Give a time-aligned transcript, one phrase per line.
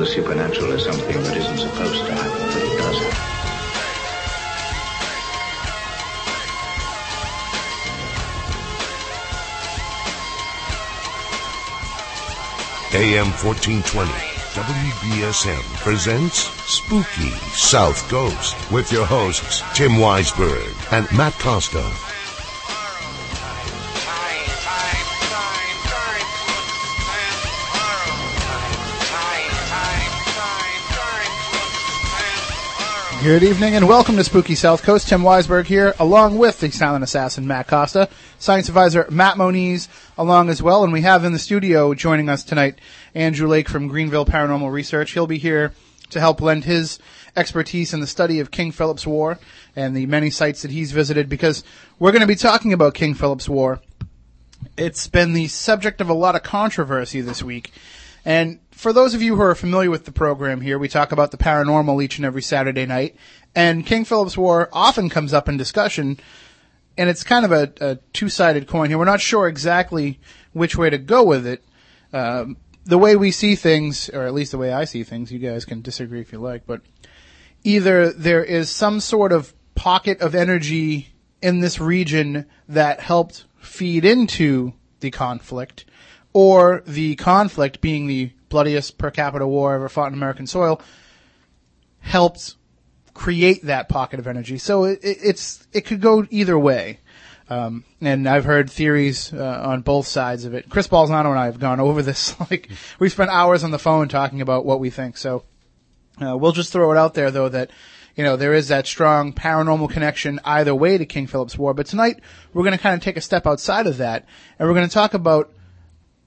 [0.00, 3.30] the supernatural is something that isn't supposed to happen, but it does happen.
[12.96, 14.10] AM 1420,
[14.56, 22.09] WBSM presents Spooky South Coast with your hosts, Tim Weisberg and Matt Costa.
[33.22, 35.06] Good evening and welcome to Spooky South Coast.
[35.10, 40.48] Tim Weisberg here, along with the silent assassin Matt Costa, science advisor Matt Moniz, along
[40.48, 42.78] as well, and we have in the studio joining us tonight
[43.14, 45.10] Andrew Lake from Greenville Paranormal Research.
[45.10, 45.74] He'll be here
[46.08, 46.98] to help lend his
[47.36, 49.38] expertise in the study of King Philip's War
[49.76, 51.62] and the many sites that he's visited because
[51.98, 53.82] we're going to be talking about King Philip's War.
[54.78, 57.70] It's been the subject of a lot of controversy this week.
[58.24, 61.30] And for those of you who are familiar with the program here, we talk about
[61.32, 63.14] the paranormal each and every Saturday night.
[63.54, 66.18] And King Philip's War often comes up in discussion,
[66.96, 68.96] and it's kind of a, a two-sided coin here.
[68.96, 70.18] We're not sure exactly
[70.54, 71.62] which way to go with it.
[72.14, 72.56] Um,
[72.86, 75.66] the way we see things, or at least the way I see things, you guys
[75.66, 76.80] can disagree if you like, but
[77.62, 81.10] either there is some sort of pocket of energy
[81.42, 85.84] in this region that helped feed into the conflict,
[86.32, 90.82] or the conflict being the bloodiest per capita war ever fought in American soil
[92.00, 92.56] helped
[93.14, 94.58] create that pocket of energy.
[94.58, 97.00] So it, it's it could go either way.
[97.48, 100.68] Um, and I've heard theories uh, on both sides of it.
[100.68, 102.36] Chris Balzano and I have gone over this.
[102.50, 105.16] Like we spent hours on the phone talking about what we think.
[105.16, 105.44] So
[106.20, 107.70] uh, we'll just throw it out there, though, that
[108.14, 111.74] you know there is that strong paranormal connection either way to King Philip's War.
[111.74, 112.20] But tonight
[112.52, 114.26] we're going to kind of take a step outside of that,
[114.58, 115.52] and we're going to talk about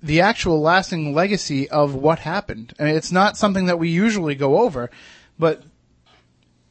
[0.04, 2.74] the actual lasting legacy of what happened.
[2.78, 4.92] I mean, it's not something that we usually go over,
[5.40, 5.64] but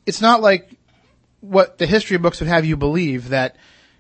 [0.04, 0.76] it's not like
[1.40, 3.56] what the history books would have you believe that,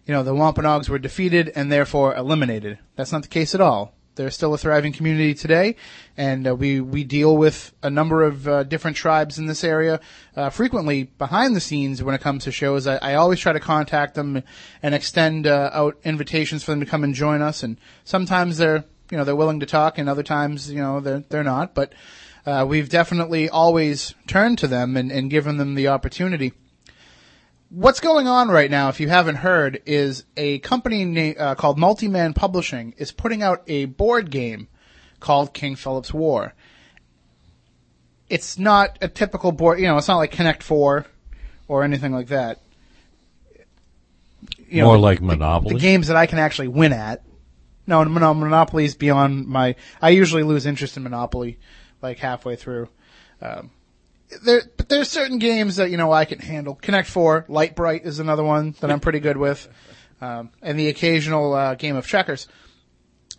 [0.06, 2.78] you know, the Wampanoags were defeated and therefore eliminated.
[2.94, 3.94] That's not the case at all.
[4.14, 5.76] They're still a thriving community today,
[6.18, 10.00] and uh, we we deal with a number of uh, different tribes in this area
[10.36, 12.86] uh, frequently behind the scenes when it comes to shows.
[12.86, 14.42] I, I always try to contact them
[14.82, 18.84] and extend uh, out invitations for them to come and join us, and sometimes they're
[19.12, 21.74] you know they're willing to talk, and other times you know they're they're not.
[21.74, 21.92] But
[22.46, 26.54] uh, we've definitely always turned to them and, and given them the opportunity.
[27.68, 31.78] What's going on right now, if you haven't heard, is a company na- uh, called
[31.78, 34.68] Multi-Man Publishing is putting out a board game
[35.20, 36.54] called King Philip's War.
[38.28, 41.06] It's not a typical board, you know, it's not like Connect Four
[41.68, 42.60] or anything like that.
[44.68, 45.74] You More the- like the- Monopoly?
[45.74, 47.22] The games that I can actually win at.
[47.92, 49.76] No, no, Monopoly is beyond my.
[50.00, 51.58] I usually lose interest in Monopoly,
[52.00, 52.88] like halfway through.
[53.42, 53.70] Um,
[54.42, 56.74] there, but there's certain games that you know I can handle.
[56.74, 59.68] Connect Four, Lite-Brite is another one that I'm pretty good with,
[60.22, 62.48] um, and the occasional uh, game of checkers.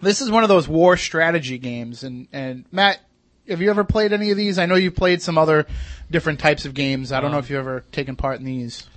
[0.04, 3.00] This is one of those war strategy games, and and Matt,
[3.48, 4.60] have you ever played any of these?
[4.60, 5.66] I know you've played some other
[6.12, 7.12] different types of games.
[7.12, 8.88] I don't know if you've ever taken part in these.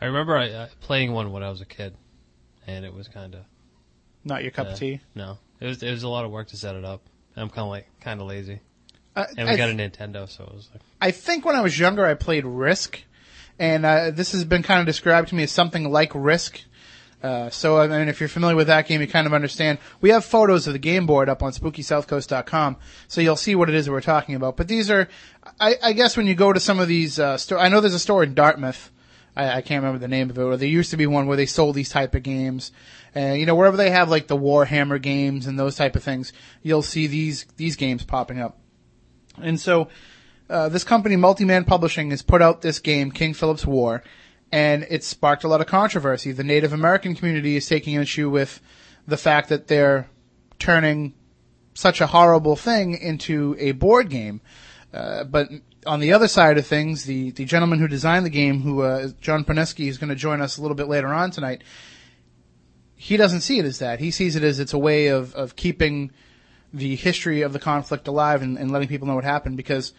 [0.00, 1.96] I remember I, uh, playing one when I was a kid,
[2.68, 3.40] and it was kind of
[4.24, 5.00] Not your cup of tea.
[5.14, 7.00] No, it was it was a lot of work to set it up.
[7.36, 8.60] I'm kind of like kind of lazy,
[9.16, 11.60] Uh, and we I- got a Nintendo, so it was like I think when I
[11.62, 13.02] was younger, I played Risk,
[13.58, 16.60] and uh, this has been kind of described to me as something like Risk.
[17.22, 19.78] Uh, so, I mean, if you're familiar with that game, you kind of understand.
[20.00, 22.76] We have photos of the game board up on SpookySouthCoast.com,
[23.08, 24.56] so you'll see what it is that we're talking about.
[24.56, 25.06] But these are,
[25.60, 27.92] I, I guess, when you go to some of these uh, stores, I know there's
[27.94, 28.90] a store in Dartmouth.
[29.36, 30.42] I, I can't remember the name of it.
[30.42, 32.72] Or there used to be one where they sold these type of games.
[33.14, 36.32] And you know, wherever they have like the Warhammer games and those type of things,
[36.62, 38.58] you'll see these these games popping up.
[39.42, 39.88] And so,
[40.48, 44.02] uh, this company, Multi-Man Publishing, has put out this game, King Philip's War,
[44.52, 46.32] and it's sparked a lot of controversy.
[46.32, 48.60] The Native American community is taking issue with
[49.06, 50.08] the fact that they're
[50.58, 51.14] turning
[51.74, 54.40] such a horrible thing into a board game.
[54.92, 55.48] Uh, but
[55.86, 59.08] on the other side of things, the, the gentleman who designed the game, who uh,
[59.20, 61.62] John Poniske, is going to join us a little bit later on tonight.
[63.02, 63.98] He doesn't see it as that.
[63.98, 66.10] He sees it as it's a way of, of keeping
[66.70, 69.94] the history of the conflict alive and, and letting people know what happened because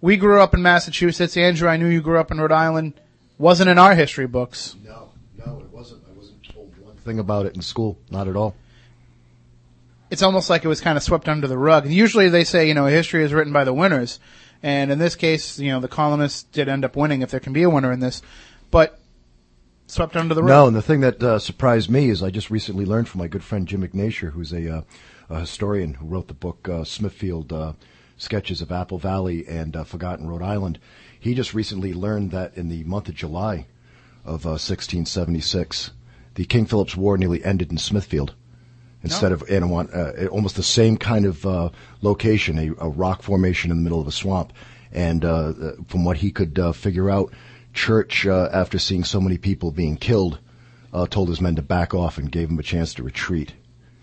[0.00, 1.36] we grew up in Massachusetts.
[1.36, 2.94] Andrew, I knew you grew up in Rhode Island.
[3.36, 4.74] Wasn't in our history books.
[4.82, 6.02] No, no, it wasn't.
[6.08, 7.98] I wasn't told one thing about it in school.
[8.10, 8.54] Not at all.
[10.10, 11.86] It's almost like it was kind of swept under the rug.
[11.86, 14.18] Usually they say, you know, history is written by the winners.
[14.62, 17.52] And in this case, you know, the colonists did end up winning if there can
[17.52, 18.22] be a winner in this.
[18.70, 18.98] But
[19.86, 20.48] swept under the rug.
[20.48, 23.28] No, and the thing that uh, surprised me is I just recently learned from my
[23.28, 24.82] good friend Jim Ignasher, who's a, uh,
[25.28, 27.72] a historian who wrote the book uh, Smithfield uh,
[28.16, 30.78] sketches of Apple Valley and uh, Forgotten Rhode Island.
[31.18, 33.66] He just recently learned that in the month of July
[34.24, 35.92] of uh, 1676,
[36.34, 38.34] the King Philip's War nearly ended in Smithfield
[39.02, 41.70] instead of Anawan, uh, almost the same kind of uh,
[42.02, 44.52] location, a, a, rock formation in the middle of a swamp.
[44.92, 45.52] And uh,
[45.86, 47.32] from what he could uh, figure out,
[47.76, 50.38] Church, uh, after seeing so many people being killed,
[50.92, 53.52] uh, told his men to back off and gave them a chance to retreat.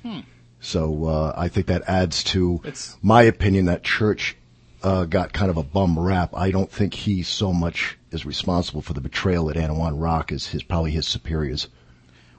[0.04, 0.20] Hmm.
[0.62, 4.38] So I think that adds to It's- my opinion that Church
[4.82, 6.30] got kind of a bum rap.
[6.34, 10.48] I don't think he so much is responsible for the betrayal at Anawan Rock as
[10.48, 11.68] his probably his superiors.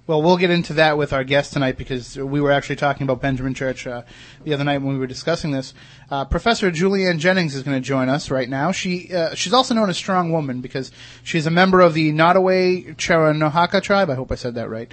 [0.07, 3.23] Well, we'll get into that with our guest tonight because we were actually talking about
[3.23, 4.03] Benjamin Church uh,
[4.45, 5.73] the other night when we were discussing this.
[6.11, 8.71] Uh, Professor Julianne Jennings is going to join us right now.
[8.71, 10.93] She uh, she's also known as Strong Woman because
[11.23, 14.11] she's a member of the Nottoway Cheroenhaka tribe.
[14.11, 14.93] I hope I said that right.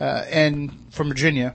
[0.00, 1.54] Uh, and from Virginia.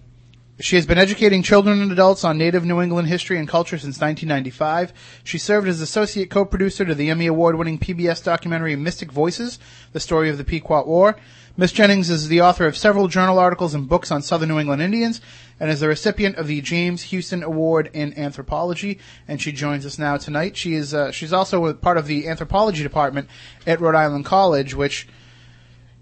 [0.59, 3.99] She has been educating children and adults on Native New England history and culture since
[3.99, 4.93] 1995.
[5.23, 9.57] She served as associate co-producer to the Emmy Award-winning PBS documentary Mystic Voices,
[9.93, 11.17] the story of the Pequot War.
[11.57, 14.83] Miss Jennings is the author of several journal articles and books on Southern New England
[14.83, 15.21] Indians,
[15.59, 18.99] and is the recipient of the James Houston Award in Anthropology.
[19.27, 20.55] And she joins us now tonight.
[20.55, 23.27] She is uh, she's also part of the anthropology department
[23.65, 25.07] at Rhode Island College, which,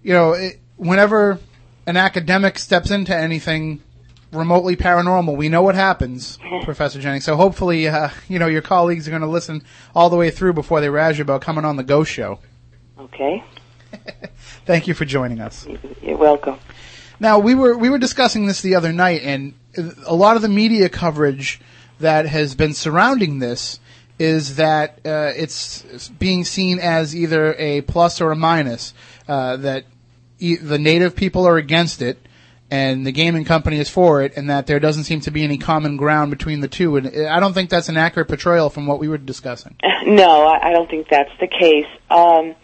[0.04, 1.40] you know, it, whenever
[1.88, 3.82] an academic steps into anything
[4.32, 7.26] remotely paranormal, we know what happens, Professor Jennings.
[7.26, 9.64] So hopefully, uh, you know, your colleagues are going to listen
[9.96, 12.40] all the way through before they razz you about coming on the Ghost Show.
[13.00, 13.44] Okay.
[14.66, 15.68] Thank you for joining us.
[16.02, 16.60] You're welcome.
[17.20, 19.54] Now we were we were discussing this the other night, and
[20.06, 21.62] a lot of the media coverage
[22.00, 23.80] that has been surrounding this
[24.20, 28.94] is that uh, it's, it's being seen as either a plus or a minus.
[29.28, 29.86] Uh, that
[30.40, 32.20] e- the native people are against it,
[32.72, 35.58] and the gaming company is for it, and that there doesn't seem to be any
[35.58, 36.96] common ground between the two.
[36.96, 39.76] And I don't think that's an accurate portrayal from what we were discussing.
[40.04, 41.86] No, I don't think that's the case.
[42.10, 42.56] Um,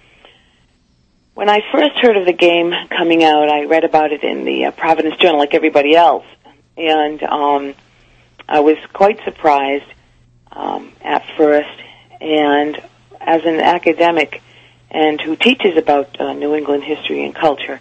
[1.35, 4.65] when I first heard of the game coming out, I read about it in the
[4.65, 6.25] uh, Providence Journal, like everybody else,
[6.75, 7.75] and um,
[8.49, 9.85] I was quite surprised
[10.51, 11.69] um, at first.
[12.19, 12.81] And
[13.21, 14.41] as an academic
[14.89, 17.79] and who teaches about uh, New England history and culture,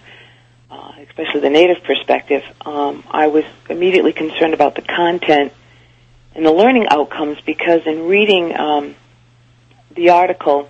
[1.16, 5.52] especially the native perspective, um, I was immediately concerned about the content
[6.34, 8.94] and the learning outcomes because in reading um,
[9.94, 10.68] the article,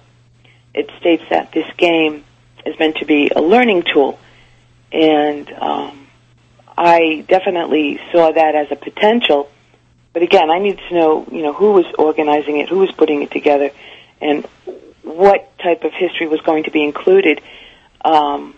[0.73, 2.25] it states that this game
[2.65, 4.21] is meant to be a learning tool,
[4.93, 6.07] and um,
[6.79, 9.51] I definitely saw that as a potential.
[10.13, 13.23] But again, I needed to know, you know, who was organizing it, who was putting
[13.23, 13.73] it together,
[14.21, 14.47] and
[15.03, 17.41] what type of history was going to be included
[18.05, 18.56] um,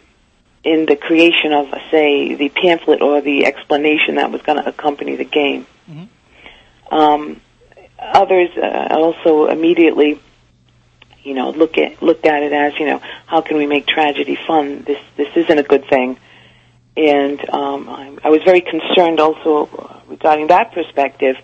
[0.72, 5.16] in the creation of, say, the pamphlet or the explanation that was going to accompany
[5.16, 5.66] the game.
[6.90, 7.40] Um,
[7.98, 10.20] others uh, also immediately,
[11.22, 14.36] you know, look at looked at it as, you know, how can we make tragedy
[14.46, 14.82] fun?
[14.82, 16.18] This this isn't a good thing,
[16.96, 21.36] and um, I, I was very concerned also regarding that perspective.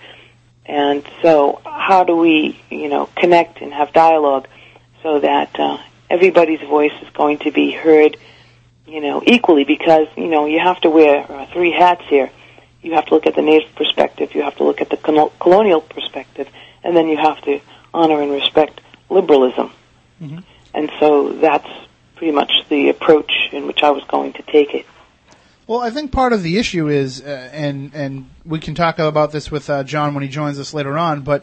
[0.66, 4.48] And so, how do we, you know, connect and have dialogue
[5.02, 5.78] so that uh,
[6.08, 8.16] everybody's voice is going to be heard,
[8.86, 9.64] you know, equally?
[9.64, 12.30] Because you know, you have to wear uh, three hats here.
[12.82, 15.32] You have to look at the native perspective, you have to look at the colo-
[15.40, 16.48] colonial perspective,
[16.82, 17.60] and then you have to
[17.94, 19.70] honor and respect liberalism.
[20.22, 20.42] Mhm.
[20.74, 21.68] And so that's
[22.16, 24.86] pretty much the approach in which I was going to take it.
[25.66, 29.32] Well, I think part of the issue is, uh, and and we can talk about
[29.32, 31.42] this with uh, John when he joins us later on, but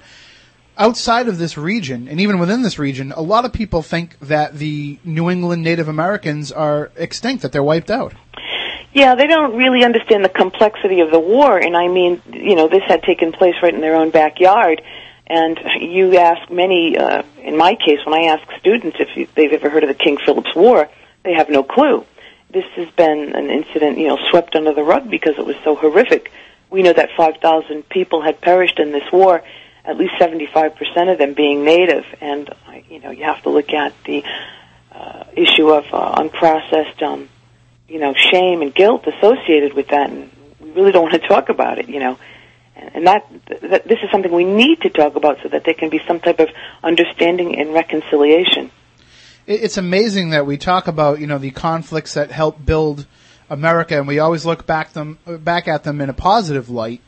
[0.77, 4.57] outside of this region, and even within this region, a lot of people think that
[4.57, 8.13] the New England Native Americans are extinct, that they're wiped out.
[8.93, 12.67] Yeah, they don't really understand the complexity of the war, and I mean, you know,
[12.67, 14.81] this had taken place right in their own backyard.
[15.27, 19.69] And you ask many, uh, in my case, when I ask students if they've ever
[19.69, 20.89] heard of the King Philip's War,
[21.23, 22.05] they have no clue.
[22.49, 25.75] This has been an incident, you know, swept under the rug because it was so
[25.75, 26.33] horrific.
[26.69, 29.41] We know that 5,000 people had perished in this war,
[29.83, 32.49] at least 75% of them being native, and,
[32.89, 34.23] you know, you have to look at the
[34.91, 37.29] uh, issue of uh, unprocessed, um,
[37.87, 41.49] you know, shame and guilt associated with that, and we really don't want to talk
[41.49, 42.17] about it, you know.
[42.75, 43.27] And and that,
[43.61, 46.19] that this is something we need to talk about so that there can be some
[46.19, 46.49] type of
[46.83, 48.71] understanding and reconciliation.
[49.47, 53.07] It's amazing that we talk about you know the conflicts that help build
[53.49, 57.01] America, and we always look back them back at them in a positive light.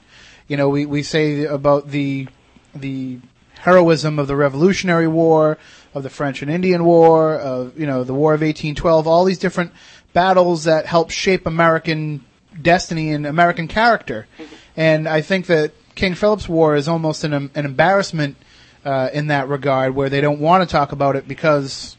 [0.47, 2.27] You know, we we say about the
[2.75, 3.19] the
[3.59, 5.57] heroism of the Revolutionary War,
[5.93, 9.37] of the French and Indian War, of you know the War of 1812, all these
[9.37, 9.71] different
[10.13, 12.23] battles that help shape American
[12.61, 14.27] destiny and American character.
[14.75, 18.37] And I think that King Philip's War is almost an, an embarrassment
[18.85, 21.95] uh, in that regard, where they don't want to talk about it because,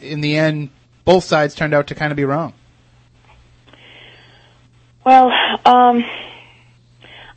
[0.00, 0.70] in the end,
[1.04, 2.52] both sides turned out to kind of be wrong.
[5.04, 5.26] Well,
[5.64, 6.04] um,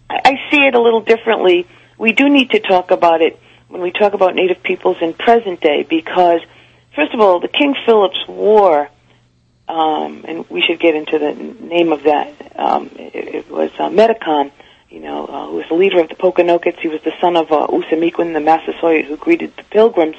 [0.10, 1.66] I, I see it a little differently.
[2.02, 5.62] We do need to talk about it when we talk about Native peoples in present
[5.62, 6.42] day because,
[6.96, 8.90] first of all, the King Philip's War,
[9.68, 12.58] um, and we should get into the name of that.
[12.58, 14.52] Um, it, it was uh, Metacom,
[14.90, 16.80] you know, uh, who was the leader of the Pokanoket.
[16.80, 20.18] He was the son of uh, the Massasoit, who greeted the Pilgrims.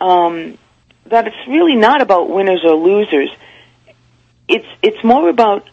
[0.00, 0.56] Um,
[1.06, 3.30] that it's really not about winners or losers.
[4.46, 5.68] It's it's more about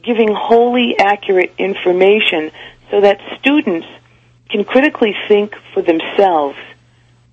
[0.00, 2.52] giving wholly accurate information
[2.92, 3.88] so that students
[4.50, 6.58] can critically think for themselves.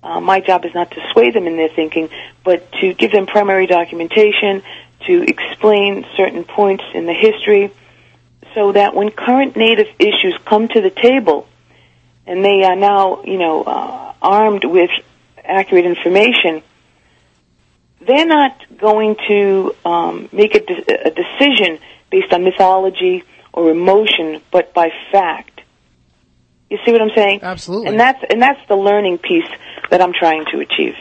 [0.02, 2.08] Uh, my job is not to sway them in their thinking,
[2.44, 4.62] but to give them primary documentation,
[5.06, 7.72] to explain certain points in the history,
[8.54, 11.46] so that when current Native issues come to the table,
[12.26, 14.90] and they are now, you know, uh, armed with
[15.44, 16.62] accurate information,
[18.00, 21.78] they're not going to um, make a, de- a decision
[22.10, 25.57] based on mythology or emotion, but by fact.
[26.70, 27.40] You see what I'm saying?
[27.42, 27.88] Absolutely.
[27.88, 29.48] And that's and that's the learning piece
[29.90, 30.94] that I'm trying to achieve.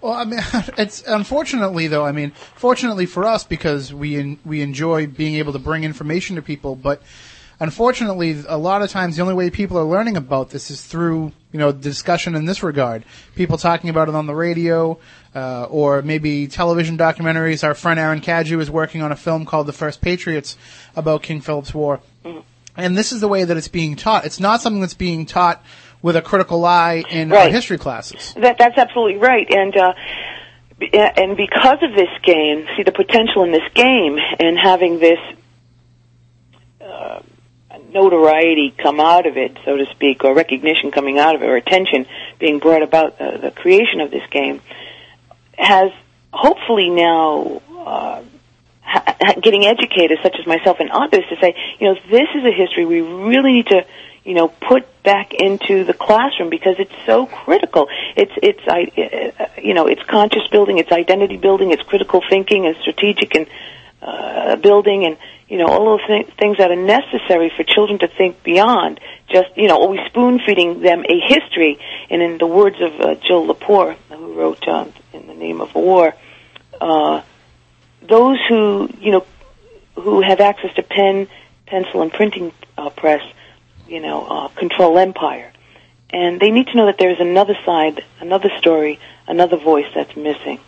[0.00, 0.40] Well, I mean,
[0.78, 2.04] it's unfortunately though.
[2.04, 6.36] I mean, fortunately for us because we en- we enjoy being able to bring information
[6.36, 7.02] to people, but
[7.58, 11.32] unfortunately, a lot of times the only way people are learning about this is through
[11.52, 13.04] you know discussion in this regard.
[13.34, 14.98] People talking about it on the radio,
[15.34, 17.64] uh, or maybe television documentaries.
[17.64, 20.58] Our friend Aaron Kaju is working on a film called The First Patriots
[20.96, 22.00] about King Philip's War,
[22.76, 24.24] and this is the way that it's being taught.
[24.24, 25.62] It's not something that's being taught
[26.02, 27.52] with a critical eye in our Right.
[27.52, 28.34] history classes.
[28.36, 29.92] That that's absolutely right, and uh,
[31.16, 35.18] and because of this game, see the potential in this game and having this
[36.80, 37.20] uh,
[37.92, 41.56] notoriety come out of it, so to speak, or recognition coming out of it, or
[41.56, 42.06] attention
[42.38, 44.60] being brought about uh, the creation of this game,
[45.56, 45.90] has
[46.32, 47.62] hopefully now.
[47.86, 48.22] Uh,
[49.42, 52.84] getting educators such as myself and others to say, you know, this is a history
[52.84, 53.86] we really need to,
[54.24, 57.88] you know, put back into the classroom because it's so critical.
[58.16, 62.66] It's it's I, uh, you know, it's conscious building, it's identity building, it's critical thinking
[62.66, 63.46] and strategic and
[64.00, 65.16] uh, building, and
[65.48, 68.98] you know, all those th- things that are necessary for children to think beyond
[69.28, 71.78] just, you know, always spoon feeding them a history.
[72.10, 75.74] And in the words of uh, Jill Lepore, who wrote uh, "In the Name of
[75.74, 76.14] War."
[76.80, 77.22] Uh,
[78.08, 79.26] those who you know
[79.96, 81.28] who have access to pen,
[81.66, 83.22] pencil, and printing uh, press,
[83.86, 85.52] you know, uh, control empire,
[86.10, 90.16] and they need to know that there is another side, another story, another voice that's
[90.16, 90.58] missing.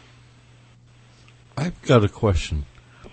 [1.57, 2.66] I've got a question.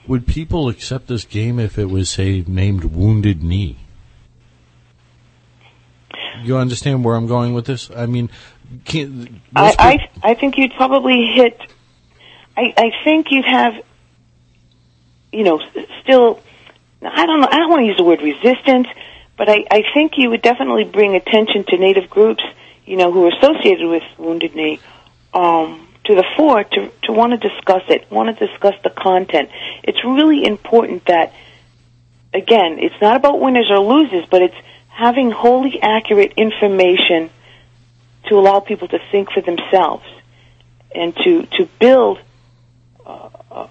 [0.06, 3.77] Would people accept this game if it was, say, named Wounded Knee?
[6.44, 7.89] You understand where I'm going with this?
[7.96, 8.30] I mean,
[9.56, 11.58] I, I I think you'd probably hit.
[12.58, 13.75] I I think you'd have,
[15.33, 15.59] you know,
[16.01, 16.39] still.
[17.05, 17.49] I don't know.
[17.51, 18.87] I don't want to use the word resistance,
[19.37, 22.43] but I I think you would definitely bring attention to Native groups,
[22.85, 24.79] you know, who are associated with Wounded Knee,
[25.33, 29.49] um, to the fore to to want to discuss it, want to discuss the content.
[29.83, 31.33] It's really important that,
[32.33, 34.55] again, it's not about winners or losers, but it's
[34.87, 37.29] having wholly accurate information
[38.27, 40.05] to allow people to think for themselves
[40.95, 42.19] and to to build
[43.05, 43.67] uh, uh,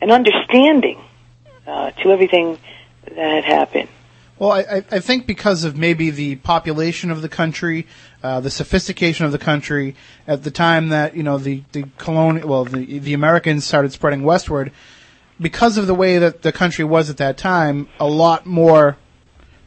[0.00, 1.00] an understanding
[1.66, 2.58] uh, to everything
[3.04, 3.88] that had happened.
[4.38, 7.86] Well, I, I- I think because of maybe the population of the country,
[8.22, 9.94] uh, the sophistication of the country
[10.26, 14.22] at the time that you know the the colonial, well, the the Americans started spreading
[14.22, 14.72] westward,
[15.40, 18.96] because of the way that the country was at that time, a lot more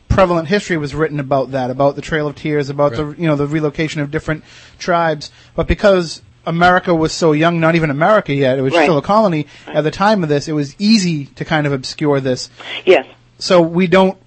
[0.09, 3.35] prevalent history was written about that, about the Trail of Tears, about the you know
[3.35, 4.43] the relocation of different
[4.79, 5.31] tribes.
[5.55, 8.83] But because America was so young, not even America yet, it was Right.
[8.83, 9.47] still a colony.
[9.67, 12.50] At the time of this, it was easy to kind of obscure this.
[12.85, 13.05] Yes,
[13.39, 14.17] so we don't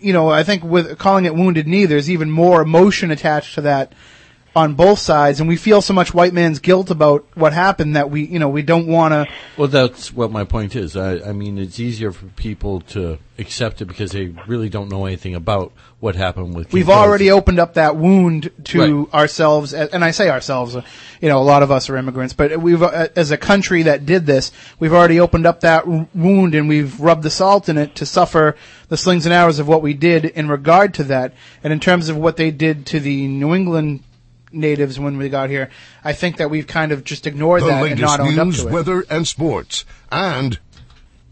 [0.00, 3.60] you know i think with calling it wounded knee there's even more emotion attached to
[3.60, 3.92] that
[4.56, 8.10] on both sides and we feel so much white man's guilt about what happened that
[8.10, 9.26] we you know we don't want to
[9.58, 10.96] Well, that's what my point is.
[10.96, 15.04] I, I mean, it's easier for people to accept it because they really don't know
[15.04, 16.72] anything about what happened with.
[16.72, 19.14] we've already opened up that wound to Right.
[19.14, 20.82] ourselves and i say ourselves uh,
[21.20, 24.06] you know a lot of us are immigrants but we've uh, as a country that
[24.06, 27.94] did this we've already opened up that wound and we've rubbed the salt in it
[27.96, 28.56] to suffer
[28.88, 32.08] the slings and arrows of what we did in regard to that and in terms
[32.08, 34.02] of what they did to the new england
[34.56, 35.68] natives when we got here
[36.04, 38.68] i think that we've kind of just ignored The that and not owned up to
[38.68, 39.84] it weather, and sports.
[40.10, 40.58] And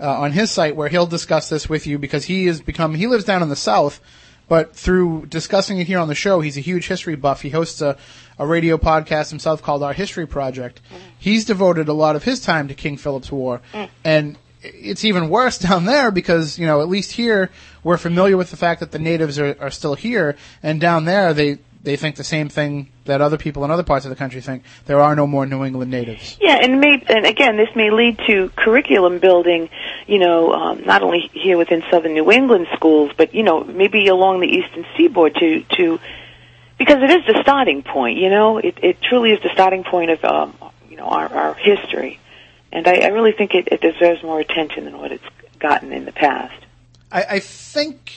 [0.00, 3.06] uh, on his site where he'll discuss this with you because he has become, he
[3.06, 4.00] lives down in the south,
[4.48, 7.42] but through discussing it here on the show, he's a huge history buff.
[7.42, 7.96] He hosts a,
[8.38, 10.80] a radio podcast himself called Our History Project.
[11.18, 13.60] He's devoted a lot of his time to King Philip's War.
[14.04, 17.50] And it's even worse down there because, you know, at least here,
[17.82, 21.32] we're familiar with the fact that the natives are, are still here, and down there,
[21.32, 24.40] they, they think the same thing that other people in other parts of the country
[24.40, 24.64] think.
[24.86, 26.36] There are no more New England natives.
[26.40, 29.70] Yeah, and may and again, this may lead to curriculum building.
[30.08, 34.08] You know, um, not only here within Southern New England schools, but you know, maybe
[34.08, 36.00] along the Eastern Seaboard to to
[36.76, 38.18] because it is the starting point.
[38.18, 40.58] You know, it it truly is the starting point of um,
[40.90, 42.18] you know our our history,
[42.72, 45.24] and I, I really think it, it deserves more attention than what it's
[45.60, 46.64] gotten in the past.
[47.12, 48.12] I, I think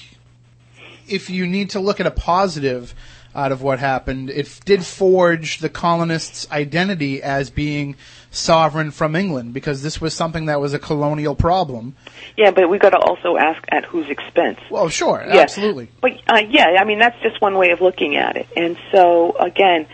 [1.07, 2.95] if you need to look at a positive
[3.39, 7.95] out of what happened, it f- did forge the colonists' identity as being
[8.31, 11.95] sovereign from England because this was something that was a colonial problem.
[12.37, 14.59] Yeah, but we got to also ask at whose expense.
[14.69, 15.37] Well, sure, Yeah.
[15.41, 15.87] absolutely.
[16.01, 18.47] But uh, yeah, I mean that's just one way of looking at it.
[18.55, 19.87] And so again,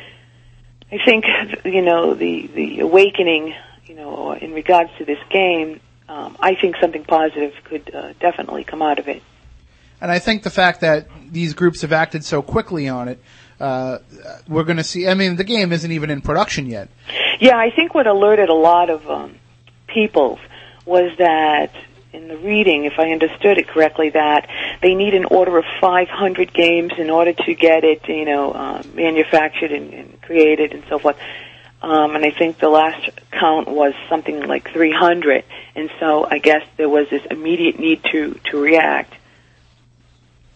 [0.91, 1.25] I think
[1.63, 3.53] you know the the awakening,
[3.85, 5.79] you know, in regards to this game,
[6.09, 9.21] um, I think something positive could uh, definitely come out of it.
[10.01, 13.19] And I think the fact that these groups have acted so quickly on it,
[13.59, 13.99] uh,
[14.47, 15.07] we're going to see.
[15.07, 16.89] I mean, the game isn't even in production yet.
[17.39, 19.35] Yeah, I think what alerted a lot of um,
[19.87, 20.39] people
[20.85, 21.71] was that
[22.13, 24.49] in the reading, if I understood it correctly, that
[24.81, 28.83] they need an order of 500 games in order to get it, you know, uh,
[28.93, 31.17] manufactured and, and created and so forth.
[31.81, 35.43] Um, and I think the last count was something like 300.
[35.75, 39.13] And so I guess there was this immediate need to to react.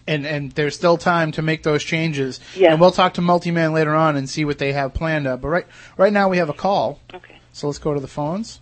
[0.10, 2.40] And and there's still time to make those changes.
[2.56, 2.72] Yeah.
[2.72, 5.28] And we'll talk to Multi-Man later on and see what they have planned.
[5.28, 5.68] Uh, but right
[5.98, 7.38] right now we have a call, Okay.
[7.54, 8.60] so let's go to the phones.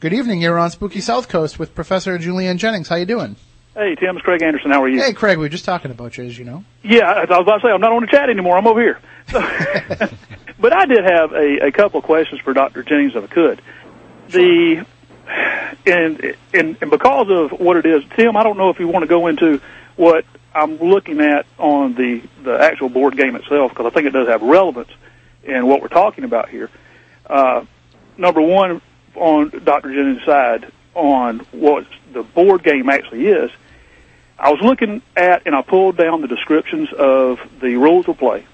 [0.00, 0.40] Good evening.
[0.40, 2.88] You're on Spooky South Coast with Professor Julian Jennings.
[2.88, 3.36] How you doing?
[3.74, 4.70] Hey, Tim, it's Craig Anderson.
[4.70, 5.02] How are you?
[5.02, 5.36] Hey, Craig.
[5.36, 6.64] We were just talking about you, as you know.
[6.82, 8.56] Yeah, I I was about to say I'm not on the chat anymore.
[8.56, 8.98] I'm over here.
[9.30, 9.40] So,
[10.58, 12.82] but I did have a, a couple of questions for Dr.
[12.82, 13.60] Jennings, if I could.
[14.30, 14.86] The
[15.86, 19.02] and, and and because of what it is, Tim, I don't know if you want
[19.02, 19.60] to go into
[19.96, 20.24] what
[20.56, 24.26] I'm looking at on the the actual board game itself because I think it does
[24.28, 24.88] have relevance
[25.44, 26.70] in what we're talking about here.
[27.26, 27.66] Uh,
[28.16, 28.80] number one,
[29.14, 29.92] on Dr.
[29.92, 33.50] Jennings' side, on what the board game actually is,
[34.38, 38.46] I was looking at and I pulled down the descriptions of the rules of play.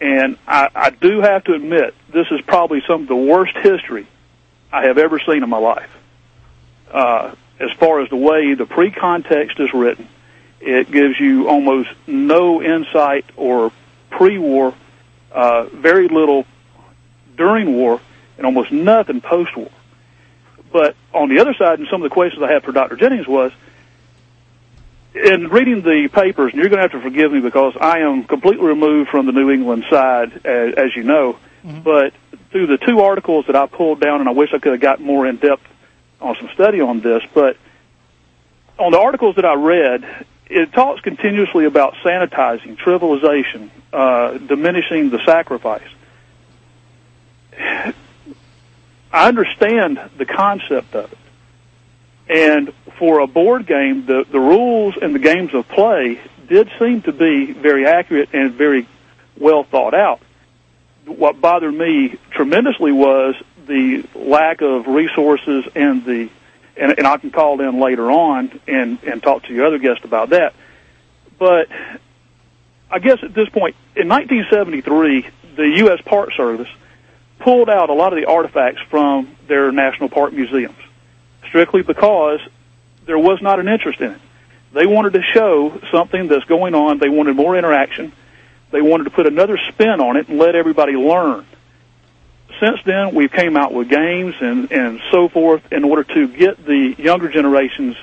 [0.00, 4.06] And I, I do have to admit, this is probably some of the worst history
[4.72, 5.90] I have ever seen in my life.
[6.90, 10.08] Uh, as far as the way the pre-context is written,
[10.60, 13.72] it gives you almost no insight or
[14.10, 14.74] pre-war,
[15.32, 16.44] uh, very little
[17.36, 18.00] during war,
[18.36, 19.70] and almost nothing post-war.
[20.72, 22.96] But on the other side, and some of the questions I had for Dr.
[22.96, 23.52] Jennings was,
[25.14, 28.24] in reading the papers, and you're going to have to forgive me because I am
[28.24, 31.38] completely removed from the New England side, as, as you know.
[31.82, 32.14] But
[32.50, 35.04] through the two articles that I pulled down, and I wish I could have gotten
[35.04, 35.66] more in depth
[36.20, 37.56] on some study on this, but
[38.78, 45.24] on the articles that I read, it talks continuously about sanitizing, trivialization, uh, diminishing the
[45.24, 45.88] sacrifice.
[49.12, 51.18] I understand the concept of it.
[52.28, 57.02] And for a board game, the, the rules and the games of play did seem
[57.02, 58.86] to be very accurate and very
[59.38, 60.20] well thought out.
[61.06, 63.34] What bothered me tremendously was
[63.66, 66.28] the lack of resources and the
[66.80, 70.02] and, and I can call in later on and, and talk to your other guest
[70.02, 70.54] about that.
[71.38, 71.68] But
[72.90, 76.00] I guess at this point, in 1973, the U.S.
[76.04, 76.68] Park Service
[77.38, 80.76] pulled out a lot of the artifacts from their national park museums,
[81.46, 82.40] strictly because
[83.04, 84.20] there was not an interest in it.
[84.72, 86.98] They wanted to show something that's going on.
[86.98, 88.12] They wanted more interaction.
[88.70, 91.44] They wanted to put another spin on it and let everybody learn.
[92.60, 96.62] Since then, we've came out with games and, and so forth in order to get
[96.64, 97.96] the younger generations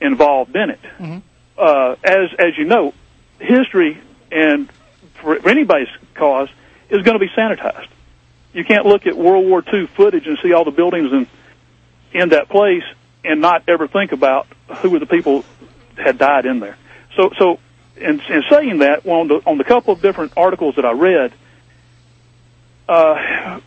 [0.00, 0.80] involved in it.
[0.98, 1.18] Mm-hmm.
[1.56, 2.92] Uh, as as you know,
[3.38, 4.00] history
[4.32, 4.68] and
[5.14, 6.48] for, for anybody's cause
[6.90, 7.86] is going to be sanitized.
[8.52, 11.28] You can't look at World War II footage and see all the buildings in
[12.12, 12.84] in that place
[13.24, 15.44] and not ever think about who were the people
[15.96, 16.76] had died in there.
[17.14, 17.60] So so
[17.96, 20.92] in, in saying that, well, on the on the couple of different articles that I
[20.92, 21.32] read,
[22.88, 23.60] uh,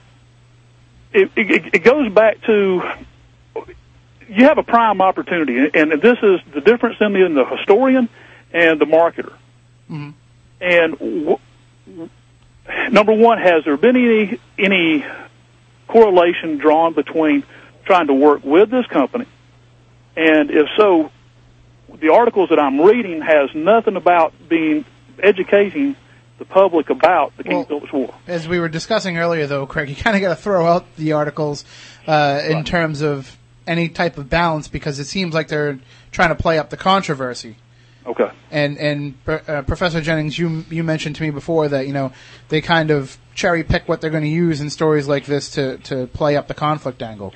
[1.14, 2.82] it, it, it goes back to
[4.30, 8.10] you have a prime opportunity, and this is the difference in the, in the historian
[8.54, 9.34] and the marketer.
[9.90, 10.14] Mhm.
[10.60, 11.40] And w-
[12.92, 15.06] number one, has there been any any
[15.88, 17.44] correlation drawn between
[17.86, 19.26] trying to work with this company,
[20.18, 21.10] and if so,
[22.02, 24.84] the articles that I'm reading has nothing about being
[25.20, 25.96] educating
[26.38, 28.14] the public about the King Well- Philip's War.
[28.28, 31.14] As we were discussing earlier, though, Craig, you kind of got to throw out the
[31.14, 31.66] articles
[32.06, 35.80] uh, in terms of any type of balance because it seems like they're
[36.12, 37.58] trying to play up the controversy.
[38.06, 38.32] Okay.
[38.52, 42.14] And and uh, Professor Jennings, you you mentioned to me before that you know
[42.48, 45.78] they kind of cherry pick what they're going to use in stories like this to
[45.80, 47.34] to play up the conflict angle.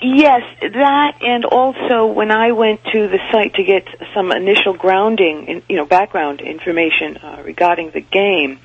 [0.00, 3.84] Yes, that and also when I went to the site to get
[4.14, 8.60] some initial grounding, in, you know, background information uh, regarding the game,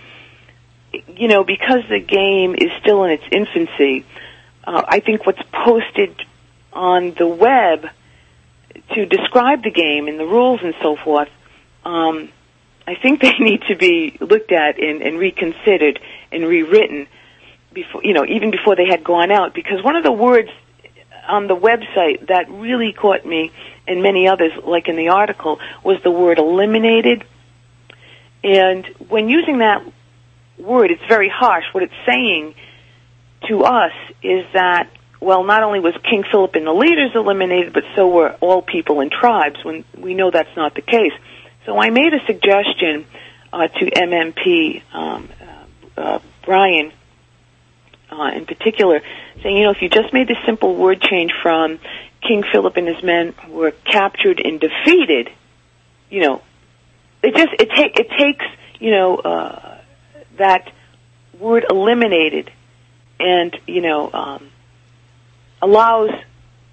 [1.16, 4.06] you know, because the game is still in its infancy,
[4.64, 6.22] uh, I think what's posted
[6.72, 7.88] on the web
[8.94, 11.30] to describe the game and the rules and so forth,
[11.84, 12.30] um,
[12.86, 16.00] I think they need to be looked at and, and reconsidered
[16.32, 17.08] and rewritten
[17.74, 19.56] before, you know, even before they had gone out.
[19.56, 20.50] Because one of the words
[21.28, 23.52] on the website that really caught me
[23.88, 27.26] and many others, like in the article, was the word eliminated.
[28.44, 29.86] And when using that
[30.58, 31.66] word, it's very harsh.
[31.72, 32.56] What it's saying
[33.48, 37.84] to us is that, well, not only was King Philip and the leaders eliminated, but
[37.96, 41.14] so were all people and tribes, when we know that's not the case.
[41.66, 43.06] So I made a suggestion
[43.52, 46.92] uh, to MMP um, uh, uh, Brian
[48.14, 49.02] uh, in particular,
[49.42, 51.80] saying, you know, if you just made this simple word change from
[52.22, 55.30] King Philip and his men were captured and defeated,
[56.10, 56.42] you know,
[57.22, 58.46] it just it ta- it takes
[58.80, 59.78] you know uh,
[60.38, 60.72] that
[61.40, 62.52] word eliminated,
[63.20, 64.50] and you know um,
[65.62, 66.12] allows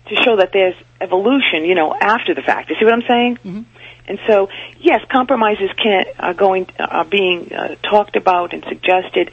[0.09, 2.69] to show that there's evolution, you know, after the fact.
[2.71, 3.39] You see what I'm saying?
[3.45, 3.65] Mhm.
[4.09, 4.49] And so,
[4.81, 9.31] yes, compromises can are going are being uh, talked about and suggested.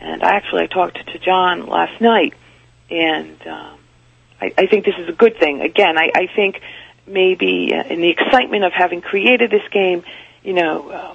[0.00, 2.34] And I actually I talked to John last night,
[2.90, 3.78] and um,
[4.40, 5.60] I, I think this is a good thing.
[5.60, 6.60] Again, I, I think
[7.06, 10.04] maybe in the excitement of having created this game,
[10.42, 11.14] you know, uh,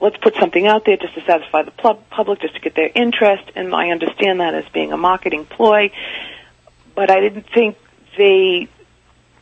[0.00, 2.90] let's put something out there just to satisfy the pub- public, just to get their
[2.92, 3.44] interest.
[3.54, 5.90] And I understand that as being a marketing ploy,
[6.94, 7.76] but I didn't think
[8.16, 8.68] they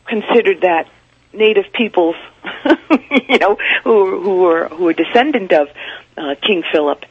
[0.06, 0.88] considered that
[1.32, 2.16] native peoples,
[3.28, 5.68] you know, who who were who were descendant of
[6.16, 7.04] uh, King Philip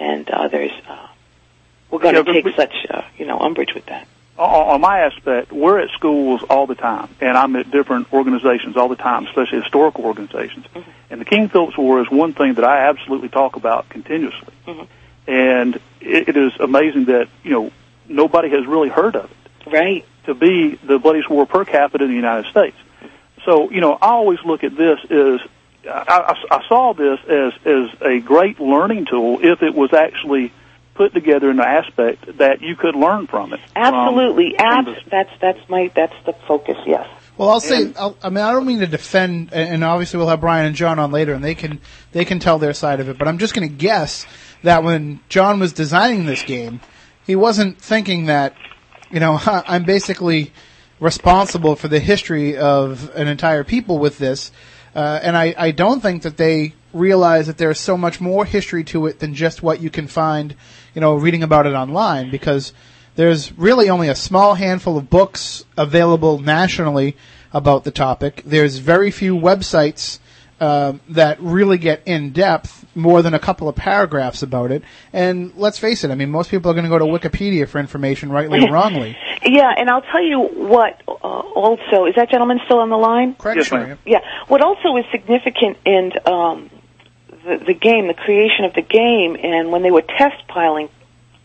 [0.00, 1.06] and others, uh,
[1.90, 4.06] were going to but take such uh, you know umbrage with that.
[4.38, 8.88] on my aspect, we're at schools all the time, and I'm at different organizations all
[8.88, 10.64] the time, especially historical organizations.
[11.10, 14.54] And the King Philip's War is one thing that I absolutely talk about continuously.
[14.66, 14.86] Mhm.
[15.26, 17.70] And it, it is amazing that you know
[18.08, 20.04] nobody has really heard of it Right.
[20.24, 22.76] to be the bloodiest war per capita in the United States.
[23.44, 25.40] So you know, I always look at this as
[25.88, 30.52] I, I, I saw this as as a great learning tool if it was actually
[30.94, 33.60] put together in an aspect that you could learn from it.
[33.74, 34.54] Absolutely.
[34.56, 36.76] from Abs- the- that's that's my that's the focus.
[36.86, 37.08] Yes.
[37.38, 40.28] Well, I'll say, I'll, I mean, I don't mean to defend, and and obviously we'll
[40.28, 41.80] have Brian and John on later, and they can
[42.12, 43.16] they can tell their side of it.
[43.16, 44.26] But I'm just going to guess
[44.62, 46.80] that when John was designing this game,
[47.26, 48.54] he wasn't thinking that,
[49.10, 50.52] you know, I'm basically
[50.98, 54.52] responsible for the history of an entire people with this,
[54.94, 58.84] uh, and I, I don't think that they realize that there's so much more history
[58.84, 60.54] to it than just what you can find,
[60.94, 62.72] you know, reading about it online because
[63.16, 67.16] There's really only a small handful of books available nationally
[67.52, 68.42] about the topic.
[68.46, 70.20] There's very few websites
[70.60, 74.82] uh, that really get in depth, more than a couple of paragraphs about it.
[75.12, 77.78] And let's face it, I mean, most people are going to go to Wikipedia for
[77.78, 79.16] information, rightly or wrongly.
[79.42, 81.00] Yeah, and I'll tell you what.
[81.08, 83.34] Uh, also, is that gentleman still on the line?
[83.36, 83.88] Correct, Yes, Sharon?
[83.88, 83.98] ma'am.
[84.04, 84.18] Yeah.
[84.48, 86.68] What also is significant in um,
[87.46, 90.90] the, the game, the creation of the game, and when they were test piling,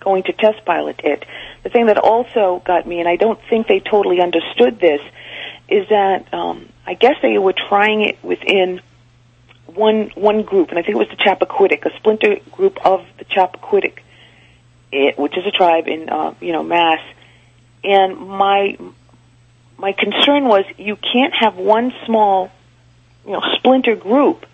[0.02, 1.24] going to test pilot it,
[1.64, 5.00] the thing that also got me, and I don't think they totally understood this,
[5.70, 8.82] is that um, I guess they were trying it within
[9.76, 13.26] one one group, and I think it was the Chappaquiddick, a splinter group of the
[13.26, 14.00] Chappaquiddick,
[14.92, 17.02] it, which is a tribe in uh, you know Mass.
[17.84, 18.78] And my
[19.78, 22.52] my concern was you can't have one small
[23.26, 24.46] you know splinter group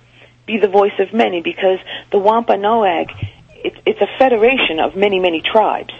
[0.45, 1.79] be the voice of many because
[2.11, 3.11] the Wampanoag
[3.63, 5.93] it's it's a federation of many many tribes.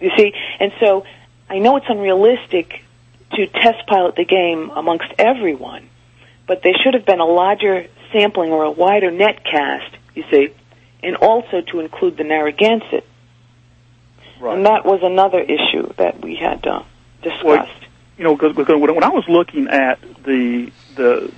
[0.00, 1.04] You see, and so
[1.48, 2.82] I know it's unrealistic
[3.32, 5.88] to test pilot the game amongst everyone,
[6.46, 9.96] but there should have been a larger sampling or a wider net cast.
[10.14, 10.54] You see,
[11.02, 13.06] and also to include the Narragansett.
[14.40, 14.56] Right.
[14.56, 16.82] And that was another issue that we had uh,
[17.22, 17.44] discussed.
[17.44, 17.68] Well,
[18.18, 21.32] you know, because when when I was looking at the the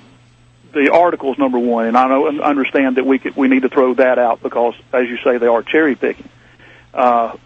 [0.73, 3.69] the articles, number one, and I know and understand that we could, we need to
[3.69, 6.29] throw that out because, as you say, they are cherry picking.
[6.93, 7.37] Uh,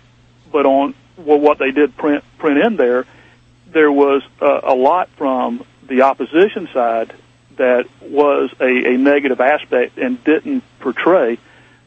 [0.51, 3.07] but on well, what they did print print in there,
[3.67, 7.15] there was uh, a lot from the opposition side
[7.57, 11.39] that was a, a negative aspect and didn't portray,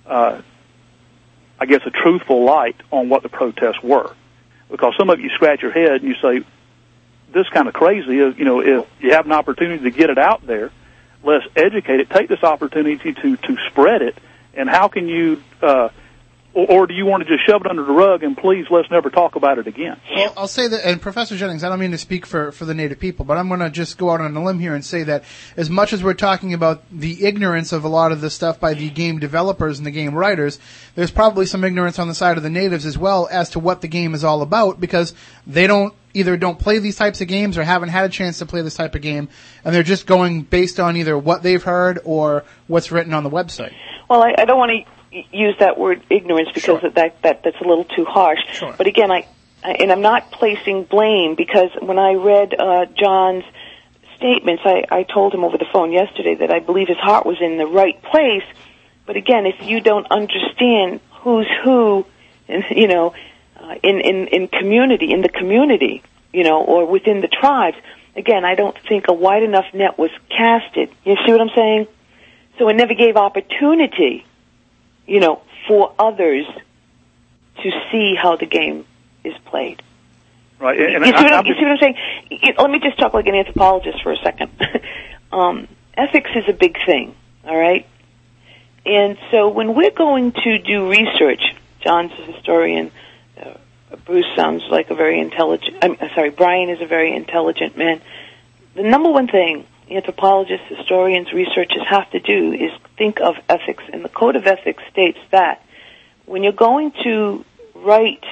[0.05, 0.41] uh,
[1.59, 4.13] I guess, a truthful light on what the protests were.
[4.69, 6.45] Because some of you scratch your head and you say,
[7.31, 10.17] this kind of crazy is, you know, if you have an opportunity to get it
[10.17, 10.71] out there,
[11.23, 14.17] let's educate it, take this opportunity to, to spread it,
[14.53, 15.89] and how can you, uh,
[16.55, 18.89] or, or do you want to just shove it under the rug and please let's
[18.89, 19.99] never talk about it again?
[20.15, 22.73] Well, I'll say that, and Professor Jennings, I don't mean to speak for, for the
[22.73, 25.03] Native people, but I'm going to just go out on a limb here and say
[25.03, 25.25] that
[25.57, 28.73] as much as we're talking about the ignorance of a lot of this stuff by
[28.73, 30.57] the game developers and the game writers,
[30.95, 33.81] there's probably some ignorance on the side of the natives as well as to what
[33.81, 35.13] the game is all about because
[35.45, 38.45] they don't either don't play these types of games or haven't had a chance to
[38.45, 39.27] play this type of game,
[39.65, 43.29] and they're just going based on either what they've heard or what's written on the
[43.29, 43.73] website.
[44.09, 44.94] Well, I, I don't want to
[45.31, 46.89] use that word ignorance because Sure.
[46.89, 48.39] that that that's a little too harsh.
[48.53, 48.73] Sure.
[48.77, 49.27] But again, I,
[49.63, 53.43] and I'm not placing blame because when I read uh, John's
[54.17, 57.37] statements, I, I told him over the phone yesterday that I believe his heart was
[57.41, 58.43] in the right place.
[59.05, 62.05] But again, if you don't understand who's who,
[62.47, 63.13] and you know,
[63.59, 67.77] uh, in in in community, in the community, you know, or within the tribes,
[68.15, 70.89] again, I don't think a wide enough net was casted.
[71.03, 71.87] You see what I'm saying?
[72.57, 74.25] So it never gave opportunity,
[75.05, 76.45] you know, for others
[77.61, 78.85] to see how the game
[79.23, 79.81] is played.
[80.59, 80.79] Right?
[80.79, 81.95] And, you, see I- what I'm, I'm you see what I'm saying?
[82.29, 84.51] You- let me just talk like an anthropologist for a second.
[85.31, 87.15] um, ethics is a big thing,
[87.45, 87.85] all right?
[88.85, 91.41] And so when we're going to do research,
[91.81, 92.91] John's a historian,
[93.41, 93.55] uh,
[94.05, 98.01] Bruce sounds like a very intelligent, I'm sorry, Brian is a very intelligent man.
[98.75, 103.83] The number one thing anthropologists, historians, researchers have to do is think of ethics.
[103.91, 105.63] And the Code of Ethics states that
[106.25, 107.45] when you're going to
[107.75, 108.23] write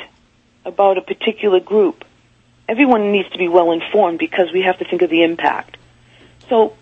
[0.65, 2.03] about a particular group,
[2.67, 5.77] everyone needs to be well informed because we have to think of the impact.
[6.49, 6.75] So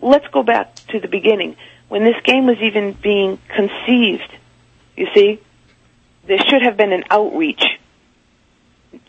[0.00, 1.56] let's go back to the beginning.
[1.88, 4.30] When this game was even being conceived,
[4.96, 5.40] you see,
[6.26, 7.62] there should have been an outreach,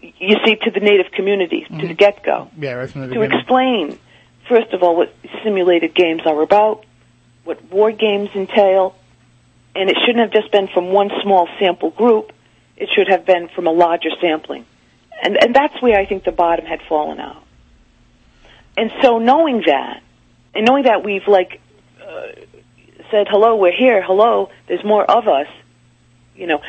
[0.01, 1.87] you see, to the native community, to mm-hmm.
[1.87, 3.39] the get-go Yeah, right from the to beginning.
[3.39, 3.99] explain,
[4.49, 6.85] first of all, what simulated games are about,
[7.45, 8.95] what war games entail,
[9.75, 12.33] and it shouldn't have just been from one small sample group.
[12.75, 14.65] It should have been from a larger sampling.
[15.21, 17.43] And, and that's where I think the bottom had fallen out.
[18.75, 20.01] And so knowing that,
[20.55, 21.61] and knowing that we've like
[22.01, 22.27] uh,
[23.11, 25.47] said, hello, we're here, hello, there's more of us,
[26.35, 26.61] you know,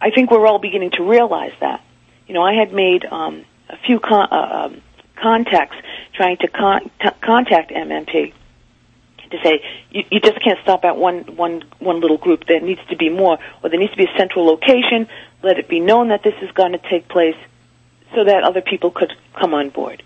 [0.00, 1.82] I think we're all beginning to realize that.
[2.26, 4.82] You know, I had made um, a few con- uh, um,
[5.20, 5.76] contacts
[6.14, 8.32] trying to con- t- contact MMP
[9.30, 12.44] to say you, you just can't stop at one one one little group.
[12.46, 15.08] There needs to be more, or there needs to be a central location.
[15.42, 17.36] Let it be known that this is going to take place,
[18.14, 20.02] so that other people could come on board.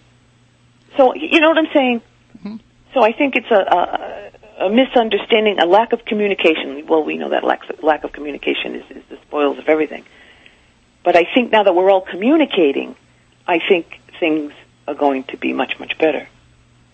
[0.97, 2.03] So you know what I'm saying.
[2.39, 2.57] Mm-hmm.
[2.95, 6.87] So I think it's a, a, a misunderstanding, a lack of communication.
[6.87, 10.05] Well, we know that lack, lack of communication is, is the spoils of everything.
[11.03, 12.95] But I think now that we're all communicating,
[13.47, 14.53] I think things
[14.87, 16.29] are going to be much, much better.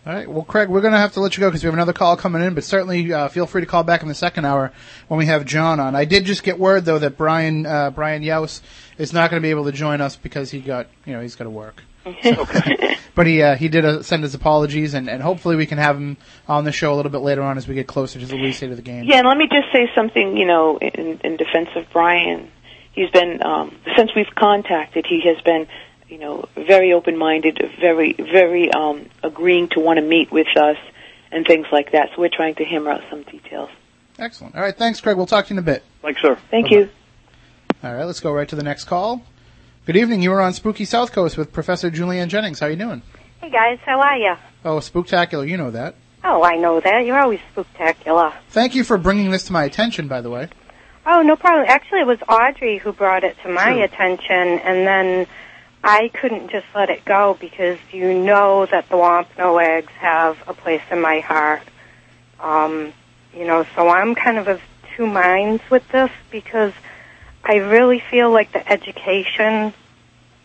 [0.07, 0.29] All right.
[0.29, 2.17] Well, Craig, we're going to have to let you go because we have another call
[2.17, 4.73] coming in, but certainly uh, feel free to call back in the second hour
[5.09, 5.95] when we have John on.
[5.95, 8.63] I did just get word though that Brian uh, Brian Youse
[8.97, 11.37] is not going to be able to join us because he got you know he's
[11.37, 11.83] got to work.
[13.15, 15.97] but he uh, he did uh, send his apologies, and, and hopefully we can have
[15.97, 18.37] him on the show a little bit later on as we get closer to the
[18.37, 19.05] release date of the game.
[19.05, 22.51] Yeah, and let me just say something, you know, in, in defense of Brian.
[22.93, 25.67] He's been, um, since we've contacted, he has been,
[26.09, 30.77] you know, very open-minded, very, very um, agreeing to want to meet with us
[31.31, 32.11] and things like that.
[32.15, 33.71] So we're trying to hammer out some details.
[34.19, 34.57] Excellent.
[34.57, 34.77] All right.
[34.77, 35.17] Thanks, Craig.
[35.17, 35.83] We'll talk to you in a bit.
[36.03, 36.39] Thanks, sir.
[36.51, 36.89] Thank you.
[37.85, 38.05] All right.
[38.05, 39.23] Let's go right to the next call.
[39.87, 40.23] Good evening.
[40.23, 42.61] You are on Spooky South Coast with Professor Julianne Jennings.
[42.61, 43.03] How are you doing?
[43.41, 44.35] Hey guys, how are you?
[44.65, 45.49] Oh, spooktacular.
[45.49, 45.95] You know that.
[46.25, 47.07] Oh, I know that.
[47.07, 48.33] You're always spectacular.
[48.51, 50.49] Thank you for bringing this to my attention, by the way.
[51.07, 51.65] Oh, no problem.
[51.69, 53.85] Actually, it was Audrey who brought it to my True.
[53.85, 55.27] attention, and then
[55.83, 60.83] I couldn't just let it go because you know that the Wampanoags have a place
[60.91, 61.63] in my heart.
[62.41, 62.93] Um,
[63.35, 64.61] you know, so I'm kind of of
[64.97, 66.73] two minds with this because
[67.45, 69.73] I really feel like the education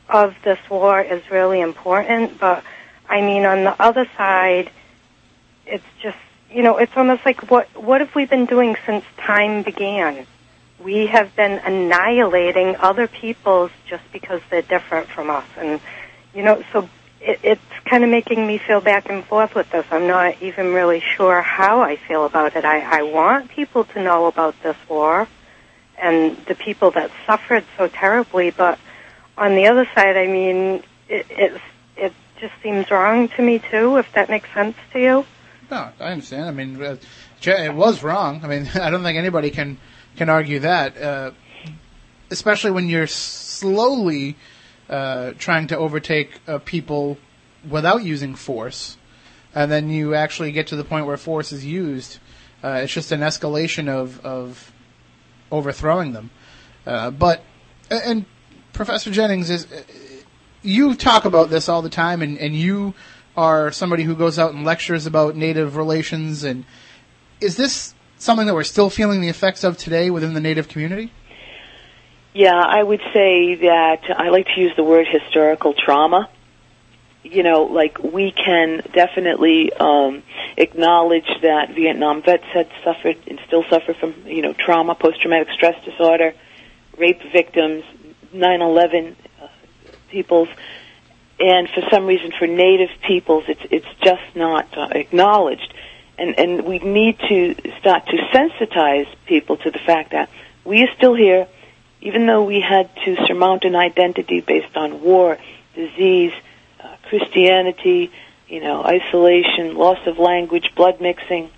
[0.07, 2.63] of this war is really important, but
[3.09, 4.69] I mean, on the other side,
[5.65, 6.17] it's just,
[6.51, 10.25] you know, it's almost like what, what have we been doing since time began?
[10.83, 15.45] We have been annihilating other peoples just because they're different from us.
[15.57, 15.79] And,
[16.33, 16.89] you know, so
[17.21, 19.85] it, it's kind of making me feel back and forth with this.
[19.91, 22.65] I'm not even really sure how I feel about it.
[22.65, 25.27] I, I want people to know about this war
[25.97, 28.77] and the people that suffered so terribly, but
[29.37, 31.59] on the other side, I mean, it, it's,
[31.95, 35.25] it just seems wrong to me too, if that makes sense to you.
[35.71, 36.45] No, I understand.
[36.45, 36.97] I mean, uh,
[37.45, 38.41] it was wrong.
[38.43, 39.77] I mean, I don't think anybody can
[40.15, 41.32] can argue that, uh,
[42.30, 44.36] especially when you're slowly
[44.89, 47.17] uh, trying to overtake uh, people
[47.69, 48.97] without using force,
[49.56, 52.19] and then you actually get to the point where force is used.
[52.63, 54.71] Uh, it's just an escalation of of
[55.52, 56.30] overthrowing them.
[56.86, 57.43] Uh, but
[57.89, 58.26] and
[58.73, 59.67] Professor Jennings is
[60.63, 62.93] you talk about this all the time, and, and you
[63.36, 66.43] are somebody who goes out and lectures about Native relations.
[66.43, 66.65] And
[67.41, 67.92] is this
[68.23, 71.12] something that we're still feeling the effects of today within the Native community?
[72.33, 76.29] Yeah, I would say that I like to use the word historical trauma.
[77.23, 80.23] You know, like we can definitely um,
[80.57, 85.75] acknowledge that Vietnam vets had suffered and still suffer from, you know, trauma, post-traumatic stress
[85.86, 86.33] disorder,
[86.97, 87.83] rape victims,
[88.33, 89.47] 9/11 uh,
[90.09, 90.49] peoples,
[91.39, 95.73] and for some reason, for Native peoples, it's it's just not uh, acknowledged,
[96.17, 100.30] and and we need to start to sensitize people to the fact that
[100.63, 101.47] we are still here,
[102.02, 105.38] even though we had to surmount an identity based on war,
[105.76, 106.34] disease,
[106.80, 108.12] uh, Christianity,
[108.47, 111.49] you know, isolation, loss of language, blood mixing.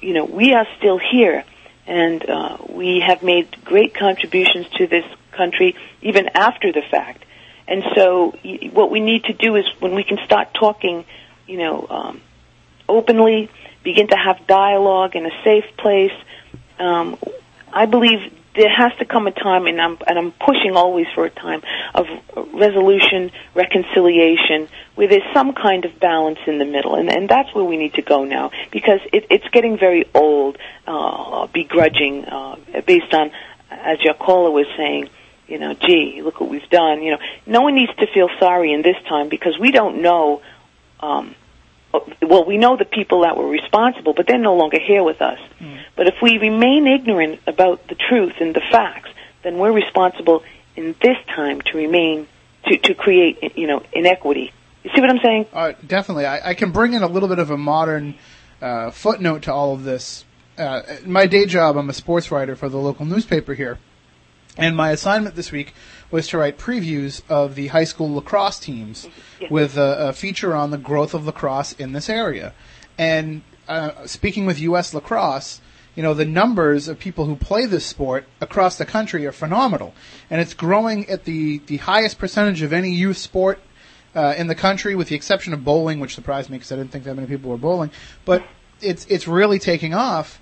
[0.00, 1.44] You know, we are still here,
[1.86, 7.24] and uh, we have made great contributions to this country even after the fact.
[7.68, 8.32] And so,
[8.72, 11.04] what we need to do is when we can start talking,
[11.46, 12.20] you know, um,
[12.88, 13.50] openly,
[13.82, 16.12] begin to have dialogue in a safe place.
[16.78, 17.18] Um,
[17.72, 21.24] I believe there has to come a time, and I'm and I'm pushing always for
[21.24, 21.62] a time
[21.94, 22.06] of
[22.52, 27.64] resolution, reconciliation, where there's some kind of balance in the middle, and and that's where
[27.64, 33.14] we need to go now because it, it's getting very old, uh, begrudging, uh, based
[33.14, 33.30] on,
[33.70, 35.08] as your caller was saying,
[35.48, 37.02] you know, gee, look what we've done.
[37.02, 40.42] You know, no one needs to feel sorry in this time because we don't know.
[41.00, 41.34] Um,
[42.22, 45.38] well, we know the people that were responsible, but they're no longer here with us.
[45.96, 49.10] But if we remain ignorant about the truth and the facts,
[49.42, 50.42] then we're responsible
[50.76, 52.26] in this time to remain
[52.66, 54.52] to to create, you know, inequity.
[54.82, 55.46] You see what I'm saying?
[55.52, 56.26] Uh, definitely.
[56.26, 58.14] I, I can bring in a little bit of a modern
[58.60, 60.24] uh, footnote to all of this.
[60.58, 63.78] Uh, my day job, I'm a sports writer for the local newspaper here.
[64.56, 65.72] And my assignment this week
[66.12, 69.08] was to write previews of the high school lacrosse teams
[69.50, 72.54] with a, a feature on the growth of lacrosse in this area.
[72.98, 74.94] And uh, speaking with U.S.
[74.94, 75.60] lacrosse,
[75.94, 79.94] you know, the numbers of people who play this sport across the country are phenomenal.
[80.30, 83.58] And it's growing at the, the highest percentage of any youth sport
[84.14, 86.92] uh, in the country, with the exception of bowling, which surprised me because I didn't
[86.92, 87.90] think that many people were bowling.
[88.24, 88.42] But
[88.80, 90.40] it's, it's really taking off,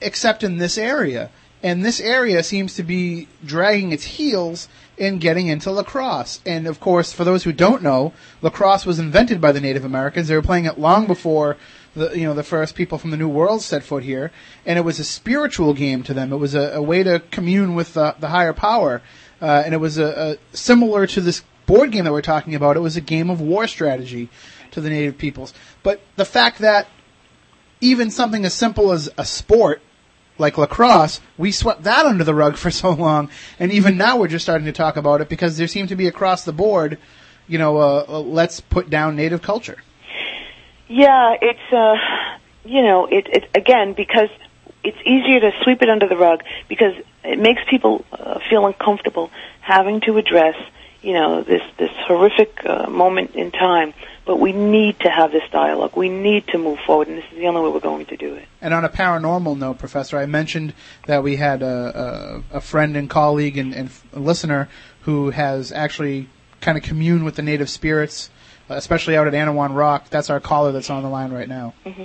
[0.00, 1.30] except in this area.
[1.62, 6.40] And this area seems to be dragging its heels in getting into lacrosse.
[6.46, 10.28] And of course, for those who don't know, lacrosse was invented by the Native Americans.
[10.28, 11.56] They were playing it long before
[11.94, 14.32] the you know the first people from the New World set foot here,
[14.66, 16.32] and it was a spiritual game to them.
[16.32, 19.02] It was a, a way to commune with the, the higher power,
[19.40, 22.76] uh, and it was a, a similar to this board game that we're talking about,
[22.76, 24.28] it was a game of war strategy
[24.70, 25.54] to the native peoples.
[25.82, 26.88] But the fact that
[27.80, 29.82] even something as simple as a sport
[30.38, 34.28] like lacrosse, we swept that under the rug for so long, and even now we're
[34.28, 36.98] just starting to talk about it because there seemed to be across the board,
[37.48, 39.78] you know, uh, uh, let's put down native culture.
[40.88, 41.96] Yeah, it's uh,
[42.64, 44.28] you know, it, it again because
[44.82, 49.30] it's easier to sweep it under the rug because it makes people uh, feel uncomfortable
[49.60, 50.56] having to address,
[51.02, 53.94] you know, this this horrific uh, moment in time.
[54.26, 55.96] But we need to have this dialogue.
[55.96, 58.34] We need to move forward, and this is the only way we're going to do
[58.34, 58.46] it.
[58.62, 60.72] And on a paranormal note, Professor, I mentioned
[61.06, 64.70] that we had a, a, a friend and colleague and, and listener
[65.02, 66.28] who has actually
[66.62, 68.30] kind of communed with the native spirits,
[68.70, 70.08] uh, especially out at Anawan Rock.
[70.08, 71.74] That's our caller that's on the line right now.
[71.84, 72.04] Mm-hmm.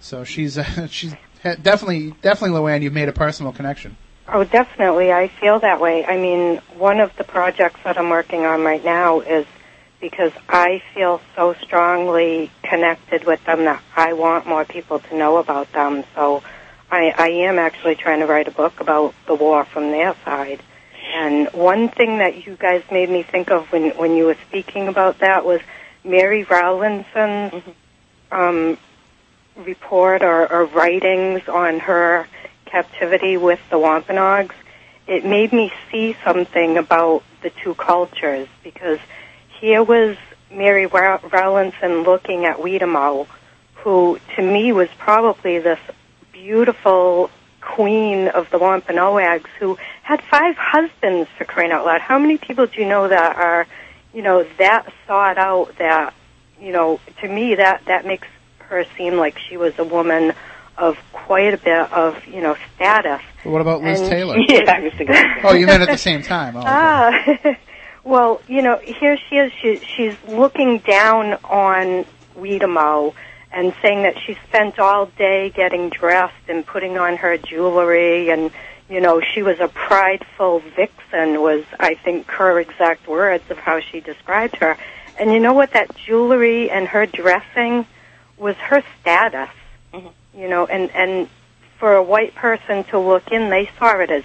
[0.00, 2.82] So she's uh, she's definitely definitely Luann.
[2.82, 3.96] You've made a personal connection.
[4.32, 5.12] Oh, definitely.
[5.12, 6.04] I feel that way.
[6.04, 9.46] I mean, one of the projects that I'm working on right now is
[10.00, 15.36] because I feel so strongly connected with them that I want more people to know
[15.36, 16.04] about them.
[16.14, 16.42] So
[16.90, 20.62] I, I am actually trying to write a book about the war from their side.
[21.14, 24.88] And one thing that you guys made me think of when, when you were speaking
[24.88, 25.60] about that was
[26.04, 28.40] Mary Rowlandson's Mm-hmm.
[28.40, 28.78] um,
[29.56, 32.26] report or, or writings on her
[32.64, 34.54] captivity with the Wampanoags.
[35.06, 39.00] It made me see something about the two cultures because
[39.60, 40.16] here was
[40.50, 43.26] Mary Row- Rowlandson looking at Weetamoo,
[43.76, 45.78] who to me was probably this
[46.32, 47.30] beautiful
[47.60, 52.00] queen of the Wampanoags who had five husbands for crying out loud.
[52.00, 53.66] How many people do you know that are,
[54.14, 56.14] you know, that sought out that,
[56.60, 58.26] you know, to me that, that makes
[58.60, 60.32] her seem like she was a woman
[60.78, 63.20] of quite a bit of, you know, status.
[63.44, 64.36] What about Liz And- Taylor?
[64.48, 65.16] Yeah, I was thinking.
[65.44, 66.56] Oh, you meant at the same time.
[66.56, 67.38] Oh, okay.
[67.44, 67.56] Ah,
[68.04, 69.52] well, you know, here she is.
[69.60, 72.04] She, she's looking down on
[72.36, 73.14] Weetamoo
[73.52, 78.50] and saying that she spent all day getting dressed and putting on her jewelry and,
[78.88, 83.80] you know, she was a prideful vixen was, I think, her exact words of how
[83.80, 84.76] she described her.
[85.18, 85.72] And you know what?
[85.72, 87.86] That jewelry and her dressing
[88.38, 89.50] was her status.
[89.92, 90.12] Mhm.
[90.34, 91.28] You know, and, and
[91.78, 94.22] for a white person to look in, they saw it as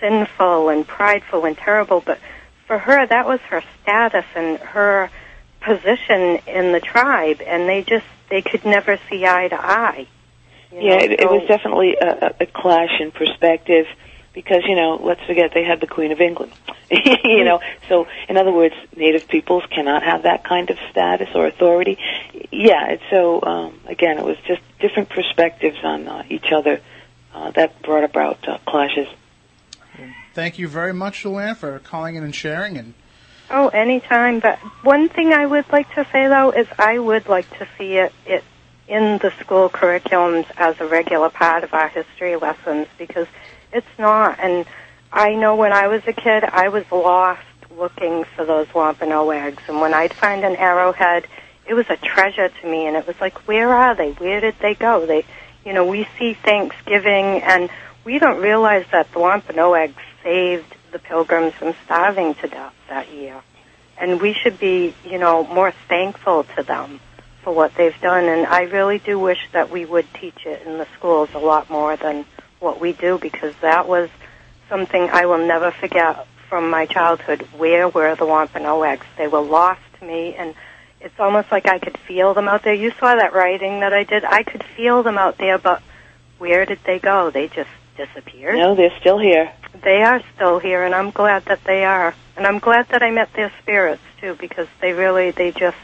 [0.00, 2.18] sinful and prideful and terrible, but
[2.68, 5.10] for her, that was her status and her
[5.60, 10.06] position in the tribe, and they just they could never see eye to eye.
[10.70, 13.86] You Yeah, know, it, it so- was definitely a, a- a clash in perspective
[14.34, 16.52] because you know, let's forget they had the Queen of England.
[16.90, 21.46] you know, so in other words, Native peoples cannot have that kind of status or
[21.46, 21.98] authority.
[22.52, 26.80] Yeah, it's so um, again, it was just different perspectives on uh, each other
[27.34, 29.08] uh, that brought about uh, clashes.
[30.38, 32.78] Thank you very much, Luann, for calling in and sharing.
[32.78, 32.94] And
[33.50, 34.38] Oh, anytime.
[34.38, 37.94] But one thing I would like to say though is I would like to see
[37.96, 38.44] it, it
[38.86, 43.26] in the school curriculums as a regular part of our history lessons because
[43.72, 44.38] it's not.
[44.38, 44.64] And
[45.12, 47.42] I know when I was a kid, I was lost
[47.76, 51.26] looking for those Wampanoags, and when I'd find an arrowhead,
[51.66, 52.86] it was a treasure to me.
[52.86, 54.12] And it was like, where are they?
[54.12, 55.04] Where did they go?
[55.04, 55.24] They,
[55.64, 57.68] you know, we see Thanksgiving, and
[58.04, 59.96] we don't realize that the Wampanoags
[60.28, 63.40] saved the pilgrims from starving to death that year.
[63.96, 67.00] And we should be, you know, more thankful to them
[67.42, 68.24] for what they've done.
[68.24, 71.70] And I really do wish that we would teach it in the schools a lot
[71.70, 72.26] more than
[72.60, 74.10] what we do because that was
[74.68, 77.48] something I will never forget from my childhood.
[77.56, 79.06] Where were the Wampanoags?
[79.16, 80.54] They were lost to me and
[81.00, 82.74] it's almost like I could feel them out there.
[82.74, 84.24] You saw that writing that I did.
[84.24, 85.80] I could feel them out there, but
[86.36, 87.30] where did they go?
[87.30, 88.56] They just disappeared.
[88.56, 89.52] No, they're still here.
[89.82, 92.14] They are still here, and I'm glad that they are.
[92.36, 95.76] And I'm glad that I met their spirits too, because they really, they just,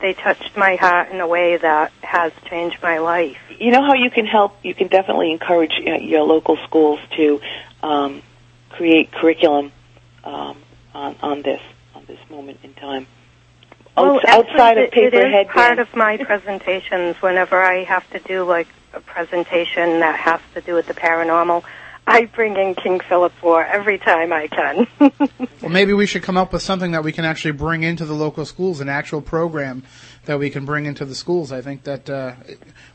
[0.00, 3.36] they touched my heart in a way that has changed my life.
[3.58, 4.56] You know how you can help?
[4.64, 7.40] You can definitely encourage uh, your local schools to
[7.82, 8.22] um,
[8.70, 9.70] create curriculum
[10.24, 10.56] um,
[10.94, 11.60] on, on this
[11.94, 13.06] on this moment in time.
[13.96, 17.16] Well, Outs- actually, outside of paper it is part of my presentations.
[17.20, 21.64] Whenever I have to do like a presentation that has to do with the paranormal,
[22.06, 24.86] I bring in King Philip's War every time I can.
[25.60, 28.14] well, maybe we should come up with something that we can actually bring into the
[28.14, 29.84] local schools, an actual program
[30.24, 31.52] that we can bring into the schools.
[31.52, 32.34] I think that uh,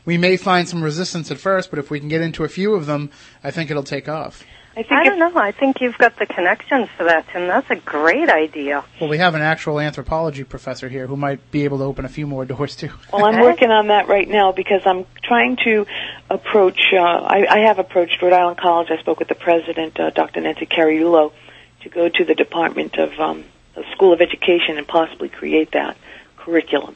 [0.04, 2.74] we may find some resistance at first, but if we can get into a few
[2.74, 3.10] of them,
[3.42, 4.44] I think it'll take off.
[4.78, 5.32] I think I don't know.
[5.36, 7.48] I think you've got the connections for that, Tim.
[7.48, 8.84] That's a great idea.
[9.00, 12.08] Well, we have an actual anthropology professor here who might be able to open a
[12.08, 12.90] few more doors too.
[13.12, 15.84] Well, I'm working on that right now because I'm trying to
[16.30, 16.80] approach.
[16.92, 18.88] Uh, I, I have approached Rhode Island College.
[18.92, 20.42] I spoke with the president, uh, Dr.
[20.42, 21.32] Nancy Carriuolo,
[21.80, 25.96] to go to the Department of um, a school of education and possibly create that
[26.36, 26.94] curriculum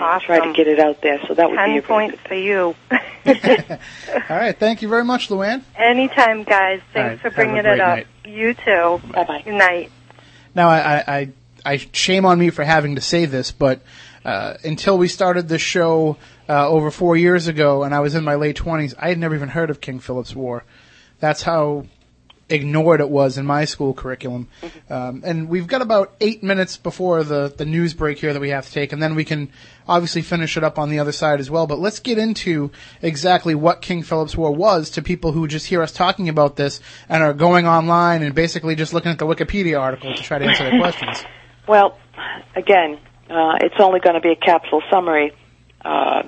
[0.00, 1.20] and try to get it out there.
[1.26, 2.74] So that would be a very points good for you.
[4.30, 4.58] All right.
[4.58, 5.62] Thank you very much, Luann.
[5.76, 6.80] Anytime, guys.
[6.92, 7.96] Thanks All right, for have a bringing great it up.
[7.96, 8.06] night.
[8.24, 9.00] You too.
[9.12, 9.42] Bye bye.
[9.44, 9.90] Good night.
[10.54, 11.28] Now, I, I, I,
[11.64, 13.80] I shame on me for having to say this, but
[14.24, 16.16] uh, until we started this show
[16.48, 19.34] uh, over four years ago, and I was in my late twenties, I had never
[19.34, 20.64] even heard of King Philip's War.
[21.20, 21.86] That's how
[22.48, 24.48] ignored it was in my school curriculum.
[24.88, 28.50] Um, and we've got about eight minutes before the, the news break here that we
[28.50, 29.50] have to take, and then we can
[29.86, 31.66] obviously finish it up on the other side as well.
[31.66, 32.70] But let's get into
[33.02, 36.80] exactly what King Philip's War was to people who just hear us talking about this
[37.08, 40.44] and are going online and basically just looking at the Wikipedia article to try to
[40.46, 41.24] answer their questions.
[41.66, 41.98] Well,
[42.56, 42.98] again,
[43.30, 45.32] uh, it's only going to be a capsule summary
[45.84, 46.22] uh,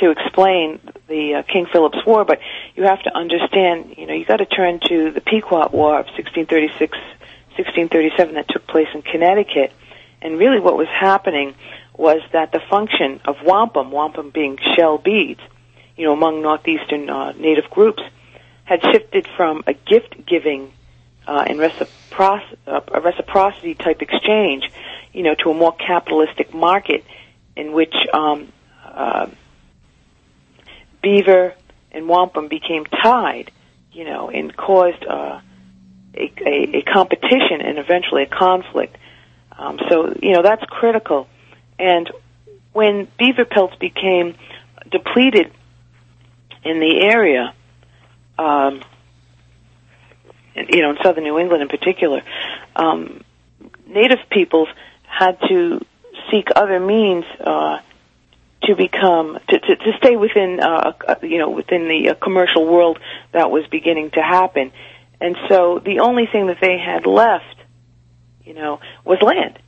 [0.00, 2.40] to explain the uh, King Philip's War, but
[2.74, 6.06] you have to understand, you know, you got to turn to the Pequot War of
[6.06, 6.96] 1636,
[7.56, 9.72] 1637 that took place in Connecticut,
[10.22, 11.54] and really what was happening
[11.96, 15.40] was that the function of wampum, wampum being shell beads,
[15.96, 18.02] you know, among northeastern uh, native groups,
[18.64, 20.72] had shifted from a gift-giving
[21.26, 24.70] uh, and uh, a reciprocity type exchange,
[25.12, 27.04] you know, to a more capitalistic market
[27.56, 28.52] in which um,
[28.84, 29.26] uh,
[31.02, 31.54] beaver
[31.92, 33.50] and wampum became tied,
[33.92, 35.40] you know, and caused uh,
[36.14, 38.96] a, a, a competition and eventually a conflict.
[39.56, 41.26] Um, so, you know, that's critical.
[41.78, 42.10] And
[42.72, 44.36] when beaver pelts became
[44.90, 45.52] depleted
[46.64, 47.54] in the area,
[48.38, 48.82] um,
[50.54, 52.22] you know, in southern New England in particular,
[52.76, 53.22] um,
[53.86, 54.68] native peoples
[55.02, 55.84] had to
[56.30, 57.78] seek other means uh,
[58.62, 62.66] to become to, to, to stay within uh, uh, you know within the uh, commercial
[62.66, 62.98] world
[63.32, 64.72] that was beginning to happen,
[65.20, 67.56] and so the only thing that they had left,
[68.44, 69.58] you know, was land.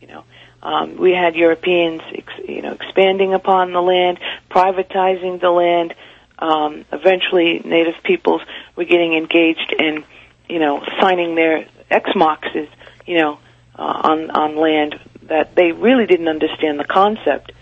[0.00, 0.24] You know,
[0.62, 4.18] um, we had Europeans, ex- you know, expanding upon the land,
[4.50, 5.94] privatizing the land.
[6.38, 8.42] Um, eventually, native peoples
[8.76, 10.04] were getting engaged in,
[10.48, 12.68] you know, signing their Xmoxes,
[13.06, 13.38] you know,
[13.78, 17.52] uh, on on land that they really didn't understand the concept.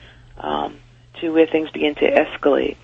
[0.44, 0.78] Um,
[1.20, 2.76] to where things begin to escalate.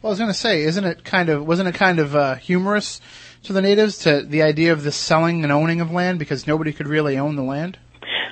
[0.00, 2.34] Well, I was going to say, isn't it kind of wasn't it kind of uh,
[2.36, 3.00] humorous
[3.44, 6.72] to the natives to the idea of the selling and owning of land because nobody
[6.72, 7.78] could really own the land?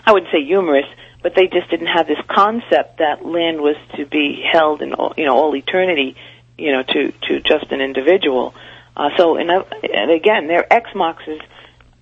[0.07, 0.87] I wouldn't say humorous,
[1.23, 5.13] but they just didn't have this concept that land was to be held in all,
[5.17, 6.17] you know all eternity,
[6.57, 8.55] you know, to to just an individual.
[8.97, 9.65] Uh, so, and, uh,
[9.95, 11.41] and again, their Xmoxes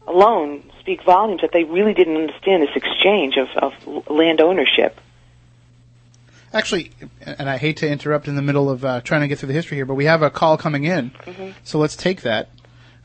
[0.06, 4.98] alone speak volumes that they really didn't understand this exchange of, of land ownership.
[6.52, 6.90] Actually,
[7.24, 9.52] and I hate to interrupt in the middle of uh, trying to get through the
[9.52, 11.10] history here, but we have a call coming in,
[11.62, 12.48] so let's take that.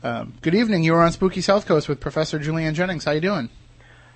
[0.02, 0.82] Um, good evening.
[0.82, 3.04] You are on Spooky South Coast with Professor Julianne Jennings.
[3.04, 3.50] How you doing?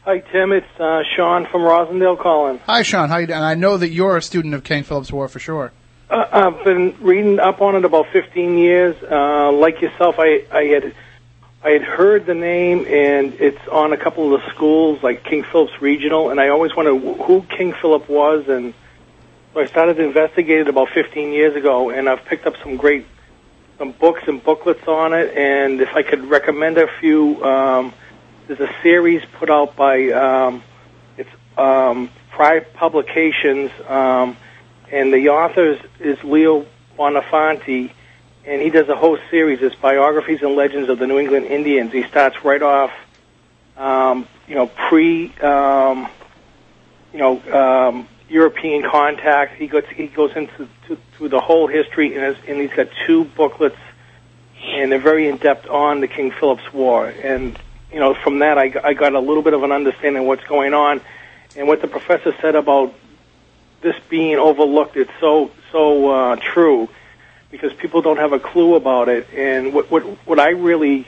[0.04, 0.52] Hi, Tim.
[0.52, 2.58] It's uh, Sean from Rosendale calling.
[2.60, 3.10] Hi, Sean.
[3.10, 3.36] How you doing?
[3.36, 5.72] And I know that you're a student of King Philip's War for sure.
[6.08, 8.96] Uh, I've been reading up on it about 15 years.
[9.02, 10.94] Uh, like yourself, I, I had
[11.62, 15.42] I had heard the name, and it's on a couple of the schools, like King
[15.42, 18.72] Philip's Regional, and I always wondered who King Philip was, and
[19.58, 23.06] I started to investigate it about 15 years ago, and I've picked up some great
[23.78, 27.92] some books and booklets on it, and if I could recommend a few, um,
[28.46, 30.62] there's a series put out by um,
[31.16, 34.36] it's um, Pride Publications, um,
[34.90, 37.92] and the author is, is Leo Bonfanti,
[38.44, 39.60] and he does a whole series.
[39.60, 41.92] It's biographies and legends of the New England Indians.
[41.92, 42.92] He starts right off,
[43.76, 46.08] um, you know, pre, um,
[47.12, 49.56] you know, um, European contact.
[49.56, 52.88] He goes he goes into to, to the whole history, and, has, and he's got
[53.06, 53.78] two booklets,
[54.62, 57.08] and they're very in depth on the King Philip's War.
[57.08, 57.58] And
[57.92, 60.44] you know, from that, I, I got a little bit of an understanding of what's
[60.44, 61.00] going on,
[61.56, 62.94] and what the professor said about
[63.80, 64.96] this being overlooked.
[64.96, 66.88] It's so so uh, true
[67.50, 69.26] because people don't have a clue about it.
[69.34, 71.06] And what what what I really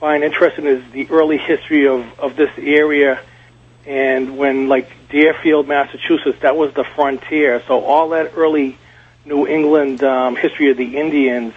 [0.00, 3.20] find interesting is the early history of of this area.
[3.88, 7.62] And when like Deerfield, Massachusetts, that was the frontier.
[7.66, 8.76] So all that early
[9.24, 11.54] New England um, history of the Indians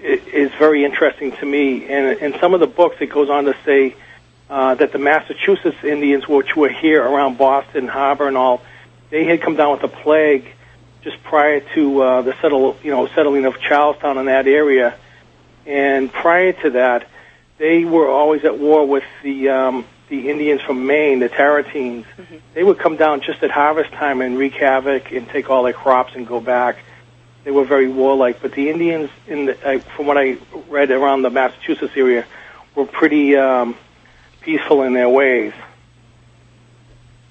[0.00, 1.86] is very interesting to me.
[1.86, 3.94] And in some of the books, it goes on to say
[4.50, 8.60] uh, that the Massachusetts Indians, which were here around Boston Harbor and all,
[9.10, 10.52] they had come down with the plague
[11.02, 14.96] just prior to uh, the settle, you know, settling of Charlestown in that area.
[15.64, 17.08] And prior to that,
[17.58, 22.04] they were always at war with the um, the Indians from Maine, the Tarratines.
[22.54, 25.72] They would come down just at harvest time and wreak havoc and take all their
[25.72, 26.78] crops and go back.
[27.44, 30.38] They were very warlike, but the Indians, in the, uh, from what I
[30.68, 32.24] read around the Massachusetts area,
[32.74, 33.76] were pretty um,
[34.40, 35.52] peaceful in their ways.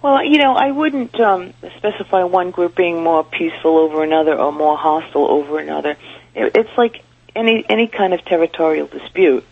[0.01, 4.51] Well, you know, I wouldn't um, specify one group being more peaceful over another or
[4.51, 5.97] more hostile over another.
[6.35, 7.03] It, it's like
[7.35, 9.45] any any kind of territorial dispute.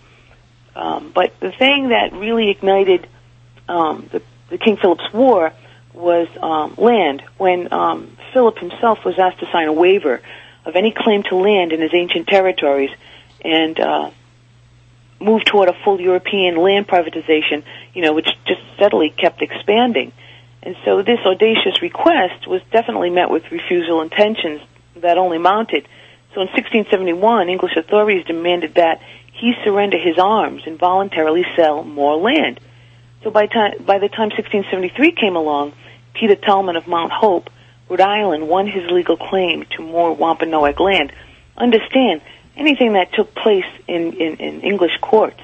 [0.75, 3.07] Um, but the thing that really ignited
[3.67, 5.53] um, the, the King Philip's War
[5.93, 7.23] was um, land.
[7.37, 10.21] When um, Philip himself was asked to sign a waiver
[10.65, 12.91] of any claim to land in his ancient territories
[13.43, 14.11] and uh,
[15.19, 20.11] move toward a full European land privatization, you know, which just steadily kept expanding.
[20.61, 24.61] And so this audacious request was definitely met with refusal intentions
[24.95, 25.87] that only mounted.
[26.33, 29.01] So in 1671, English authorities demanded that
[29.33, 32.59] he surrender his arms and voluntarily sell more land.
[33.23, 35.73] So by, time, by the time 1673 came along,
[36.13, 37.49] Peter Tallman of Mount Hope,
[37.89, 41.13] Rhode Island, won his legal claim to more Wampanoag land.
[41.57, 42.21] Understand,
[42.55, 45.39] anything that took place in, in, in English courts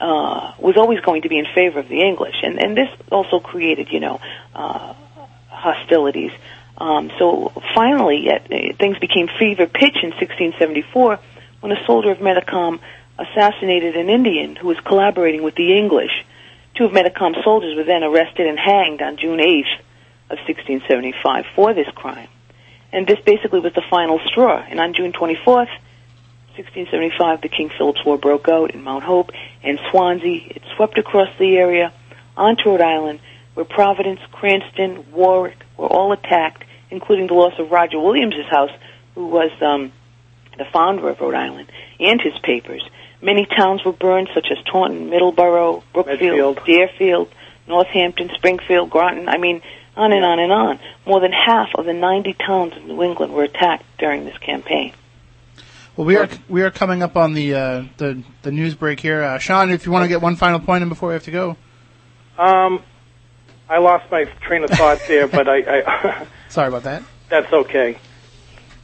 [0.00, 3.38] uh, was always going to be in favor of the English, and and this also
[3.38, 4.20] created, you know,
[4.54, 4.94] uh,
[5.48, 6.32] hostilities.
[6.76, 11.20] Um, so finally, yet, uh, things became fever pitch in 1674
[11.60, 12.80] when a soldier of Metacom
[13.18, 16.24] assassinated an Indian who was collaborating with the English.
[16.74, 19.78] Two of Metacom's soldiers were then arrested and hanged on June 8th
[20.30, 22.28] of 1675 for this crime.
[22.92, 24.64] And this basically was the final straw.
[24.68, 25.70] And on June 24th,
[26.56, 29.30] 1675, the King Philip's War broke out in Mount Hope
[29.62, 30.42] and Swansea.
[30.50, 31.92] It swept across the area
[32.36, 33.20] onto Rhode Island,
[33.54, 38.70] where Providence, Cranston, Warwick were all attacked, including the loss of Roger Williams's house,
[39.14, 39.92] who was um,
[40.58, 42.82] the founder of Rhode Island, and his papers.
[43.22, 46.64] Many towns were burned, such as Taunton, Middleborough, Brookfield, Medfield.
[46.66, 47.28] Deerfield,
[47.68, 49.28] Northampton, Springfield, Groton.
[49.28, 49.62] I mean,
[49.96, 50.80] on and on and on.
[51.06, 54.92] More than half of the 90 towns in New England were attacked during this campaign.
[55.96, 59.22] Well, we are we are coming up on the uh, the the news break here.
[59.22, 61.30] Uh, Sean, if you want to get one final point in before we have to
[61.30, 61.56] go.
[62.38, 62.82] Um,
[63.68, 67.02] I lost my train of thought there, but I, I Sorry about that.
[67.28, 67.98] that's okay.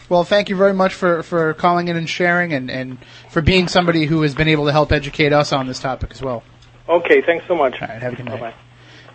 [0.08, 2.98] Well, thank you very much for, for calling in and sharing, and, and
[3.30, 6.22] for being somebody who has been able to help educate us on this topic as
[6.22, 6.42] well.
[6.88, 7.80] Okay, thanks so much.
[7.82, 8.40] All right, have a good night.
[8.40, 8.54] Bye-bye.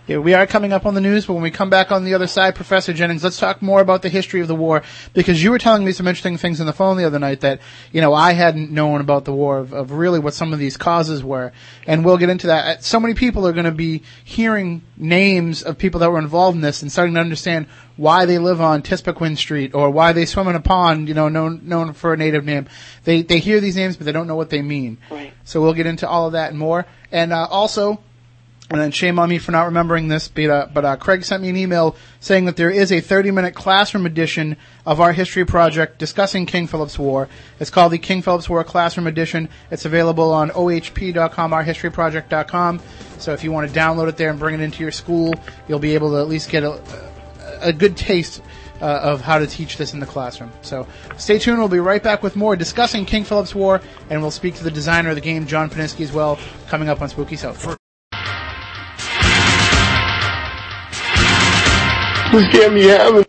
[0.05, 2.13] Yeah, we are coming up on the news, but when we come back on the
[2.13, 4.83] other side, Professor Jennings, let's talk more about the history of the war
[5.13, 7.61] because you were telling me some interesting things on the phone the other night that
[7.93, 10.75] you know I hadn't known about the war of, of really what some of these
[10.75, 11.53] causes were,
[11.87, 12.65] and we'll get into that.
[12.65, 16.55] Uh, So many people are going to be hearing names of people that were involved
[16.55, 20.25] in this and starting to understand why they live on Tispaquin Street or why they
[20.25, 22.67] swim in a pond, you know, known known for a native name.
[23.05, 24.97] They they hear these names, but they don't know what they mean.
[25.09, 25.33] Right.
[25.45, 28.01] So we'll get into all of that and more, and uh, also.
[28.69, 31.43] And then shame on me for not remembering this, but, uh, but uh, Craig sent
[31.43, 35.99] me an email saying that there is a 30-minute classroom edition of our history project
[35.99, 37.27] discussing King Philip's War.
[37.59, 39.49] It's called the King Philip's War Classroom Edition.
[39.69, 42.79] It's available on ohp.com, ourhistoryproject.com.
[43.19, 45.33] So if you want to download it there and bring it into your school,
[45.67, 46.81] you'll be able to at least get a,
[47.61, 48.41] a good taste
[48.81, 50.51] uh, of how to teach this in the classroom.
[50.61, 50.87] So
[51.17, 51.59] stay tuned.
[51.59, 54.71] We'll be right back with more discussing King Philip's War, and we'll speak to the
[54.71, 57.77] designer of the game, John Poniske, as well, coming up on Spooky South.
[62.33, 63.25] This can't be happening.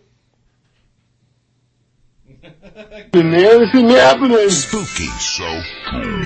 [3.13, 4.49] Man, this isn't happening.
[4.49, 6.25] Spooky so cool.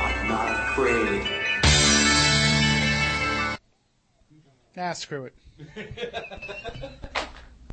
[0.00, 1.28] I'm not afraid.
[4.78, 5.34] Ah, screw it.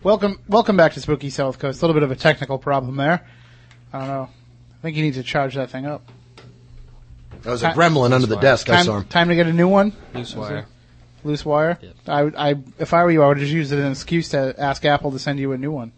[0.04, 1.82] welcome, welcome back to Spooky South Coast.
[1.82, 3.26] A little bit of a technical problem there.
[3.94, 4.30] I don't know.
[4.74, 6.12] I think you need to charge that thing up.
[7.44, 8.70] That was a gremlin under the desk.
[8.70, 9.06] I Time, saw him.
[9.06, 9.94] time to get a new one.
[10.14, 10.66] Loose wire.
[11.24, 11.80] Loose wire.
[12.08, 14.30] I, would- I, if I were you, I would just use it as an excuse
[14.30, 15.92] to ask Apple to send you a new one.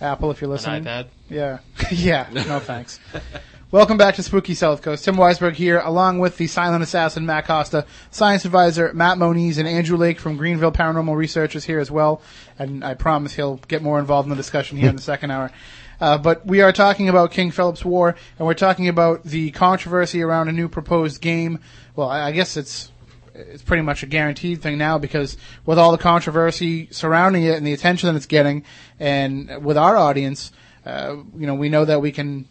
[0.00, 0.84] Apple, if you're listening.
[0.84, 1.06] iPad?
[1.28, 1.58] Yeah,
[1.90, 2.26] yeah.
[2.32, 2.98] No thanks.
[3.70, 5.04] Welcome back to Spooky South Coast.
[5.04, 9.68] Tim Weisberg here, along with the silent assassin Matt Costa, science advisor Matt Moniz, and
[9.68, 12.20] Andrew Lake from Greenville Paranormal Research is here as well.
[12.58, 15.52] And I promise he'll get more involved in the discussion here in the second hour.
[16.00, 20.22] Uh, but we are talking about King Philip's War, and we're talking about the controversy
[20.22, 21.60] around a new proposed game.
[21.94, 22.90] Well, I, I guess it's
[23.34, 27.66] it's pretty much a guaranteed thing now because with all the controversy surrounding it and
[27.66, 28.64] the attention that it's getting,
[28.98, 30.52] and with our audience,
[30.86, 32.48] uh, you know, we know that we can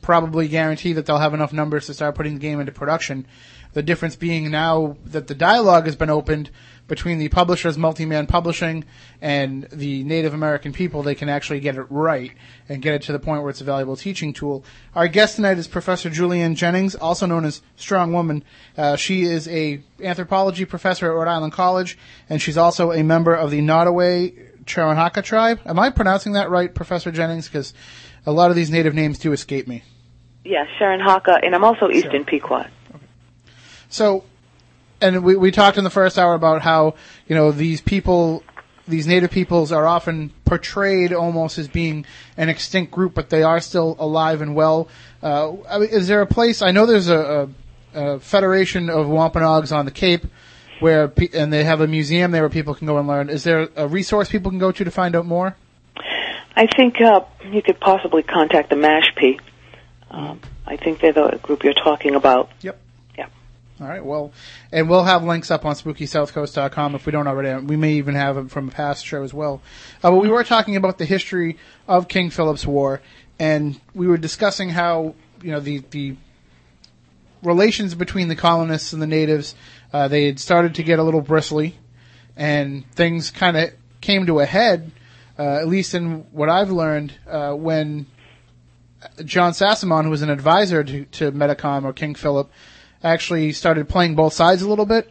[0.00, 3.26] probably guarantee that they'll have enough numbers to start putting the game into production.
[3.72, 6.50] The difference being now that the dialogue has been opened
[6.86, 8.84] between the publishers, Multi-Man Publishing,
[9.20, 12.32] and the Native American people, they can actually get it right
[12.68, 14.64] and get it to the point where it's a valuable teaching tool.
[14.94, 18.44] Our guest tonight is Professor Julianne Jennings, also known as Strong Woman.
[18.76, 21.96] Uh, she is a anthropology professor at Rhode Island College,
[22.28, 25.60] and she's also a member of the Nottoway Cheroenhaka tribe.
[25.64, 27.48] Am I pronouncing that right, Professor Jennings?
[27.48, 27.72] Because
[28.26, 29.82] a lot of these native names do escape me.
[30.44, 32.66] Yeah, Cheroenhaka, and I'm also Eastern Pequot.
[33.88, 34.24] So,
[35.04, 36.94] and we we talked in the first hour about how
[37.28, 38.42] you know these people,
[38.88, 43.60] these native peoples are often portrayed almost as being an extinct group, but they are
[43.60, 44.88] still alive and well.
[45.22, 46.62] Uh, I mean, is there a place?
[46.62, 47.48] I know there's a,
[47.94, 50.26] a, a federation of Wampanoags on the Cape.
[50.80, 53.30] Where pe- and they have a museum there where people can go and learn.
[53.30, 55.56] Is there a resource people can go to to find out more?
[56.56, 59.40] I think uh, you could possibly contact the Mashpee.
[60.10, 62.50] Um, I think they're the group you're talking about.
[62.62, 62.80] Yep.
[63.84, 64.02] All right.
[64.02, 64.32] Well,
[64.72, 67.66] and we'll have links up on SpookySouthCoast.com if we don't already.
[67.66, 69.60] We may even have them from a past show as well.
[70.02, 73.02] Uh, but we were talking about the history of King Philip's War,
[73.38, 76.16] and we were discussing how you know the the
[77.42, 79.54] relations between the colonists and the natives.
[79.92, 81.76] Uh, they had started to get a little bristly,
[82.38, 83.70] and things kind of
[84.00, 84.92] came to a head.
[85.38, 88.06] Uh, at least in what I've learned, uh, when
[89.26, 92.50] John Sassamon, who was an advisor to, to Metacom or King Philip,
[93.04, 95.10] actually started playing both sides a little bit.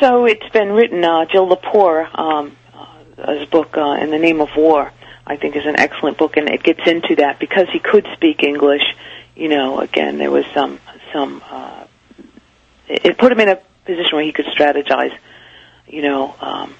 [0.00, 1.04] So it's been written.
[1.04, 4.92] Uh, Jill Lepore, um, uh, his book uh, "In the Name of War,"
[5.26, 8.42] I think is an excellent book, and it gets into that because he could speak
[8.42, 8.82] English.
[9.36, 10.80] You know, again, there was some
[11.12, 11.42] some.
[11.48, 11.84] Uh,
[12.88, 15.16] it it put him in a position where he could strategize.
[15.86, 16.74] You know, um,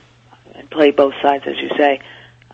[0.54, 2.00] and play both sides, as you say.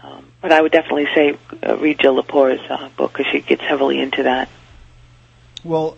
[0.03, 3.63] Um, but I would definitely say uh, read Jill Lepore's uh, book because she gets
[3.63, 4.49] heavily into that.
[5.65, 5.97] Well,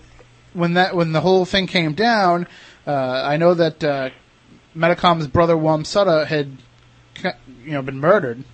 [0.54, 2.46] when that when the whole thing came down,
[2.86, 4.10] uh, I know that uh,
[4.76, 6.56] Metacom's brother Wamsutta had,
[7.64, 8.44] you know, been murdered.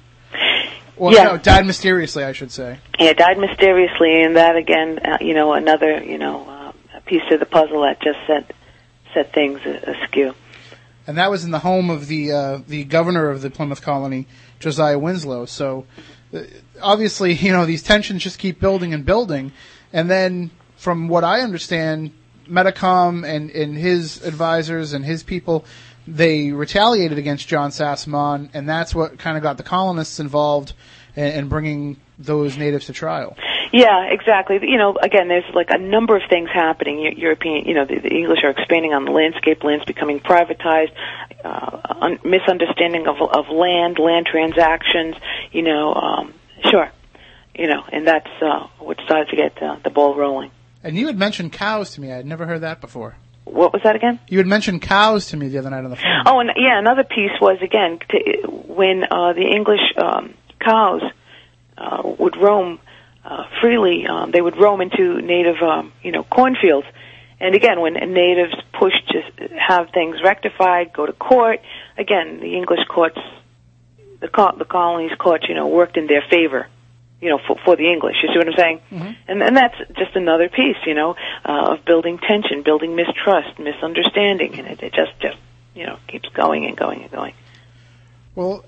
[0.97, 1.25] Well, Yeah.
[1.25, 2.79] no, died mysteriously, I should say.
[3.01, 6.47] Yeah, died mysteriously, and that again, uh, you know, another you know
[6.95, 8.53] uh, piece of the puzzle that just set
[9.13, 10.35] set things askew.
[11.07, 14.27] and that was in the home of the uh, the governor of the Plymouth colony,
[14.61, 15.47] Josiah Winslow.
[15.47, 15.85] So
[16.33, 16.41] uh,
[16.81, 19.51] obviously, you know, these tensions just keep building and building,
[19.93, 20.51] and then
[20.85, 22.13] from what I understand,
[22.47, 25.65] Metacom and and his advisors and his people.
[26.07, 30.75] They retaliated against John Sassamon, and that's what kind of got the colonists involved
[31.17, 33.35] in, in bringing those natives to trial.
[33.73, 34.59] Yeah, exactly.
[34.61, 37.17] You know, again, there's like a number of things happening.
[37.17, 39.65] European, you know, the, the English are expanding on the landscape.
[39.65, 40.93] Land's becoming privatized.
[41.43, 45.17] Uh, un- misunderstanding of of land, land transactions.
[45.51, 46.35] You know, um,
[46.71, 46.91] sure.
[47.55, 50.51] You know, and that's uh, what started to get uh, the ball rolling.
[50.85, 52.13] And you had mentioned cows to me.
[52.13, 53.17] I had never heard that before.
[53.45, 54.21] What was that again?
[54.29, 56.23] You had mentioned cows to me the other night on the phone.
[56.27, 61.03] Oh, and yeah, another piece was again to, when uh, the English um, cows
[61.79, 62.79] uh, would roam
[63.25, 64.07] uh, freely.
[64.07, 66.87] Um, they would roam into native, um, you know, cornfields.
[67.41, 71.61] And again, when natives pushed to have things rectified, go to court.
[71.99, 73.19] Again, the English courts,
[74.21, 76.69] the co- the colonies courts, you know, worked in their favor.
[77.21, 78.17] You know, for, for the English.
[78.23, 78.81] You see what I'm saying?
[79.29, 84.59] And and that's just another piece, you know, uh, of building tension, building mistrust, misunderstanding,
[84.59, 85.39] and it, it just just
[85.75, 87.35] you know keeps going and going and going.
[88.35, 88.65] Well,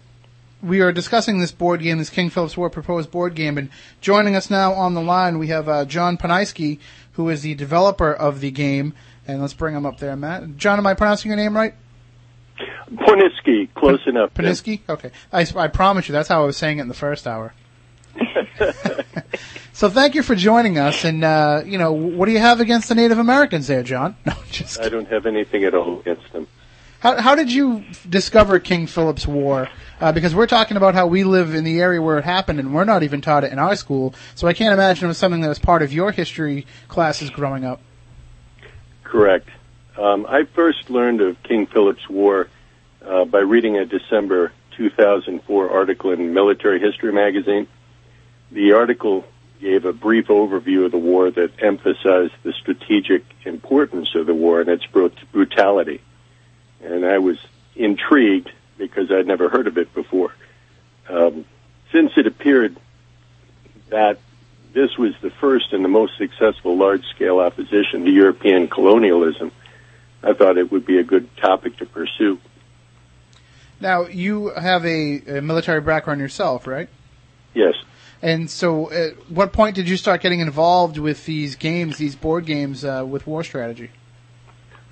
[0.63, 3.69] we are discussing this board game, this King Philip's War proposed board game, and
[4.01, 6.79] joining us now on the line we have uh, John Poniske,
[7.13, 8.95] who is the developer of the game.
[9.29, 10.57] And let's bring him up there, Matt.
[10.57, 11.75] John, am I pronouncing your name right?
[12.95, 14.33] Poniske, close enough.
[14.35, 14.47] Ben.
[14.47, 14.81] Poniske?
[14.89, 15.11] Okay.
[15.33, 17.53] I, I promise you, that's how I was saying it in the first hour.
[19.73, 21.05] so thank you for joining us.
[21.05, 24.17] And, uh, you know, what do you have against the Native Americans there, John?
[24.27, 26.47] No, just I don't have anything at all against them.
[27.01, 29.69] How, how did you discover King Philip's War?
[30.01, 32.75] Uh, because we're talking about how we live in the area where it happened, and
[32.75, 34.14] we're not even taught it in our school.
[34.35, 37.64] So I can't imagine it was something that was part of your history classes growing
[37.64, 37.81] up.
[39.05, 39.49] Correct.
[39.97, 42.49] Um, I first learned of King Philip's War
[43.05, 47.67] uh, by reading a December 2004 article in Military History magazine.
[48.51, 49.25] The article
[49.61, 54.61] gave a brief overview of the war that emphasized the strategic importance of the war
[54.61, 54.87] and its
[55.33, 56.01] brutality.
[56.83, 57.39] And I was
[57.75, 60.35] intrigued because I'd never heard of it before.
[61.09, 61.45] Um,
[61.93, 62.77] since it appeared
[63.89, 64.19] that
[64.73, 69.51] this was the first and the most successful large-scale opposition to European colonialism,
[70.23, 72.39] I thought it would be a good topic to pursue.
[73.81, 76.89] Now, you have a, a military background yourself, right?
[77.55, 77.75] Yes.
[78.23, 82.47] And so, at what point did you start getting involved with these games, these board
[82.47, 83.91] games, uh, with war strategy?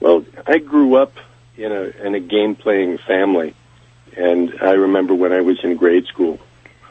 [0.00, 1.12] Well, I grew up
[1.56, 3.54] in a in a game playing family,
[4.16, 6.38] and I remember when I was in grade school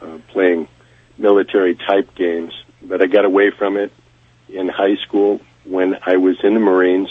[0.02, 0.68] uh, playing
[1.18, 2.52] military type games.
[2.82, 3.92] But I got away from it
[4.48, 7.08] in high school when I was in the Marines.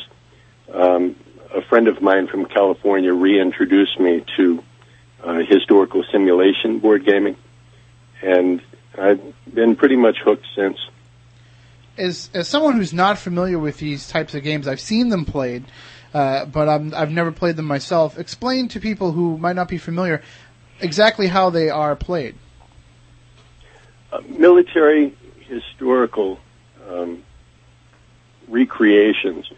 [0.72, 1.16] Um,
[1.54, 4.64] a friend of mine from California reintroduced me to
[5.24, 7.38] uh, historical simulation board gaming,
[8.22, 8.62] and
[8.98, 9.22] I've
[9.54, 10.78] been pretty much hooked since.
[11.98, 15.66] As as someone who's not familiar with these types of games, I've seen them played,
[16.14, 18.18] uh, but I'm, I've never played them myself.
[18.18, 20.22] Explain to people who might not be familiar
[20.80, 22.36] exactly how they are played.
[24.12, 25.16] Uh, military
[25.48, 26.40] historical
[26.90, 27.24] um,
[28.48, 29.52] recreations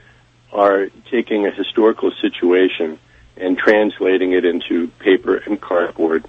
[0.51, 2.97] are taking a historical situation
[3.37, 6.25] and translating it into paper and cardboard.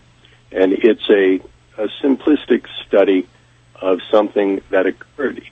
[0.51, 1.41] And it's a,
[1.79, 3.29] a simplistic study
[3.81, 5.43] of something that occurred.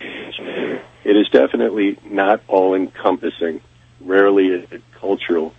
[1.04, 3.60] It is definitely not all encompassing.
[4.00, 5.54] Rarely is it cultural.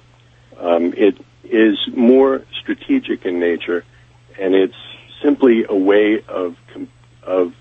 [0.57, 3.83] Um, it is more strategic in nature,
[4.39, 4.75] and it's
[5.21, 6.55] simply a way of
[7.21, 7.53] of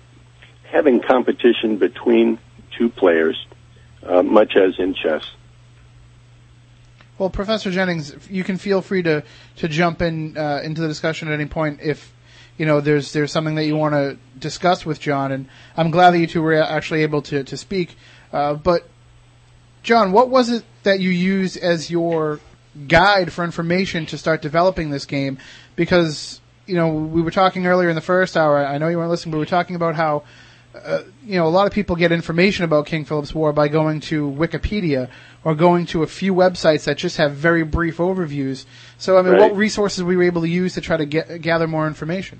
[0.63, 2.39] having competition between
[2.77, 3.45] two players,
[4.03, 5.23] uh, much as in chess.
[7.17, 9.23] Well, Professor Jennings, you can feel free to
[9.57, 12.14] to jump in uh, into the discussion at any point if
[12.57, 16.11] you know there's there's something that you want to discuss with John, and I'm glad
[16.11, 17.95] that you two were actually able to to speak.
[18.31, 18.87] Uh, but
[19.83, 22.39] John, what was it that you used as your
[22.87, 25.37] guide for information to start developing this game?
[25.75, 28.65] Because you know we were talking earlier in the first hour.
[28.65, 30.23] I know you weren't listening, but we were talking about how.
[30.83, 34.01] Uh, you know, a lot of people get information about King Philip's War by going
[34.01, 35.09] to Wikipedia
[35.43, 38.65] or going to a few websites that just have very brief overviews.
[38.97, 39.41] So, I mean, Right.
[39.41, 42.39] what resources were you able to use to try to get, gather more information?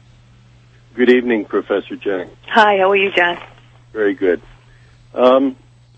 [0.95, 2.31] Good evening, Professor Jennings.
[2.47, 3.37] Hi, how are you, John?
[3.93, 4.41] Very good.
[5.13, 5.55] Um,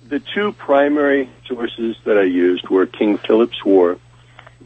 [0.07, 3.97] the two primary sources that I used were King Philip's War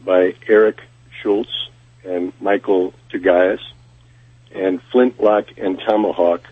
[0.04, 0.80] by Eric
[1.20, 1.68] Schultz
[2.04, 3.60] and Michael Tougias,
[4.54, 6.48] and Flintlock and Tomahawk,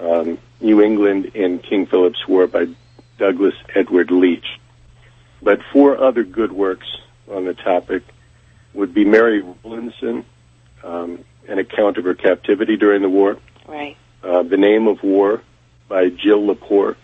[0.00, 2.66] um, New England in King Philip's War by
[3.18, 4.58] Douglas Edward Leach.
[5.42, 6.86] But four other good works
[7.30, 8.02] on the topic
[8.74, 10.24] would be Mary Rowlandson,
[10.84, 13.36] um, an account of her captivity during the war,
[13.66, 13.96] Right.
[14.22, 15.42] uh, The Name of War
[15.88, 16.96] by Jill Lepore,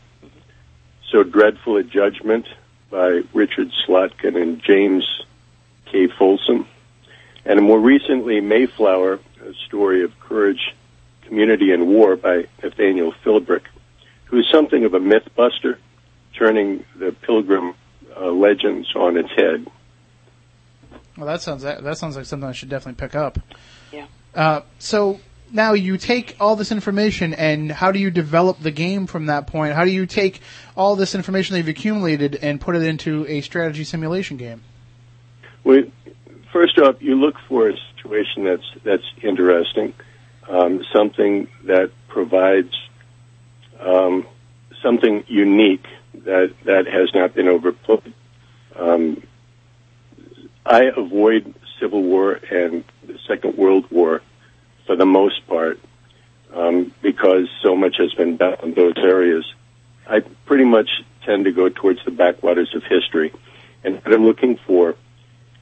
[1.10, 2.46] So Dreadful a Judgment
[2.90, 5.04] by Richard Slotkin and James
[5.86, 6.06] K.
[6.08, 6.66] Folsom,
[7.44, 10.74] and more recently, Mayflower, a story of courage,
[11.26, 13.62] community, and war by Nathaniel Philbrick,
[14.26, 15.78] who is something of a myth buster,
[16.34, 17.74] turning the pilgrim
[18.16, 19.66] uh, legends on its head.
[21.16, 23.38] Well, that sounds that sounds like something I should definitely pick up.
[23.92, 24.06] Yeah.
[24.34, 25.20] Uh, so
[25.52, 29.46] now you take all this information, and how do you develop the game from that
[29.46, 29.74] point?
[29.74, 30.40] How do you take
[30.76, 34.62] all this information that you've accumulated and put it into a strategy simulation game?
[35.64, 35.84] Well,
[36.52, 39.94] first off, you look for a situation that's that's interesting,
[40.48, 42.72] um, something that provides
[43.80, 44.26] um,
[44.82, 45.84] something unique
[46.24, 48.14] that that has not been overplayed.
[48.74, 49.22] Um,
[50.64, 54.22] I avoid Civil War and the Second World War
[54.86, 55.78] for the most part
[56.54, 59.44] um, because so much has been done in those areas.
[60.08, 60.88] I pretty much
[61.24, 63.32] tend to go towards the backwaters of history,
[63.84, 64.94] and what I'm looking for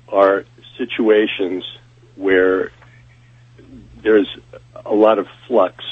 [0.09, 0.45] are
[0.79, 1.65] situations
[2.17, 2.71] where
[4.05, 4.29] there's
[4.87, 5.83] a lot of flux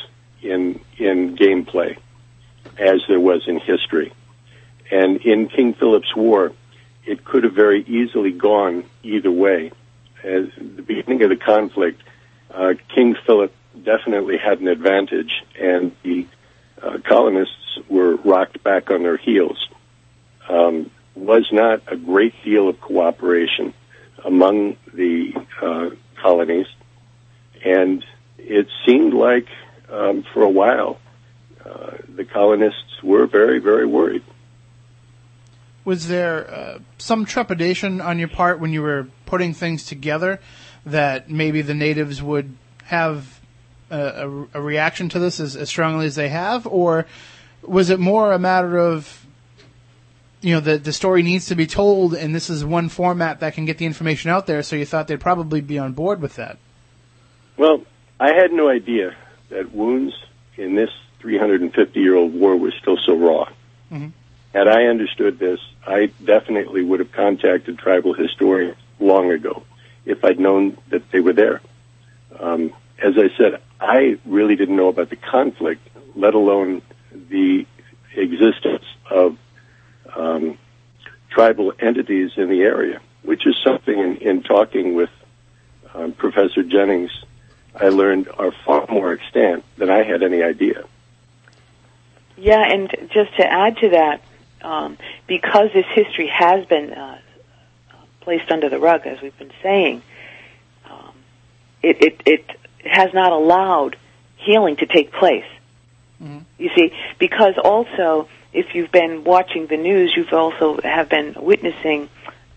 [0.42, 1.96] in in gameplay,
[2.78, 4.12] as there was in history.
[4.90, 6.52] And in King Philip's War,
[7.04, 9.72] it could have very easily gone either way.
[10.22, 12.00] At the beginning of the conflict,
[12.50, 13.52] uh, King Philip
[13.82, 16.26] definitely had an advantage, and the
[16.80, 19.68] uh, colonists were rocked back on their heels.
[20.48, 23.74] Um, was not a great deal of cooperation
[24.24, 25.90] among the uh,
[26.20, 26.66] colonies,
[27.64, 28.04] and
[28.38, 29.46] it seemed like
[29.90, 30.98] um, for a while
[31.64, 34.22] uh, the colonists were very, very worried.
[35.84, 40.40] Was there uh, some trepidation on your part when you were putting things together
[40.86, 43.40] that maybe the natives would have
[43.90, 47.06] a, a, reaction to this as, as strongly as they have, or
[47.62, 49.26] was it more a matter of
[50.40, 53.54] you know the the story needs to be told, and this is one format that
[53.54, 54.62] can get the information out there?
[54.62, 56.58] So you thought they'd probably be on board with that.
[57.56, 57.82] Well,
[58.18, 59.14] I had no idea
[59.50, 60.14] that wounds
[60.56, 60.90] in this
[61.20, 63.48] 350 year old war were still so raw.
[63.92, 64.12] Mhm.
[64.52, 69.62] Had I understood this, I definitely would have contacted tribal historians long ago
[70.04, 71.60] if I'd known that they were there.
[72.38, 72.72] Um,
[73.02, 76.82] as I said, I really didn't know about the conflict, let alone
[77.28, 77.66] the
[78.14, 79.38] existence of
[80.14, 80.58] um,
[81.30, 85.10] tribal entities in the area, which is something in, in talking with
[85.94, 87.10] um, Professor Jennings
[87.74, 90.84] I learned are far more extant than I had any idea.
[92.36, 94.22] Yeah, and just to add to that,
[94.62, 97.18] um, because this history has been uh,
[98.20, 100.02] placed under the rug, as we've been saying,
[100.90, 101.14] um,
[101.82, 102.50] it, it, it
[102.84, 103.96] has not allowed
[104.36, 105.44] healing to take place.
[106.58, 112.08] You see, because also if you've been watching the news, you've also have been witnessing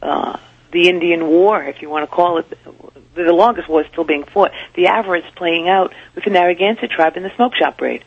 [0.01, 0.37] uh,
[0.71, 2.57] the Indian War, if you want to call it.
[3.15, 4.51] The longest war is still being fought.
[4.75, 8.03] The Avarids playing out with the Narragansett tribe in the smoke shop raid.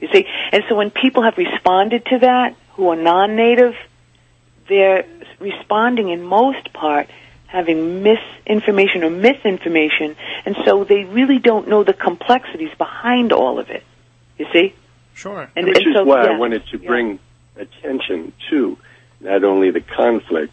[0.00, 3.74] You see, and so when people have responded to that, who are non-native,
[4.68, 5.04] they're
[5.40, 7.08] responding in most part
[7.48, 10.14] having misinformation or misinformation,
[10.44, 13.82] and so they really don't know the complexities behind all of it.
[14.36, 14.74] You see?
[15.14, 15.50] Sure.
[15.56, 16.32] And, Which and is so, why yeah.
[16.32, 17.18] I wanted to bring
[17.56, 18.78] attention to
[19.20, 20.52] not only the conflict,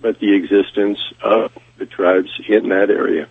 [0.00, 1.50] but the existence of
[1.84, 3.28] the tribes in that area.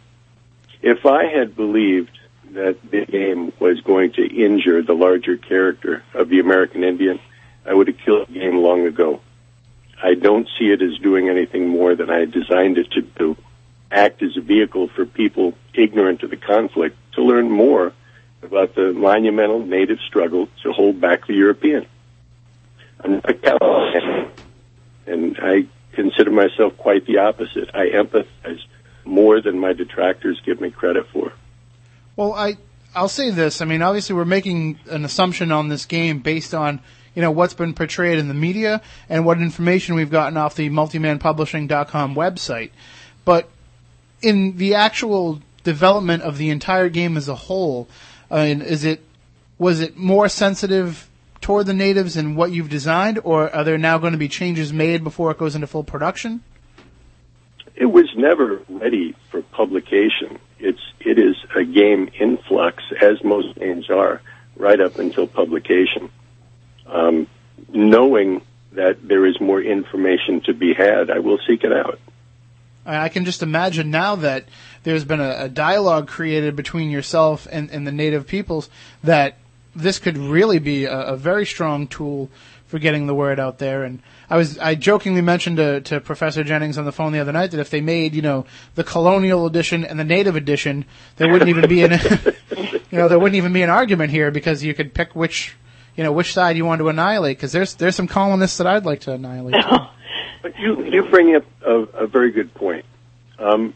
[0.82, 2.18] If I had believed
[2.52, 7.20] that the game was going to injure the larger character of the American Indian,
[7.66, 9.22] I would have killed the game long ago.
[10.02, 13.38] I don't see it as doing anything more than I designed it to do.
[13.90, 17.94] Act as a vehicle for people ignorant of the conflict to learn more
[18.42, 21.86] about the monumental native struggle to hold back the European.
[23.00, 24.32] I'm a Californian,
[25.08, 27.70] and I consider myself quite the opposite.
[27.74, 28.62] I empathize
[29.06, 31.34] more than my detractors give me credit for.
[32.16, 32.58] Well, I
[32.96, 33.62] I'll say this.
[33.62, 36.80] I mean, obviously, we're making an assumption on this game based on
[37.16, 40.70] you know what's been portrayed in the media and what information we've gotten off the
[40.70, 42.72] multimanpublishing.com website.
[43.26, 43.50] But
[44.22, 47.88] in the actual development of the entire game as a whole,
[48.30, 49.02] I mean, is it
[49.58, 51.10] was it more sensitive
[51.44, 54.74] toward the natives and what you've designed, or are there now going to be changes
[54.74, 56.42] made before it goes into full production?
[57.76, 60.40] It was never ready for publication.
[60.58, 64.22] It's it is a game in flux, as most games are,
[64.56, 66.10] right up until publication.
[66.86, 67.28] Um,
[67.70, 68.42] knowing
[68.72, 72.00] that there is more information to be had, I will seek it out.
[72.86, 74.46] I can just imagine now that
[74.84, 78.70] there's been a, a dialogue created between yourself and, and the native peoples
[79.04, 79.38] that
[79.76, 82.30] this could really be a, a very strong tool
[82.68, 83.84] for getting the word out there.
[83.84, 87.32] And I was I jokingly mentioned to, to Professor Jennings on the phone the other
[87.32, 88.46] night that if they made you know
[88.76, 90.86] the colonial edition and the native edition,
[91.18, 91.92] there wouldn't even be an
[92.58, 95.56] you know there wouldn't even be an argument here because you could pick which
[95.96, 98.86] you know which side you want to annihilate because there's there's some colonists that I'd
[98.86, 99.56] like to annihilate.
[100.42, 102.84] But you you bring up a, a very good point.
[103.40, 103.74] Um,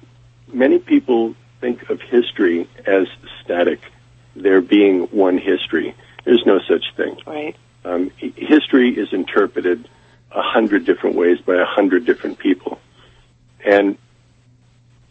[0.52, 3.08] many people think of history as
[3.41, 3.80] static,
[4.42, 5.96] there being one history.
[6.24, 7.18] There's no such thing.
[7.26, 7.56] Right.
[7.86, 9.88] Um, history is interpreted
[10.32, 12.80] a hundred different ways by a hundred different people,
[13.66, 13.98] and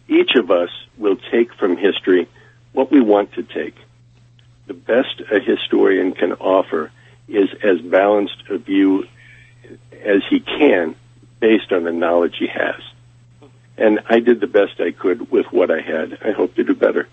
[0.08, 2.28] each of us will take from history
[2.72, 3.74] what we want to take.
[4.66, 6.90] The best a historian can offer
[7.28, 9.06] is as balanced a view
[10.04, 10.94] as he can
[11.40, 12.80] based on the knowledge he has.
[13.78, 16.18] And I did the best I could with what I had.
[16.24, 17.08] I hope to do better.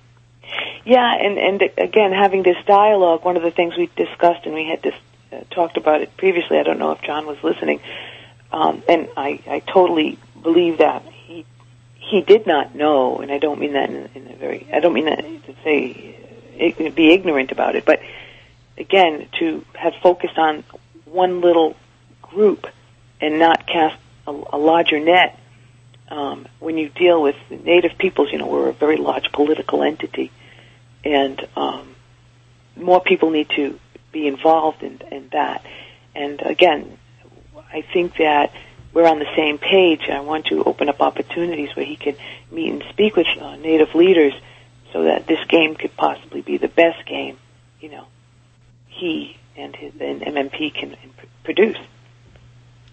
[0.86, 4.66] Yeah, and and again, having this dialogue, one of the things we discussed and we
[4.66, 4.94] had dis-
[5.32, 6.60] uh, talked about it previously.
[6.60, 7.80] I don't know if John was listening,
[8.52, 11.46] um, and I, I totally believe that he
[11.96, 14.94] he did not know, and I don't mean that in, in a very I don't
[14.94, 16.16] mean that to say
[16.60, 18.02] uh, be ignorant about it, but
[18.78, 20.64] again, to have focused on
[21.06, 21.76] one little
[22.22, 22.68] group
[23.22, 25.40] and not cast a, a larger net.
[26.10, 30.32] Um, when you deal with native peoples, you know, we're a very large political entity,
[31.04, 31.96] and um,
[32.76, 33.80] more people need to
[34.12, 35.66] be involved in, in that.
[36.16, 36.98] And again,
[37.72, 38.54] I think that
[38.94, 40.02] we're on the same page.
[40.10, 42.16] I want to open up opportunities where he can
[42.52, 44.34] meet and speak with uh, native leaders,
[44.92, 47.38] so that this game could possibly be the best game,
[47.82, 48.06] you know,
[48.88, 50.96] he and his and MMP can
[51.44, 51.78] produce.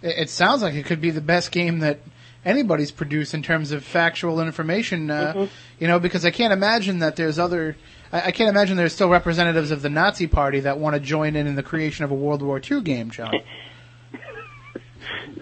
[0.02, 2.00] It, it sounds like it could be the best game that
[2.45, 5.11] anybody's produced in terms of factual information.
[5.11, 5.49] Uh, Mhm.
[5.78, 7.76] You know, because I can't imagine that there's other.
[8.12, 11.36] I, I can't imagine there's still representatives of the Nazi Party that want to join
[11.36, 13.34] in in the creation of a World War II game, John.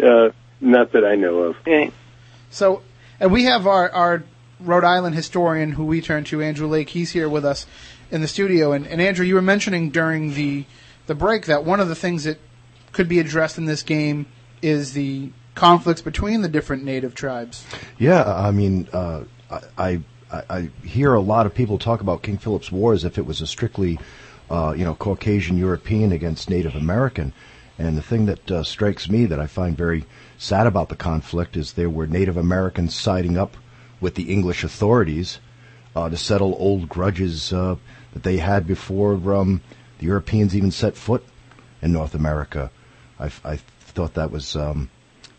[0.02, 0.30] Uh,
[0.60, 1.56] not that I know of.
[2.50, 2.82] So,
[3.18, 4.22] and we have our, our
[4.60, 6.90] Rhode Island historian who we turn to, Andrew Lake.
[6.90, 7.66] He's here with us
[8.10, 8.72] in the studio.
[8.72, 10.64] And, and Andrew, you were mentioning during the
[11.06, 12.38] the break that one of the things that
[12.92, 14.26] could be addressed in this game
[14.62, 17.64] is the conflicts between the different native tribes.
[17.98, 20.00] Yeah, I mean, uh, I, I
[20.30, 23.40] I hear a lot of people talk about King Philip's War as if it was
[23.40, 23.98] a strictly,
[24.50, 27.32] uh, you know, Caucasian European against Native American.
[27.78, 30.04] And the thing that uh, strikes me that I find very
[30.36, 33.56] sad about the conflict is there were Native Americans siding up
[34.00, 35.38] with the English authorities
[35.96, 37.76] uh, to settle old grudges uh,
[38.12, 39.62] that they had before um,
[39.98, 41.24] the Europeans even set foot
[41.80, 42.70] in North America.
[43.18, 44.90] I, I thought that was, um,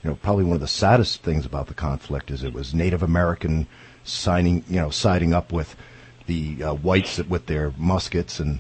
[0.04, 3.04] you know, probably one of the saddest things about the conflict is it was Native
[3.04, 3.68] American
[4.04, 5.76] signing, you know, siding up with
[6.26, 8.60] the uh, whites with their muskets and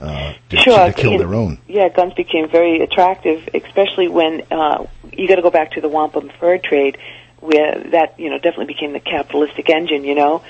[0.00, 1.58] uh, to, Sure, to kill their own.
[1.68, 5.88] Yeah, guns became very attractive, especially when uh, you got to go back to the
[5.88, 6.98] wampum fur trade,
[7.40, 10.04] where that you know definitely became the capitalistic engine.
[10.04, 10.42] You know,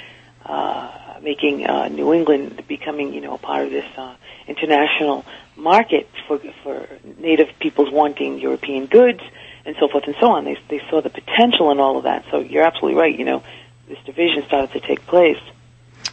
[0.47, 4.15] uh, making uh, New England becoming you know a part of this uh,
[4.49, 5.25] international
[5.57, 9.21] market for for native peoples wanting European goods
[9.67, 10.45] and so forth and so on.
[10.45, 12.25] They they saw the potential in all of that.
[12.31, 13.19] So you're absolutely right.
[13.19, 13.43] You know,
[13.89, 15.41] this division started to take place.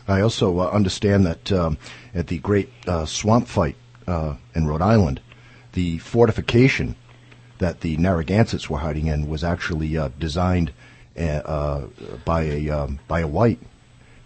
[0.07, 1.77] I also uh, understand that um,
[2.13, 3.75] at the great uh, swamp fight
[4.07, 5.21] uh, in Rhode Island,
[5.73, 6.95] the fortification
[7.59, 10.73] that the Narragansetts were hiding in was actually uh, designed
[11.17, 11.87] uh, uh,
[12.25, 13.59] by a um, by a white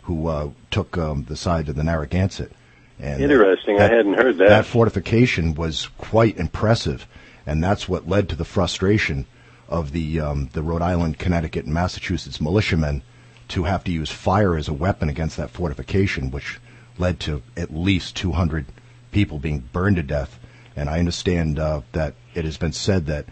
[0.04, 2.52] who uh, took um, the side of the Narragansett.
[3.00, 3.80] And Interesting.
[3.80, 4.48] I hadn't heard that.
[4.48, 7.08] That fortification was quite impressive,
[7.46, 9.26] and that's what led to the frustration
[9.68, 13.02] of the um, the Rhode Island, Connecticut, and Massachusetts militiamen
[13.50, 16.60] to have to use fire as a weapon against that fortification, which
[16.98, 18.66] led to at least 200
[19.12, 20.40] people being burned to death.
[20.76, 23.26] And I understand uh, that it has been said that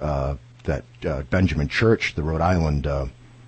[0.00, 3.06] uh, that uh, Benjamin Church, the Rhode Island uh,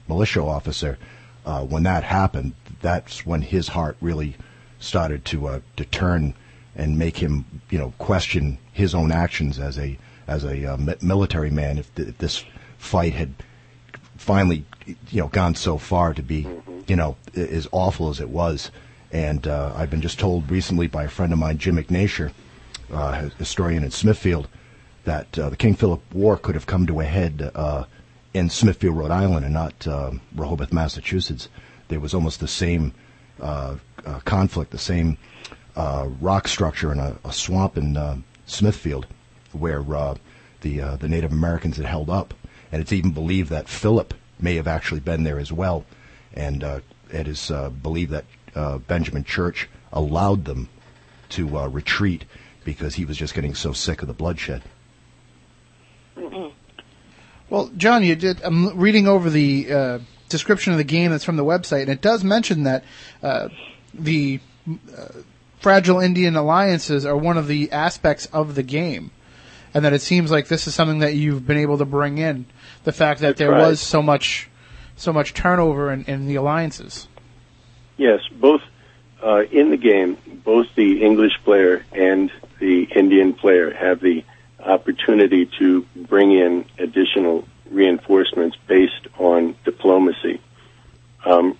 [0.09, 0.99] militia officer,
[1.45, 4.37] uh, when that happened, that's when his heart really
[4.79, 6.35] started to uh, to turn
[6.77, 9.99] and make him, you know, question his own actions as a
[10.31, 11.77] as a uh, military man.
[11.77, 12.45] If, th- if this
[12.79, 13.35] fight had
[14.17, 16.47] finally, you know, gone so far to be,
[16.87, 18.71] you know, as awful as it was.
[19.13, 22.33] And uh, I've been just told recently by a friend of mine, Jim Ignasher,
[22.93, 24.49] uh, historian in Smithfield,
[25.05, 27.85] that uh, the King Philip War could have come to a head uh,
[28.33, 31.49] in Smithfield, Rhode Island, and not uh, Rehoboth, Massachusetts.
[31.89, 32.93] There was almost the same
[33.41, 33.77] uh,
[34.07, 35.19] uh, conflict, the same
[35.75, 39.07] uh, rock structure in a, a swamp in uh, Smithfield,
[39.53, 40.17] where uh,
[40.61, 42.35] the uh, the Native Americans had held up,
[42.71, 45.85] and it's even believed that Philip may have actually been there as well,
[46.35, 46.81] and uh,
[47.11, 48.25] it is uh, believed that
[48.55, 50.69] uh, Benjamin Church allowed them
[51.31, 52.25] to uh, retreat
[52.65, 54.63] because he was just getting so sick of the bloodshed.
[57.49, 58.41] Well, John, you did.
[58.45, 62.23] I'm reading over the description of the game that's from the website, and it does
[62.23, 62.85] mention that
[63.93, 64.41] the
[65.61, 69.11] fragile Indian alliances are one of the aspects of the game,
[69.75, 72.47] and that it seems like this is something that you've been able to bring in.
[72.85, 73.69] The fact that there right.
[73.69, 74.49] was so much,
[74.97, 77.09] so much turnover in, in the alliances.
[77.97, 78.63] Yes, both
[79.23, 84.25] uh, in the game, both the English player and the Indian player have the
[84.59, 90.41] opportunity to bring in additional reinforcements based on diplomacy.
[91.25, 91.57] Um,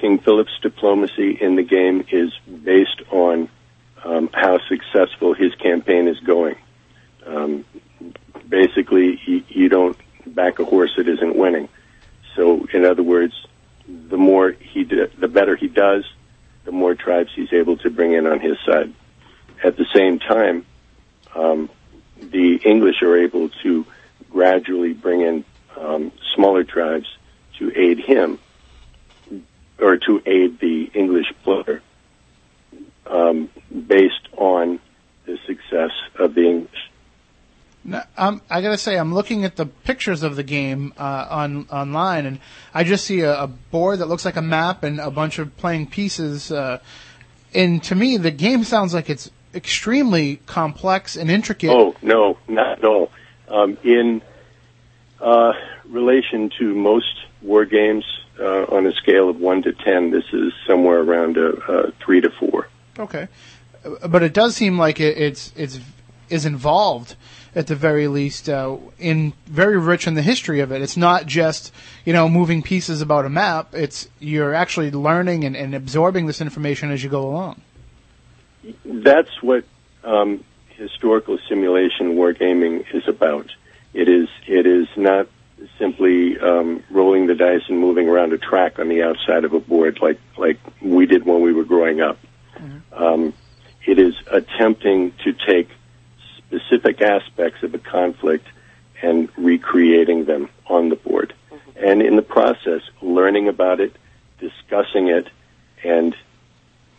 [0.00, 2.32] King Philip's diplomacy in the game is
[2.64, 3.48] based on
[4.04, 6.56] um, how successful his campaign is going.
[7.26, 7.64] Um,
[8.48, 9.96] basically, you, you don't
[10.26, 11.68] back a horse that isn't winning.
[12.36, 13.34] So, in other words,
[13.86, 16.04] the more he do, the better he does,
[16.64, 18.92] the more tribes he's able to bring in on his side.
[19.62, 20.64] At the same time,
[21.34, 21.68] um,
[22.20, 23.86] the English are able to
[24.30, 25.44] gradually bring in
[25.76, 27.06] um, smaller tribes
[27.58, 28.38] to aid him,
[29.78, 31.82] or to aid the English player,
[33.06, 33.48] um,
[33.86, 34.80] based on
[35.26, 36.89] the success of the English.
[37.82, 41.66] No, um, I gotta say, I'm looking at the pictures of the game uh, on
[41.70, 42.38] online, and
[42.74, 45.56] I just see a, a board that looks like a map and a bunch of
[45.56, 46.52] playing pieces.
[46.52, 46.80] Uh,
[47.54, 51.70] and to me, the game sounds like it's extremely complex and intricate.
[51.70, 53.10] Oh no, not at all.
[53.48, 54.20] Um, in
[55.20, 55.52] uh,
[55.86, 58.04] relation to most war games,
[58.38, 62.20] uh, on a scale of one to ten, this is somewhere around a, a three
[62.20, 62.68] to four.
[62.98, 63.28] Okay,
[63.84, 65.80] Uh, but it does seem like it, it's it's
[66.28, 67.16] is involved
[67.54, 70.82] at the very least uh, in very rich in the history of it.
[70.82, 71.72] It's not just
[72.04, 73.74] you know moving pieces about a map.
[73.74, 77.60] It's you're actually learning and, and absorbing this information as you go along.
[78.84, 79.64] That's what
[80.04, 83.50] um, historical simulation wargaming is about.
[83.92, 85.28] It is it is not
[85.78, 89.60] simply um, rolling the dice and moving around a track on the outside of a
[89.60, 92.18] board like like we did when we were growing up.
[92.92, 93.32] Um,
[93.86, 95.70] it is attempting to take
[96.50, 98.46] specific aspects of a conflict
[99.02, 101.32] and recreating them on the board.
[101.50, 101.84] Mm-hmm.
[101.84, 103.96] And in the process, learning about it,
[104.38, 105.28] discussing it,
[105.84, 106.14] and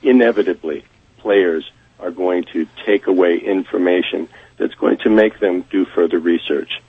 [0.01, 0.85] inevitably,
[1.17, 1.69] players
[1.99, 6.81] are going to take away information that's going to make them do further research.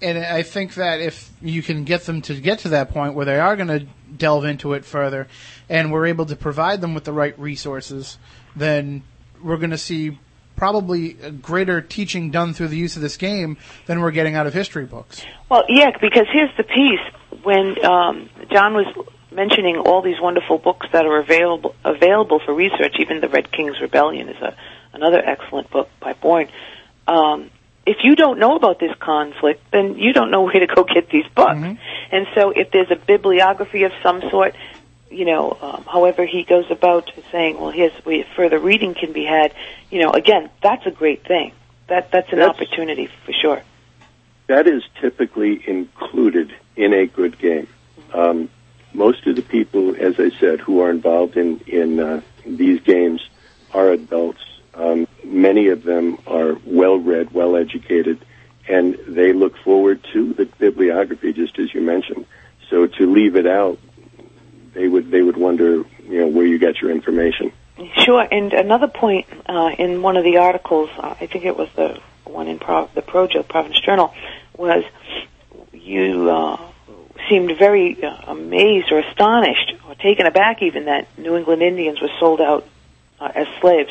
[0.00, 3.26] And I think that if you can get them to get to that point where
[3.26, 3.86] they are going to
[4.16, 5.26] delve into it further,
[5.68, 8.16] and we're able to provide them with the right resources,
[8.54, 9.02] then
[9.42, 10.18] we're going to see
[10.58, 13.56] probably a greater teaching done through the use of this game
[13.86, 15.24] than we're getting out of history books.
[15.48, 17.44] Well, yeah, because here's the piece.
[17.44, 18.86] When um, John was
[19.30, 22.96] mentioning all these wonderful books that are available available for research.
[22.98, 24.56] Even the Red King's Rebellion is a
[24.92, 26.48] another excellent book by Bourne.
[27.06, 27.50] Um,
[27.86, 31.08] if you don't know about this conflict, then you don't know where to go get
[31.08, 31.58] these books.
[32.10, 34.54] And so, if there's a bibliography of some sort,
[35.10, 39.24] you know, um, however he goes about saying, well, here's where further reading can be
[39.24, 39.54] had.
[39.90, 41.52] You know, again, that's a great thing.
[41.88, 43.62] That that's an That's- opportunity for sure.
[44.46, 47.68] That is typically included in a good game.
[48.14, 48.48] Um,
[48.94, 52.80] most of the people, as I said, who are involved in in, uh, in these
[52.80, 53.28] games
[53.72, 54.42] are adults.
[54.74, 58.24] Um, many of them are well read, well educated,
[58.68, 62.24] and they look forward to the bibliography, just as you mentioned.
[62.70, 63.78] So to leave it out,
[64.78, 67.52] they would they would wonder, you know, where you got your information.
[67.96, 68.26] Sure.
[68.30, 72.00] And another point uh, in one of the articles, uh, I think it was the
[72.24, 74.14] one in Pro- the Projo Providence Journal,
[74.56, 74.84] was
[75.72, 76.60] you uh,
[77.28, 82.10] seemed very uh, amazed or astonished or taken aback even that New England Indians were
[82.20, 82.64] sold out
[83.18, 83.90] uh, as slaves.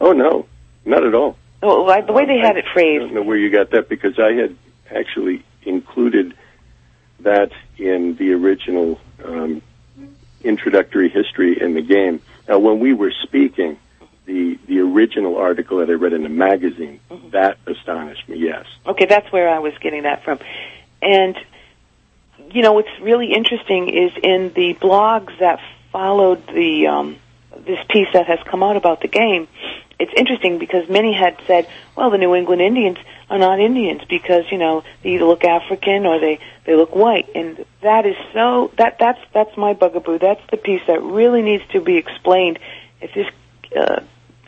[0.00, 0.46] Oh no,
[0.86, 1.36] not at all.
[1.62, 3.02] Oh, I, the way they had it phrased.
[3.02, 4.56] I don't know where you got that because I had
[4.90, 6.34] actually included
[7.20, 9.62] that in the original um,
[10.44, 12.20] introductory history in the game.
[12.48, 13.78] Now, when we were speaking,
[14.24, 17.00] the the original article that I read in the magazine
[17.30, 18.38] that astonished me.
[18.38, 18.66] Yes.
[18.86, 20.38] Okay, that's where I was getting that from.
[21.00, 21.36] And
[22.50, 25.60] you know, what's really interesting is in the blogs that
[25.90, 27.16] followed the um,
[27.64, 29.48] this piece that has come out about the game.
[30.02, 32.98] It's interesting because many had said, "Well, the New England Indians
[33.30, 37.28] are not Indians because you know they either look African or they they look white,"
[37.36, 40.18] and that is so that that's that's my bugaboo.
[40.18, 42.58] That's the piece that really needs to be explained.
[43.00, 43.28] If this
[43.78, 44.00] uh,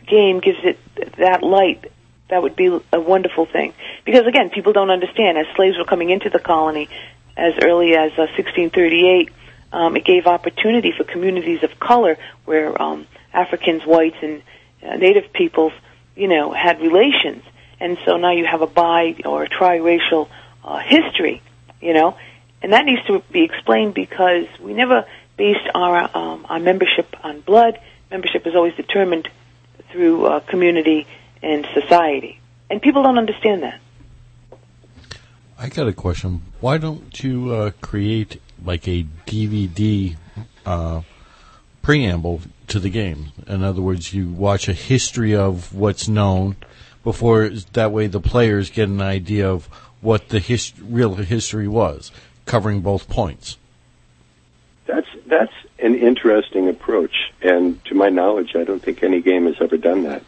[0.05, 0.77] game gives it
[1.15, 1.89] that light,
[2.27, 3.73] that would be a wonderful thing.
[4.03, 5.37] Because again, people don't understand.
[5.37, 6.89] As slaves were coming into the colony
[7.37, 9.29] as early as uh, 1638,
[9.71, 14.41] um, it gave opportunity for communities of color where um, Africans, whites, and
[14.97, 15.73] Native peoples,
[16.15, 17.43] you know, had relations.
[17.79, 20.29] And so now you have a bi or a triracial
[20.63, 21.41] uh, history,
[21.81, 22.17] you know,
[22.61, 25.05] and that needs to be explained because we never
[25.37, 27.79] based our um, our membership on blood.
[28.09, 29.27] Membership is always determined
[29.91, 31.05] through uh, community
[31.43, 32.39] and society,
[32.69, 33.79] and people don't understand that.
[35.57, 36.41] I got a question.
[36.59, 40.15] Why don't you uh, create like a DVD
[40.65, 41.01] uh,
[41.85, 43.27] preamble to the game?
[43.45, 46.55] In other words, you watch a history of what's known
[47.03, 49.67] before that way the players get an idea of
[50.01, 52.11] what the his- real history was,
[52.47, 53.57] covering both points.
[54.87, 59.57] That's that's an interesting approach, and to my knowledge, I don't think any game has
[59.61, 60.23] ever done that.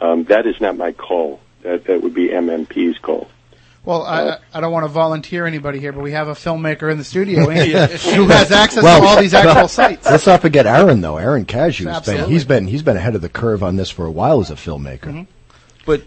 [0.00, 1.40] Um, that is not my call.
[1.62, 3.28] That that would be MMP's call.
[3.84, 6.90] Well, Uh, I, I don't want to volunteer anybody here, but we have a filmmaker
[6.90, 7.72] in the studio Andy,
[8.14, 10.06] who has access Well, to all these actual sites.
[10.08, 11.16] Let's not forget Aaron though.
[11.16, 14.06] Aaron Cashew has been he's been he's been ahead of the curve on this for
[14.06, 15.26] a while as a filmmaker.
[15.84, 16.02] But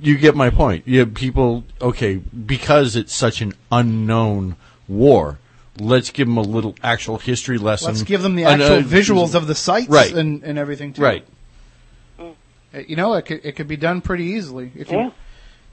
[0.00, 0.82] you get my point.
[0.88, 4.56] You have people, okay, because it's such an unknown
[4.88, 5.38] war,
[5.78, 7.86] let's give them a little actual history lesson.
[7.88, 10.12] Let's give them the And, actual uh, visuals of the sites Right.
[10.12, 11.02] and, and everything too.
[11.02, 11.24] Right.
[12.18, 12.30] Uh,
[12.86, 14.72] You know, it could, it could be done pretty easily.
[14.74, 15.10] If Yeah.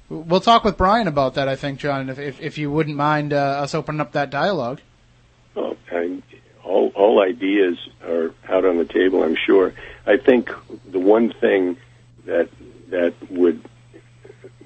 [0.10, 1.48] You, we'll talk with Brian about that.
[1.48, 4.82] I think, John, if if, if you wouldn't mind uh, us opening up that dialogue.
[5.56, 6.22] Well, I,
[6.64, 9.24] all all ideas are out on the table.
[9.24, 9.74] I'm sure.
[10.06, 10.52] I think
[10.90, 11.78] the one thing
[12.26, 12.50] that
[12.90, 13.64] that would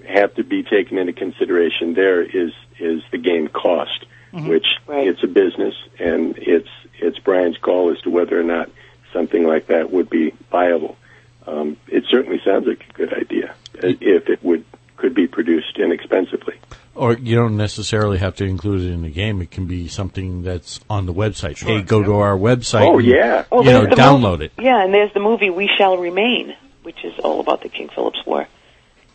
[0.07, 5.27] have to be taken into consideration there is is the game cost, which it's a
[5.27, 8.69] business and it's it's Brian's call as to whether or not
[9.11, 10.97] something like that would be viable.
[11.45, 14.65] Um, it certainly sounds like a good idea if it would
[14.97, 16.55] could be produced inexpensively.
[16.95, 19.41] Or you don't necessarily have to include it in the game.
[19.41, 21.57] It can be something that's on the website.
[21.57, 22.85] hey, go to our website.
[22.85, 23.45] Oh, and, yeah.
[23.51, 24.51] Well, you know, download movie, it.
[24.59, 28.23] Yeah, and there's the movie We Shall Remain, which is all about the King Philip's
[28.25, 28.47] War.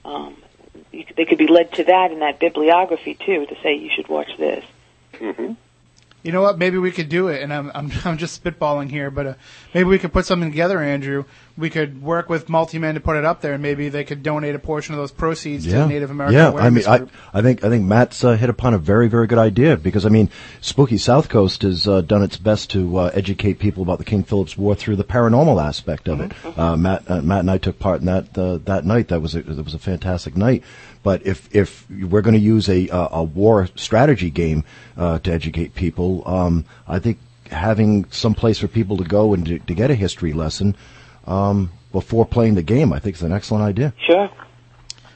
[0.04, 0.36] Um,
[0.90, 3.90] you, could- they could be led to that in that bibliography too, to say you
[3.94, 4.64] should watch this.
[5.14, 5.52] Mm-hmm.
[6.22, 6.58] You know what?
[6.58, 9.34] Maybe we could do it, and I'm I'm, I'm just spitballing here, but uh,
[9.72, 11.24] maybe we could put something together, Andrew.
[11.56, 14.54] We could work with Multi-Man to put it up there, and maybe they could donate
[14.54, 16.48] a portion of those proceeds to Yeah, the Native American yeah.
[16.48, 19.26] I mean, Awareness I, I think I think Matt's uh, hit upon a very very
[19.26, 20.28] good idea because I mean,
[20.60, 24.24] Spooky South Coast has uh, done its best to uh, educate people about the King
[24.24, 26.32] Philip's War through the paranormal aspect of it.
[26.58, 29.08] Uh, Matt uh, Matt and I took part in that uh, that night.
[29.08, 30.64] That was a, that was a fantastic night.
[31.08, 34.62] But if if we're going to use a a a war strategy game
[34.94, 37.16] uh, to educate people, um, I think
[37.50, 40.76] having some place for people to go and to, to get a history lesson
[41.26, 43.94] um, before playing the game, I think is an excellent idea.
[44.06, 44.28] Sure.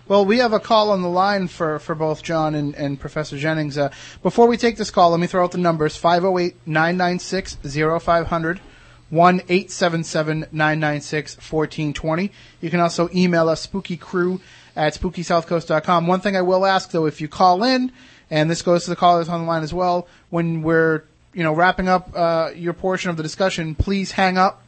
[0.09, 3.37] Well, we have a call on the line for, for both John and, and Professor
[3.37, 3.77] Jennings.
[3.77, 3.91] Uh,
[4.23, 7.59] before we take this call, let me throw out the numbers 508 996
[8.01, 8.61] 0500.
[9.11, 12.33] 1 877 996 1420.
[12.63, 14.41] You can also email us spookycrew
[14.77, 16.07] at spookysouthcoast.com.
[16.07, 17.93] One thing I will ask though, if you call in,
[18.31, 21.05] and this goes to the callers on the line as well, when we're,
[21.35, 24.63] you know, wrapping up, uh, your portion of the discussion, please hang up,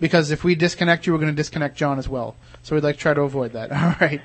[0.00, 2.36] because if we disconnect you, we're going to disconnect John as well.
[2.62, 3.72] So we'd like to try to avoid that.
[3.72, 4.22] All right.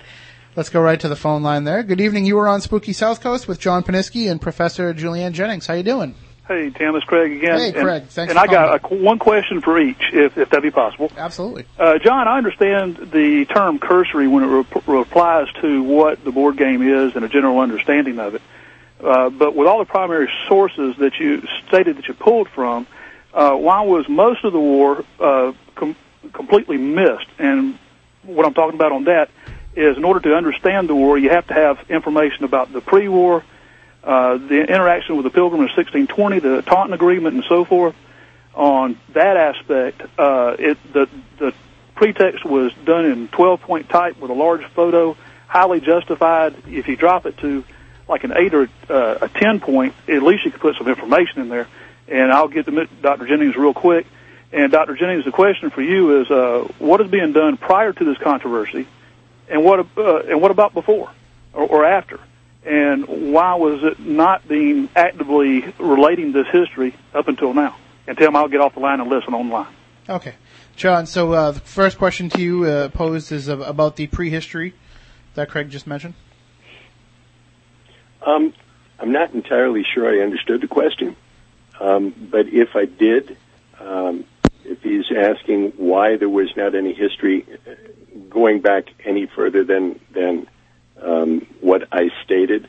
[0.55, 1.83] Let's go right to the phone line there.
[1.83, 2.25] Good evening.
[2.25, 5.67] You were on Spooky South Coast with John Poniske and Professor Julianne Jennings.
[5.67, 6.15] How you doing?
[6.47, 7.57] Hey, Tim, it's Craig again.
[7.57, 8.03] Hey, And- Craig.
[8.03, 11.11] Thanks And I got a, one question for each, if, if that be possible.
[11.17, 11.65] Absolutely.
[11.79, 16.57] Uh, John, I understand the term cursory when it rep- replies to what the board
[16.57, 18.41] game is and a general understanding of it.
[19.03, 22.85] Uh, but with all the primary sources that you stated that you pulled from,
[23.33, 25.95] uh, why was most of the war uh, com-
[26.31, 27.27] completely missed?
[27.39, 27.77] And
[28.23, 29.29] what I'm talking about on that
[29.75, 33.43] is, in order to understand the war, you have to have information about the pre-war,
[34.05, 37.95] uh, the interaction with the Pilgrim of 1620, the Taunton Agreement, and so forth.
[38.53, 41.53] On that aspect, uh, it the the
[41.95, 45.17] pretext was done in 12 point type with a large photo,
[45.47, 46.55] highly justified.
[46.67, 47.65] If you drop it to
[48.07, 51.41] like an eight or uh, a 10 point, at least you could put some information
[51.41, 51.67] in there.
[52.07, 53.27] And I'll get to Dr.
[53.27, 54.05] Jennings real quick.
[54.51, 54.95] And Dr.
[54.95, 58.87] Jennings, the question for you is, uh, what is being done prior to this controversy,
[59.49, 61.11] and what uh, and what about before
[61.51, 62.19] or, or after?
[62.65, 67.75] And why was it not being actively relating this history up until now?
[68.07, 69.67] And Tim, I'll get off the line and listen online.
[70.09, 70.33] Okay.
[70.75, 74.73] John, so uh, the first question to you uh, posed is uh, about the prehistory
[75.35, 76.15] that Craig just mentioned.
[78.25, 78.53] Um,
[78.99, 81.15] I'm not entirely sure I understood the question,
[81.79, 83.37] um, but if I did,
[83.79, 84.25] um,
[84.63, 87.71] if he's asking why there was not any history uh,
[88.29, 90.47] going back any further than than
[91.01, 92.67] um, what I stated,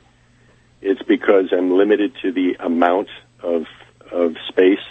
[0.80, 3.08] it's because I'm limited to the amount
[3.42, 3.66] of
[4.12, 4.84] of space,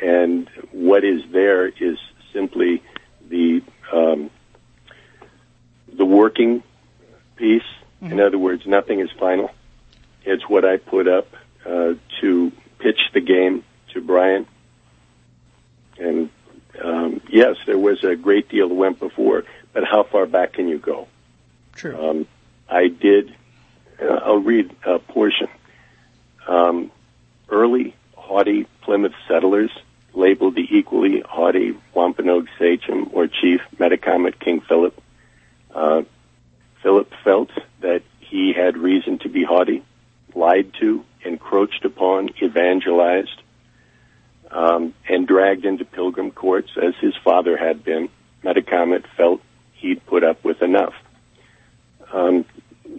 [0.00, 1.98] and what is there is
[2.32, 2.82] simply
[3.28, 4.30] the um,
[5.92, 6.62] the working
[7.36, 7.62] piece.
[8.00, 9.52] In other words, nothing is final.
[10.24, 11.28] It's what I put up
[11.64, 14.46] uh, to pitch the game to Brian.
[15.98, 16.30] And
[16.82, 20.68] um, yes, there was a great deal that went before, but how far back can
[20.68, 21.06] you go?
[21.76, 21.96] True.
[21.96, 22.26] Um,
[22.72, 23.34] I did.
[24.00, 25.48] Uh, I'll read a portion.
[26.48, 26.90] Um,
[27.50, 29.70] early haughty Plymouth settlers
[30.14, 34.98] labeled the equally haughty Wampanoag sachem or chief Metacomet King Philip.
[35.74, 36.02] Uh,
[36.82, 37.50] Philip felt
[37.80, 39.84] that he had reason to be haughty,
[40.34, 43.42] lied to, encroached upon, evangelized,
[44.50, 48.08] um, and dragged into pilgrim courts as his father had been.
[48.42, 49.40] Metacomet felt
[49.74, 50.94] he'd put up with enough.
[52.12, 52.44] Um,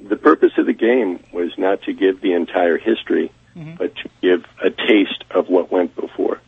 [0.08, 3.32] the purpose of the game was not to give the entire history,
[3.78, 6.42] but to give a taste of what went before.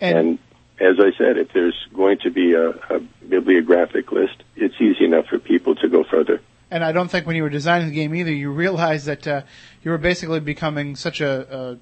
[0.00, 0.38] And,
[0.80, 5.26] as I said, if there's going to be a, a bibliographic list, it's easy enough
[5.26, 6.40] for people to go further.
[6.72, 9.42] and I don't think when you were designing the game either, you realized that uh,
[9.84, 11.78] you were basically becoming such a,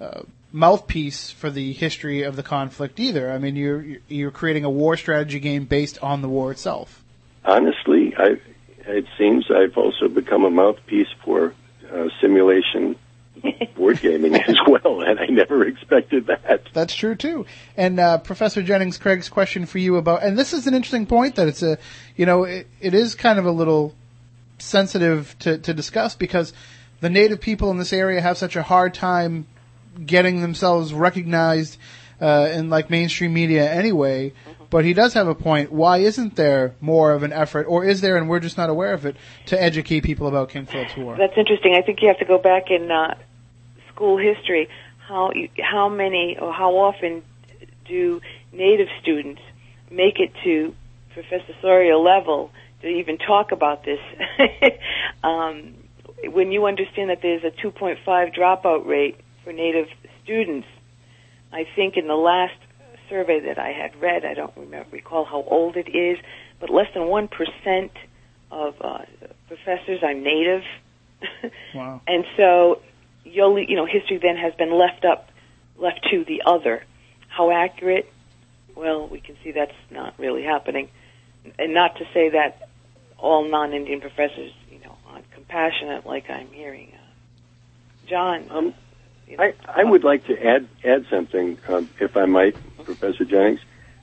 [0.00, 3.30] a, a mouthpiece for the history of the conflict either.
[3.30, 7.02] I mean, you're you're creating a war strategy game based on the war itself.
[7.44, 8.38] Honestly, I,
[8.86, 11.54] it seems I've also become a mouthpiece for
[11.92, 12.96] uh, simulation
[13.76, 16.62] board gaming as well, and I never expected that.
[16.72, 17.46] That's true too.
[17.76, 21.36] And uh, Professor Jennings, Craig's question for you about, and this is an interesting point
[21.36, 21.78] that it's a,
[22.16, 23.94] you know, it, it is kind of a little
[24.58, 26.52] sensitive to, to discuss because
[27.00, 29.46] the native people in this area have such a hard time
[30.04, 31.78] getting themselves recognized
[32.20, 34.32] uh, in like mainstream media anyway.
[34.70, 35.72] But he does have a point.
[35.72, 38.92] Why isn't there more of an effort, or is there, and we're just not aware
[38.92, 39.16] of it,
[39.46, 41.16] to educate people about King Philip's War?
[41.16, 41.74] That's interesting.
[41.74, 43.14] I think you have to go back in uh,
[43.92, 44.68] school history.
[44.98, 45.32] How
[45.62, 47.22] how many or how often
[47.86, 48.20] do
[48.52, 49.40] native students
[49.90, 50.74] make it to
[51.14, 52.50] professorial level
[52.82, 54.00] to even talk about this?
[55.22, 55.74] um,
[56.24, 59.86] when you understand that there's a 2.5 dropout rate for native
[60.24, 60.66] students,
[61.52, 62.58] I think in the last
[63.08, 66.18] survey that I had read, I don't remember recall how old it is,
[66.60, 67.92] but less than one percent
[68.50, 69.04] of uh,
[69.48, 70.62] professors are native.
[71.74, 72.00] Wow.
[72.06, 72.80] And so,
[73.24, 75.28] you'll, you know, history then has been left up,
[75.78, 76.84] left to the other.
[77.28, 78.10] How accurate?
[78.74, 80.88] Well, we can see that's not really happening.
[81.58, 82.68] And not to say that
[83.18, 86.92] all non-Indian professors, you know, aren't compassionate like I'm hearing.
[86.94, 88.74] Uh, John, Um,
[89.26, 93.24] you know, I, I would like to add add something, um, if I might, Professor
[93.24, 93.60] Jennings.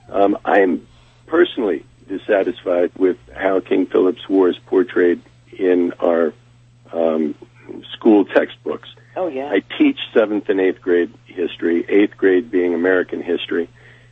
[0.10, 0.88] Um, I am
[1.28, 5.22] personally dissatisfied with how King Philip's War is portrayed
[5.58, 6.34] in our
[6.92, 7.36] um,
[7.94, 8.90] school textbooks.
[9.16, 9.50] Oh yeah.
[9.50, 13.70] I teach seventh and eighth grade history, eighth grade being American history,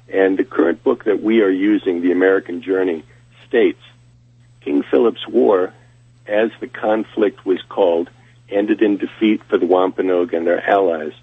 [0.08, 3.04] and the current book that we are using, The American Journey,
[3.48, 3.82] states
[4.62, 5.74] King Philip's War,
[6.28, 8.10] as the conflict was called,
[8.52, 11.14] ended in defeat for the Wampanoag and their allies.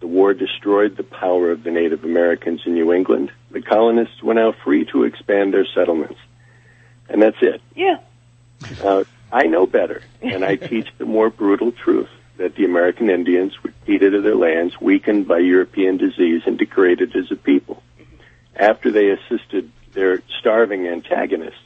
[0.00, 3.32] The war destroyed the power of the Native Americans in New England.
[3.50, 6.18] The colonists were now free to expand their settlements.
[7.08, 7.62] And that's it.
[7.74, 7.98] Yeah.
[8.82, 13.52] Uh, I know better, and I teach the more brutal truth that the American Indians
[13.62, 17.82] were cheated of their lands, weakened by European disease, and degraded as a people.
[18.56, 21.58] After they assisted their starving antagonists,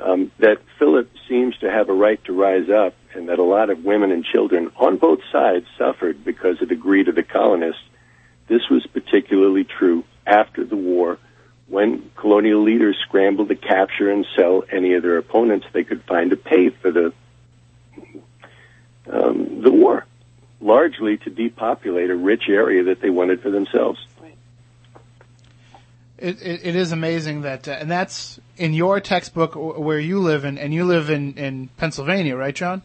[0.00, 3.70] um, that Philip seems to have a right to rise up, and that a lot
[3.70, 7.82] of women and children on both sides suffered because of the greed of the colonists.
[8.48, 11.18] This was particularly true after the war,
[11.68, 16.30] when colonial leaders scrambled to capture and sell any of their opponents they could find
[16.30, 17.12] to pay for the
[19.10, 20.06] um, the war,
[20.60, 23.98] largely to depopulate a rich area that they wanted for themselves.
[26.16, 30.44] It, it, it is amazing that, uh, and that's in your textbook where you live
[30.44, 32.82] in, and you live in, in Pennsylvania, right, John?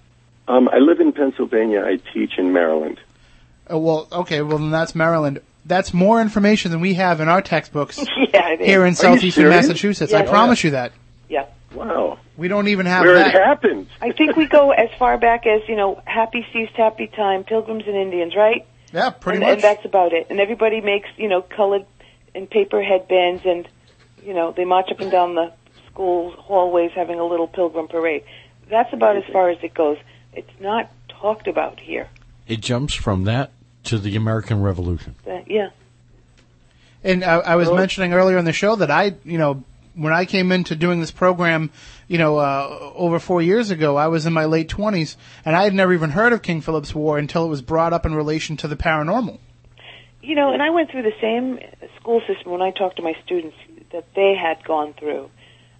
[0.49, 1.83] Um, I live in Pennsylvania.
[1.85, 2.99] I teach in Maryland.
[3.67, 5.41] Oh, well, okay, well then that's Maryland.
[5.63, 7.99] That's more information than we have in our textbooks
[8.33, 8.65] yeah, it is.
[8.65, 9.49] here in Are southeastern?
[9.49, 10.11] Massachusetts.
[10.11, 10.19] Yeah.
[10.19, 10.91] I promise you that.
[11.29, 11.45] Yeah.
[11.75, 12.17] Wow.
[12.35, 13.35] We don't even have Where that.
[13.35, 13.87] it happened.
[14.01, 17.83] I think we go as far back as you know, Happy Feast, Happy Time, Pilgrims
[17.85, 18.65] and Indians, right?
[18.91, 19.53] Yeah, pretty and, much.
[19.55, 20.27] And that's about it.
[20.31, 21.85] And everybody makes you know colored
[22.33, 23.67] and paper headbands, and
[24.23, 25.53] you know they march up and down the
[25.91, 28.23] school hallways having a little pilgrim parade.
[28.69, 29.97] That's about as far as it goes.
[30.39, 32.07] It's not talked about here.
[32.47, 33.51] It jumps from that
[33.85, 35.15] to the American Revolution.
[35.27, 35.69] Uh, yeah.
[37.03, 39.63] And I, I was Well- mentioning earlier in the show that I, you know,
[39.95, 41.71] when I came into doing this program,
[42.07, 45.63] you know, uh, over four years ago, I was in my late twenties, and I
[45.63, 48.55] had never even heard of King Philip's War until it was brought up in relation
[48.57, 49.39] to the paranormal.
[50.21, 51.59] You know, and I went through the same
[51.99, 53.57] school system when I talked to my students
[53.91, 55.29] that they had gone through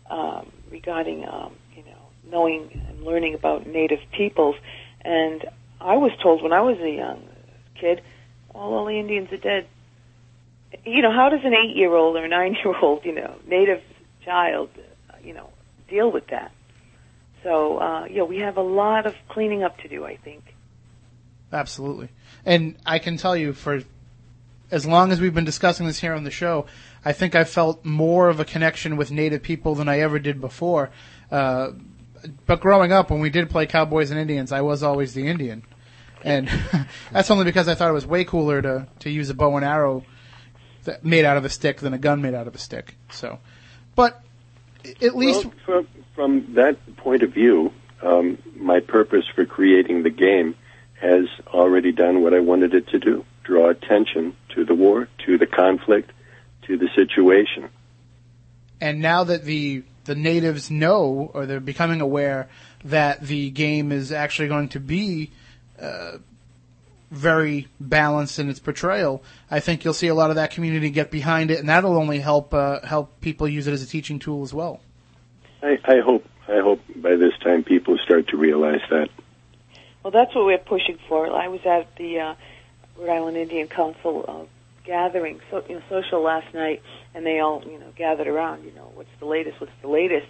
[0.10, 4.56] um, regarding, um, you know, knowing learning about native peoples.
[5.02, 5.46] And
[5.80, 7.28] I was told when I was a young
[7.76, 8.02] kid,
[8.54, 9.68] all, the Indians are dead.
[10.86, 13.82] You know, how does an eight-year-old or a nine-year-old, you know, native
[14.24, 14.70] child,
[15.24, 15.50] you know,
[15.88, 16.52] deal with that?
[17.44, 20.44] So, uh, yeah, we have a lot of cleaning up to do, I think.
[21.52, 22.10] Absolutely.
[22.46, 23.82] And I can tell you for
[24.72, 26.66] as long as we've been discussing this here on the show,
[27.04, 30.42] I think I felt more of a connection with Native people than I ever did
[30.42, 30.92] before.
[31.32, 31.72] Uh,
[32.46, 35.64] but growing up, when we did play Cowboys and Indians, I was always the Indian.
[36.24, 36.50] And
[37.12, 39.66] that's only because I thought it was way cooler to, to use a bow and
[39.66, 40.04] arrow
[40.84, 42.96] that made out of a stick than a gun made out of a stick.
[43.12, 43.40] So,
[43.96, 44.22] but
[45.02, 50.10] at least Well, from, from that point of view, um, my purpose for creating the
[50.10, 50.56] game
[51.00, 55.40] has already done what I wanted it to do draw attention to the war, to
[55.40, 56.12] the conflict,
[56.68, 57.70] to the situation.
[58.80, 62.50] and now that the the natives know or they're becoming aware
[62.84, 65.30] that the game is actually going to be
[65.80, 66.18] uh,
[67.12, 71.12] very balanced in its portrayal, I think you'll see a lot of that community get
[71.12, 74.42] behind it, and that'll only help uh, help people use it as a teaching tool
[74.42, 74.80] as well.
[75.62, 79.10] I, I hope I hope by this time people start to realize that.
[80.02, 81.32] Well, that's what we're pushing for.
[81.32, 82.36] I was at the uh,
[82.98, 84.59] Rhode Island Indian Council uh,
[84.90, 86.82] gathering, so, you know, social last night,
[87.14, 88.64] and they all, you know, gathered around.
[88.64, 89.62] You know, what's the latest?
[89.62, 90.26] What's the latest?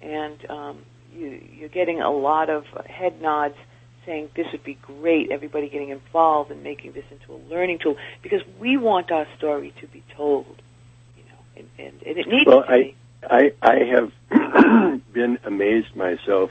[0.00, 3.56] And um, you, you're getting a lot of head nods
[4.04, 5.32] saying this would be great.
[5.32, 9.74] Everybody getting involved and making this into a learning tool because we want our story
[9.80, 10.62] to be told.
[11.16, 12.96] You know, and, and, and it needs Well, to I be.
[13.28, 14.12] I, I have
[15.12, 16.50] been amazed myself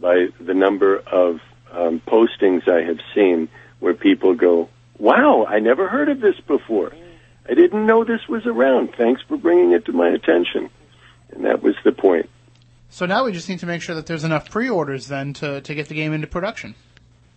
[0.00, 1.40] by the number of
[1.72, 3.48] um, postings I have seen
[3.80, 4.68] where people go,
[4.98, 6.92] "Wow, I never heard of this before.
[7.48, 8.94] I didn't know this was around.
[8.96, 10.70] Thanks for bringing it to my attention."
[11.30, 12.28] And that was the point.
[12.90, 15.74] So now we just need to make sure that there's enough pre-orders then to to
[15.74, 16.74] get the game into production.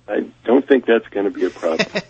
[0.08, 1.88] I don't think that's going to be a problem.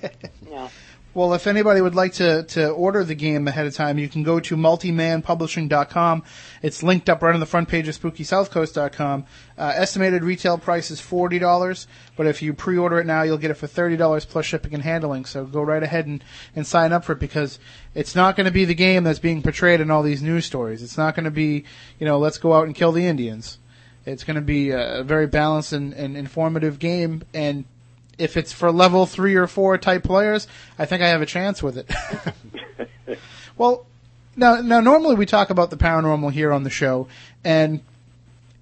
[0.49, 0.69] No.
[1.17, 4.21] Well, if anybody would like to, to order the game ahead of time, you can
[4.21, 6.23] go to multimanpublishing.com.
[6.61, 9.25] It's linked up right on the front page of SpookySouthCoast.com.
[9.57, 13.55] Uh, estimated retail price is $40, but if you pre-order it now, you'll get it
[13.55, 15.25] for $30 plus shipping and handling.
[15.25, 16.23] So go right ahead and,
[16.55, 17.57] and sign up for it because
[17.95, 20.83] it's not going to be the game that's being portrayed in all these news stories.
[20.83, 21.63] It's not going to be,
[21.97, 23.57] you know, let's go out and kill the Indians.
[24.05, 27.65] It's going to be a very balanced and, and informative game, and
[28.17, 31.61] if it's for level three or four type players, I think I have a chance
[31.61, 33.19] with it.
[33.57, 33.85] well,
[34.35, 37.07] now, now normally we talk about the paranormal here on the show,
[37.43, 37.81] and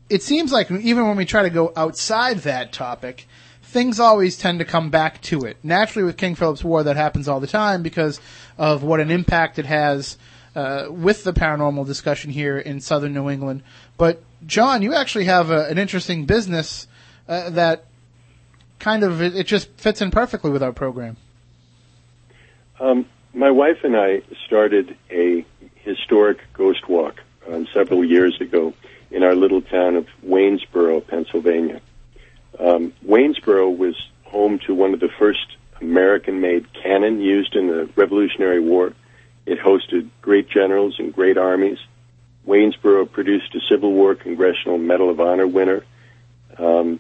[0.10, 3.28] it seems like even when we try to go outside that topic,
[3.64, 5.58] things always tend to come back to it.
[5.64, 8.22] Naturally, with King Philip's War, that happens all the time because
[8.58, 10.18] of what an impact it has
[10.56, 13.64] uh, with the paranormal discussion here in southern New England.
[13.98, 16.88] But John, you actually have a, an interesting business
[17.28, 17.86] uh, that
[18.80, 21.18] kind of it, it just fits in perfectly with our program.
[22.80, 25.46] Um, my wife and I started a
[25.76, 28.74] historic ghost walk um, several years ago
[29.12, 31.82] in our little town of Waynesboro, Pennsylvania.
[32.60, 38.60] Um, Waynesboro was home to one of the first American-made cannon used in the Revolutionary
[38.60, 38.94] War.
[39.46, 41.78] It hosted great generals and great armies.
[42.48, 45.84] Waynesboro produced a Civil War Congressional Medal of Honor winner.
[46.58, 47.00] Um,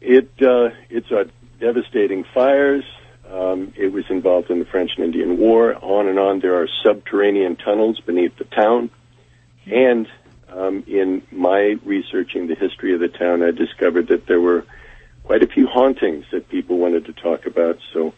[0.00, 1.26] it uh, it's a
[1.60, 2.84] devastating fires.
[3.30, 5.74] Um, it was involved in the French and Indian War.
[5.82, 6.40] On and on.
[6.40, 8.90] There are subterranean tunnels beneath the town.
[9.66, 10.06] And
[10.48, 14.64] um, in my researching the history of the town, I discovered that there were
[15.24, 17.78] quite a few hauntings that people wanted to talk about.
[17.92, 18.14] So,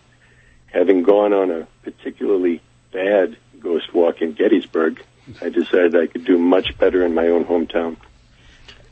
[0.66, 2.60] having gone on a particularly
[2.92, 5.02] bad ghost walk in Gettysburg,
[5.40, 7.96] I decided I could do much better in my own hometown.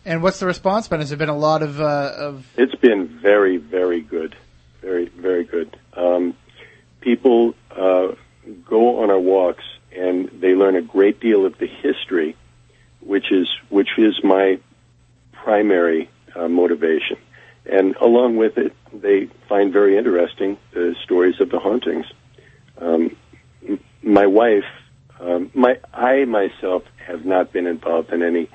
[0.06, 1.00] And what's the response been?
[1.00, 2.46] Has it been a lot of uh, of?
[2.56, 4.36] It's been very, very good,
[4.80, 5.76] very, very good.
[5.94, 6.36] Um,
[7.00, 8.14] people uh,
[8.64, 12.36] go on our walks and they learn a great deal of the history,
[13.00, 14.60] which is which is my
[15.32, 17.16] primary uh, motivation.
[17.68, 22.06] And along with it, they find very interesting the stories of the hauntings.
[22.78, 23.16] Um,
[24.04, 24.70] my wife,
[25.18, 28.48] um, my I myself have not been involved in any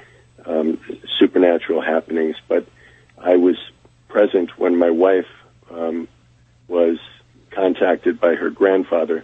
[0.46, 0.80] um,
[1.20, 2.66] supernatural happenings, but
[3.18, 3.58] I was
[4.10, 5.28] present when my wife
[5.70, 6.08] um,
[6.68, 6.98] was
[7.52, 9.24] contacted by her grandfather,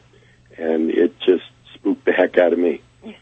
[0.57, 2.81] and it just spooked the heck out of me.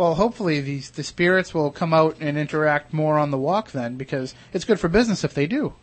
[0.00, 3.96] Well, hopefully these the spirits will come out and interact more on the walk then,
[3.96, 5.74] because it's good for business if they do.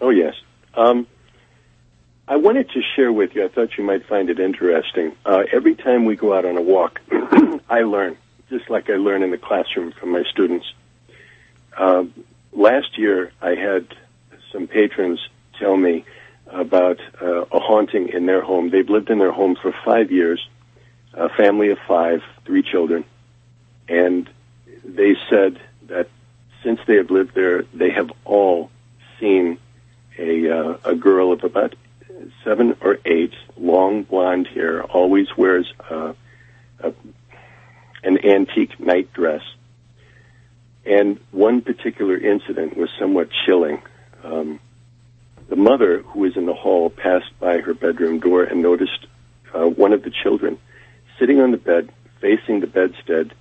[0.00, 0.34] Oh yes.
[0.74, 1.08] Um,
[2.28, 3.44] I wanted to share with you.
[3.44, 5.16] I thought you might find it interesting.
[5.26, 7.00] Uh, every time we go out on a walk,
[7.68, 8.16] I learn,
[8.50, 10.66] just like I learn in the classroom from my students.
[11.76, 12.04] Uh,
[12.52, 13.86] last year, I had
[14.52, 15.20] some patrons
[15.58, 16.04] tell me
[16.46, 18.70] about uh, a haunting in their home.
[18.70, 20.46] They've lived in their home for five years,
[21.12, 23.04] a family of five, three children,
[23.88, 24.28] and
[24.84, 26.08] they said that
[26.62, 28.70] since they have lived there, they have all
[29.20, 29.58] seen
[30.18, 31.74] a uh, a girl of about
[32.42, 36.14] seven or eight, long blonde hair, always wears a,
[38.02, 39.42] an antique night dress.
[40.84, 43.82] And one particular incident was somewhat chilling.
[44.24, 44.60] Um,
[45.48, 49.06] the mother, who was in the hall, passed by her bedroom door and noticed
[49.54, 50.58] uh, one of the children
[51.18, 53.34] sitting on the bed, facing the bedstead,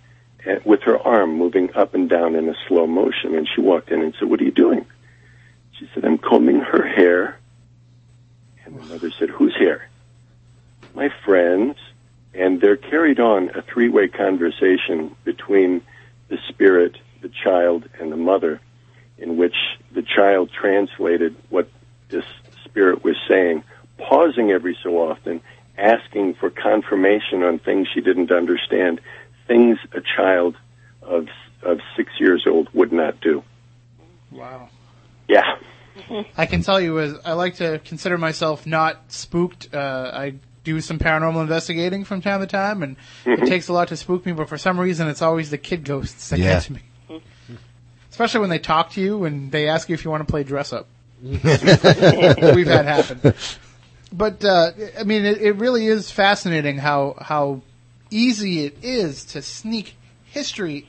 [0.65, 3.35] with her arm moving up and down in a slow motion.
[3.35, 4.85] And she walked in and said, "What are you doing?"
[5.77, 7.37] She said, "I'm combing her hair."
[8.65, 9.89] And the mother said, "Whose hair?"
[10.95, 11.77] My friends.
[12.33, 15.81] And there carried on a three-way conversation between
[16.29, 18.61] the spirit, the child, and the mother,
[19.17, 19.55] in which
[19.91, 21.69] the child translated what
[22.09, 22.25] this
[22.63, 23.63] spirit was saying,
[23.97, 25.41] pausing every so often,
[25.77, 29.01] asking for confirmation on things she didn't understand,
[29.47, 30.55] things a child
[31.01, 31.27] of
[31.63, 33.43] of six years old would not do.
[34.31, 34.69] Wow.
[35.27, 35.57] Yeah.
[36.37, 39.73] I can tell you, as I like to consider myself not spooked.
[39.73, 40.35] Uh, I
[40.67, 43.43] do some paranormal investigating from time to time, and Mhm.
[43.43, 44.33] it takes a lot to spook me.
[44.33, 46.53] But for some reason, it's always the kid ghosts that Yeah.
[46.55, 46.81] get to me.
[48.11, 50.43] Especially when they talk to you and they ask you if you want to play
[50.43, 50.87] dress up.
[51.23, 53.33] We've had happen.
[54.11, 57.61] But uh, I mean, it, it really is fascinating how how
[58.09, 59.95] easy it is to sneak
[60.25, 60.87] history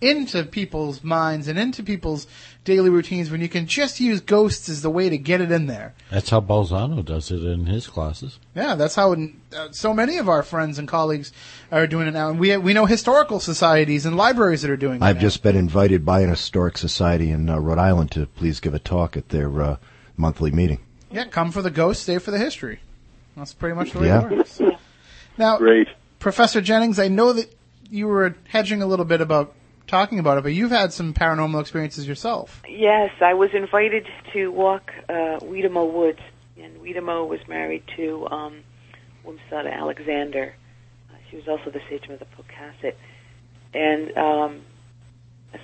[0.00, 2.26] into people's minds and into people's
[2.64, 5.66] daily routines when you can just use ghosts as the way to get it in
[5.66, 5.94] there.
[6.10, 8.38] That's how Balzano does it in his classes.
[8.54, 11.32] Yeah, that's how uh, so many of our friends and colleagues
[11.70, 14.96] are doing it now, and we we know historical societies and libraries that are doing
[14.96, 15.02] it.
[15.02, 15.22] I've now.
[15.22, 18.78] just been invited by an historic society in uh, Rhode Island to please give a
[18.78, 19.76] talk at their uh,
[20.16, 20.80] monthly meeting.
[21.10, 22.80] yeah, come for the ghost, stay for the history.
[23.36, 24.26] That's pretty much the way Yeah.
[24.26, 24.60] it works.
[25.38, 25.88] Now, Great.
[26.18, 27.54] Professor Jennings, I know that
[27.88, 29.54] you were hedging a little bit about
[29.90, 32.62] talking about it, but you've had some paranormal experiences yourself.
[32.68, 36.20] Yes, I was invited to walk uh, Weetamoo Woods,
[36.56, 38.60] and Weetamoo was married to um,
[39.26, 40.54] Wamsutta Alexander.
[41.10, 42.94] Uh, she was also the mother of Pocasset.
[43.74, 44.60] And um,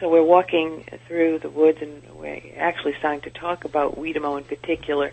[0.01, 4.45] so we're walking through the woods, and we're actually starting to talk about Weetamoo in
[4.45, 5.13] particular.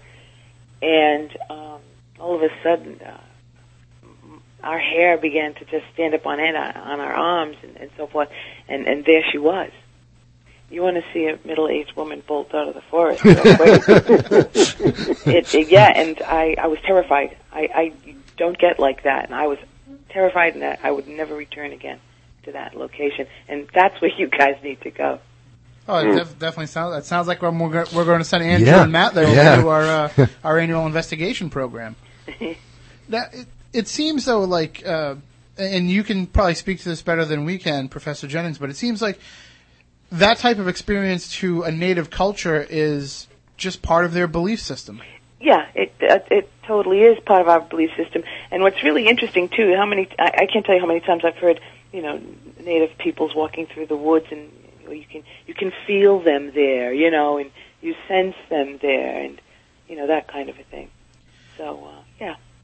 [0.81, 1.79] And um,
[2.19, 3.19] all of a sudden, uh,
[4.63, 7.89] our hair began to just stand up on end uh, on our arms and, and
[7.97, 8.29] so forth.
[8.67, 9.71] And and there she was.
[10.69, 13.21] You want to see a middle-aged woman bolt out of the forest?
[13.25, 14.55] it,
[15.53, 17.35] it, yeah, and I I was terrified.
[17.51, 17.93] I I
[18.37, 19.57] don't get like that, and I was
[20.09, 21.99] terrified, and I would never return again
[22.43, 23.27] to that location.
[23.47, 25.19] And that's where you guys need to go.
[25.87, 26.95] Oh, it def- definitely sounds.
[26.95, 28.83] That sounds like we're, we're, we're going to send Andrew Yeah.
[28.83, 29.61] and Matt there Yeah.
[29.61, 31.95] to our uh, our annual investigation program.
[33.09, 33.35] That
[33.73, 35.15] it, seems though like, uh,
[35.57, 38.57] and you can probably speak to this better than we can, Professor Jennings.
[38.57, 39.19] But it seems like
[40.11, 43.27] that type of experience to a native culture is
[43.57, 45.01] just part of their belief system.
[45.39, 48.23] Yeah, it uh, it totally is part of our belief system.
[48.49, 51.25] And what's really interesting too, how many I, I can't tell you how many times
[51.25, 51.59] I've heard,
[51.91, 52.21] you know,
[52.63, 54.49] native peoples walking through the woods, and
[54.89, 57.51] you can you can feel them there, you know, and
[57.81, 59.41] you sense them there, and
[59.89, 60.89] you know that kind of a thing.
[61.57, 62.02] So yeah,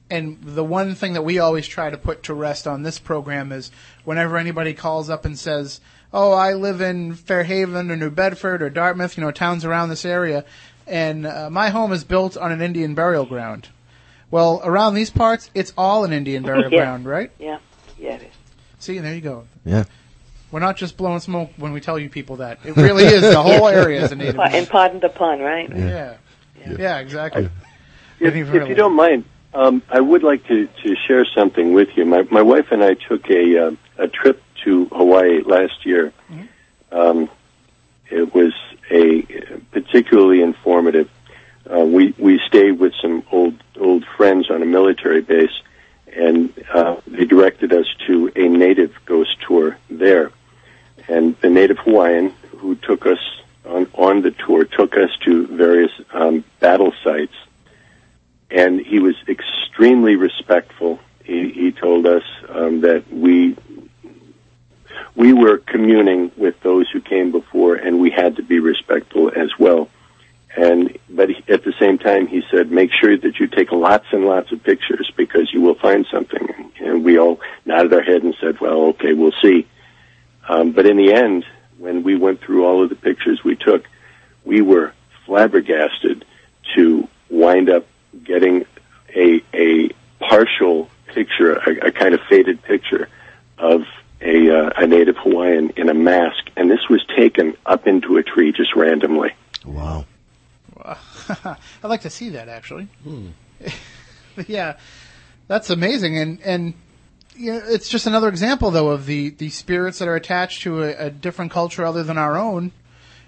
[0.10, 3.52] And the one thing that we always try to put to rest on this program
[3.52, 3.72] is
[4.06, 5.82] whenever anybody calls up and says,
[6.12, 10.06] "Oh, I live in Fairhaven or New Bedford or Dartmouth, you know, towns around this
[10.06, 10.46] area,
[10.88, 13.70] and uh, my home is built on an Indian burial ground."
[14.32, 16.80] Well, around these parts, it's all an Indian burial Yeah.
[16.80, 17.32] ground, right?
[17.40, 17.60] yeah,
[18.00, 18.14] yeah.
[18.16, 18.28] It is.
[18.80, 19.46] See, there you go.
[19.66, 19.84] Yeah.
[20.52, 22.58] We're not just blowing smoke when we tell you people that.
[22.64, 23.22] It really is.
[23.22, 24.38] The whole area is a native.
[24.38, 25.70] Pa- and pardon the pun, right?
[25.70, 26.18] yeah.
[26.66, 26.98] yeah.
[27.00, 27.44] exactly.
[27.46, 27.52] If,
[28.34, 31.90] Didn't even if you don't mind, um, I would like to, to share something with
[31.96, 32.06] you.
[32.06, 36.14] My, my wife and I took a uh, a trip to Hawaii last year.
[36.92, 37.30] Um,
[38.10, 38.54] it was
[38.90, 39.22] a
[39.72, 41.10] particularly informative.
[41.70, 45.62] Uh, we we stayed with some old old friends on a military base,
[46.16, 50.32] and uh, they directed us to a native ghost tour there.
[51.08, 53.20] And the native Hawaiian who took us
[53.66, 57.34] on on the tour took us to various um, battle sites
[58.52, 61.00] and he was extremely respectful.
[61.24, 63.56] He, he told us um, that we
[65.16, 69.50] we were communing with those who came before, and we had to be respectful as
[69.60, 69.90] well.
[70.56, 74.06] And but he, at the same time, he said, make sure that you take lots
[74.12, 76.72] and lots of pictures because you will find something.
[76.80, 79.68] And we all nodded our head and said, well, okay, we'll see.
[80.48, 81.46] Um, but in the end,
[81.78, 83.86] when we went through all of the pictures we took,
[84.44, 84.94] we were
[85.26, 86.26] flabbergasted
[86.76, 87.86] to wind up
[88.24, 88.66] getting
[89.16, 93.10] a a partial picture, a, a kind of faded picture
[93.58, 93.84] of
[94.22, 98.24] a uh, a native Hawaiian in a mask, and this was taken up into a
[98.24, 99.32] tree just randomly.
[99.66, 100.06] Wow.
[100.86, 102.88] I'd like to see that actually.
[104.48, 104.78] yeah,
[105.48, 106.74] that's amazing, and and
[107.36, 110.84] you know, it's just another example though of the the spirits that are attached to
[110.84, 112.72] a, a different culture other than our own.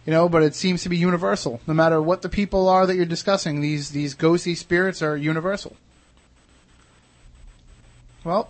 [0.06, 1.61] You know, but it seems to be universal.
[1.68, 5.76] No matter what the people are that you're discussing, these these ghosty spirits are universal.
[8.23, 8.49] Well,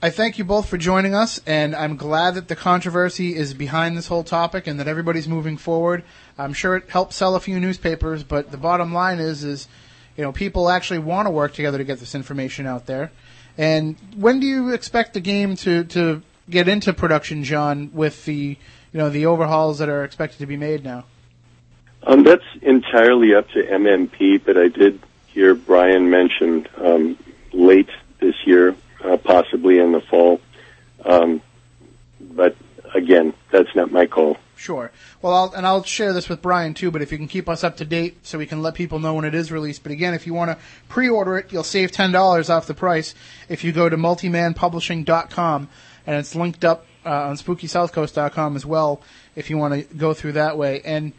[0.00, 3.96] I thank you both for joining us, and I'm glad that the controversy is behind
[3.96, 6.04] this whole topic and that everybody's moving forward.
[6.38, 9.66] I'm sure it helped sell a few newspapers, but the bottom line is, is
[10.16, 13.10] you know, people actually want to work together to get this information out there.
[13.56, 18.56] And when do you expect the game to to get into production, John, with the
[18.92, 21.04] you know the overhauls that are expected to be made now?
[22.02, 27.18] Um, that's entirely up to MMP, but I did hear Brian mention um,
[27.52, 27.90] late
[28.20, 30.40] this year, uh, possibly in the fall.
[31.04, 31.42] Um,
[32.20, 32.56] but
[32.94, 34.36] again, that's not my call.
[34.56, 34.90] Sure.
[35.22, 36.90] Well, I'll, and I'll share this with Brian too.
[36.90, 39.14] But if you can keep us up to date, so we can let people know
[39.14, 39.84] when it is released.
[39.84, 40.58] But again, if you want to
[40.88, 43.14] pre-order it, you'll save ten dollars off the price
[43.48, 45.68] if you go to multimanpublishing.com,
[46.06, 49.00] and it's linked up uh, on SpookySouthCoast.com as well.
[49.34, 51.12] If you want to go through that way, and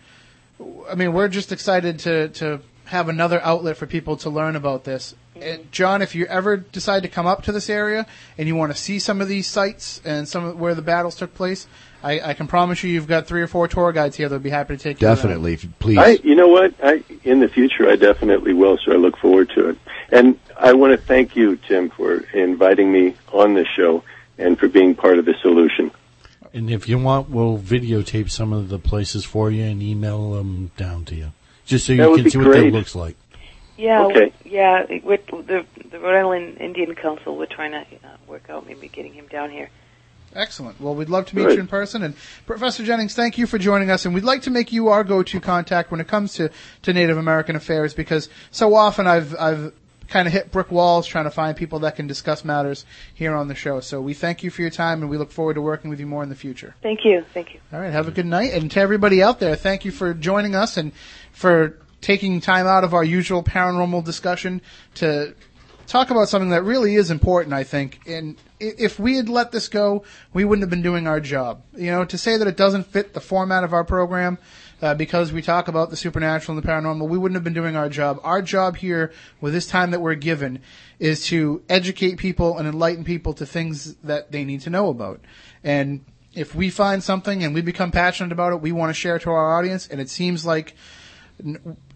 [0.90, 4.84] I mean, we're just excited to to have another outlet for people to learn about
[4.84, 5.16] this.
[5.36, 8.06] And John, if you ever decide to come up to this area
[8.38, 11.16] and you want to see some of these sites and some of where the battles
[11.16, 11.68] took place,
[12.04, 14.50] I, I can promise you, you've got three or four tour guides here that'll be
[14.50, 15.08] happy to take you.
[15.08, 15.58] Definitely.
[15.58, 15.98] Please.
[15.98, 16.74] I, you know what?
[16.84, 18.78] I, in the future, I definitely will.
[18.78, 19.78] So I look forward to it.
[20.12, 24.04] And I want to thank you, Tim, for inviting me on this show
[24.40, 25.92] and for being part of the solution.
[26.54, 30.72] And if you want, we'll videotape some of the places for you and email them
[30.78, 31.32] down to you,
[31.66, 33.16] just so you can be see what that looks like.
[33.78, 34.34] Yeah, Okay.
[34.46, 34.86] yeah.
[35.04, 39.14] With the the Rhode Island Indian Council, we're trying to uh, work out maybe getting
[39.14, 39.70] him down here.
[40.36, 40.80] Excellent.
[40.80, 41.56] Well, we'd love to meet Good.
[41.56, 42.04] you in person.
[42.04, 42.14] And
[42.46, 44.06] Professor Jennings, thank you for joining us.
[44.06, 46.52] And we'd like to make you our go-to contact when it comes to,
[46.84, 49.74] to Native American affairs because so often I've, I've
[50.10, 53.48] kind of hit brick walls trying to find people that can discuss matters here on
[53.48, 53.80] the show.
[53.80, 56.08] So we thank you for your time and we look forward to working with you
[56.08, 56.76] more in the future.
[56.82, 57.60] Thank you, thank you.
[57.72, 57.92] All right.
[57.92, 58.54] Have a good night.
[58.54, 60.92] And to everybody out there, thank you for joining us and
[61.32, 64.62] for taking time out of our usual paranormal discussion
[64.96, 65.36] to
[65.88, 68.00] talk about something that really is important, I think.
[68.08, 70.04] And if we had let this go,
[70.34, 71.64] we wouldn't have been doing our job.
[71.76, 74.38] You know, to say that it doesn't fit the format of our program,
[74.82, 77.76] uh, because we talk about the supernatural and the paranormal, we wouldn't have been doing
[77.76, 78.20] our job.
[78.24, 79.12] Our job here,
[79.42, 80.62] with this time that we're given,
[81.00, 85.22] is to educate people and enlighten people to things that they need to know about.
[85.64, 89.18] And if we find something and we become passionate about it, we want to share
[89.18, 89.88] it to our audience.
[89.88, 90.76] And it seems like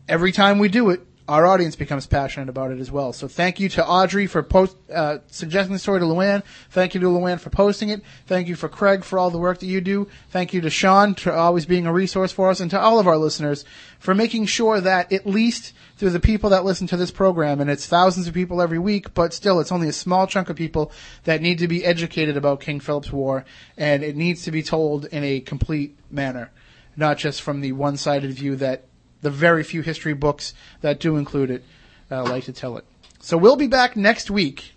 [0.10, 3.14] every time we do it, our audience becomes passionate about it as well.
[3.14, 6.44] So thank you to Audrey for post, uh, suggesting the story to Luann.
[6.70, 8.02] Thank you to Luann for posting it.
[8.28, 10.10] Thank you for Craig for all the work that you do.
[10.32, 13.08] Thank you to Sean for always being a resource for us and to all of
[13.08, 13.64] our listeners
[14.00, 17.70] for making sure that at least through the people that listen to this program, and
[17.70, 20.92] it's thousands of people every week, but still it's only a small chunk of people
[21.24, 23.46] that need to be educated about King Philip's War,
[23.78, 26.52] and it needs to be told in a complete manner,
[26.98, 28.84] not just from the one-sided view that
[29.24, 31.64] the very few history books that do include it
[32.12, 32.86] uh, like to tell it.
[33.20, 34.74] So we'll be back next week.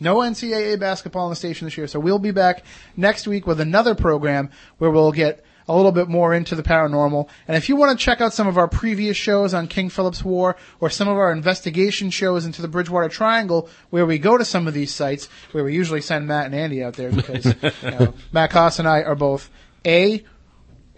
[0.00, 2.64] No NCAA basketball on the station this year, so we'll be back
[2.96, 7.28] next week with another program where we'll get a little bit more into the paranormal.
[7.46, 10.24] And if you want to check out some of our previous shows on King Philip's
[10.24, 14.44] War or some of our investigation shows into the Bridgewater Triangle, where we go to
[14.44, 17.44] some of these sites, where we usually send Matt and Andy out there because
[17.82, 19.50] you know, Matt Koss and I are both
[19.84, 20.24] a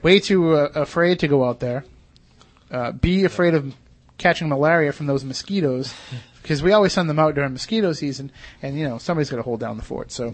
[0.02, 1.84] way too uh, afraid to go out there
[2.70, 3.74] uh, be afraid of
[4.18, 5.94] catching malaria from those mosquitoes
[6.42, 8.30] because we always send them out during mosquito season,
[8.62, 10.12] and you know somebody's got to hold down the fort.
[10.12, 10.30] So,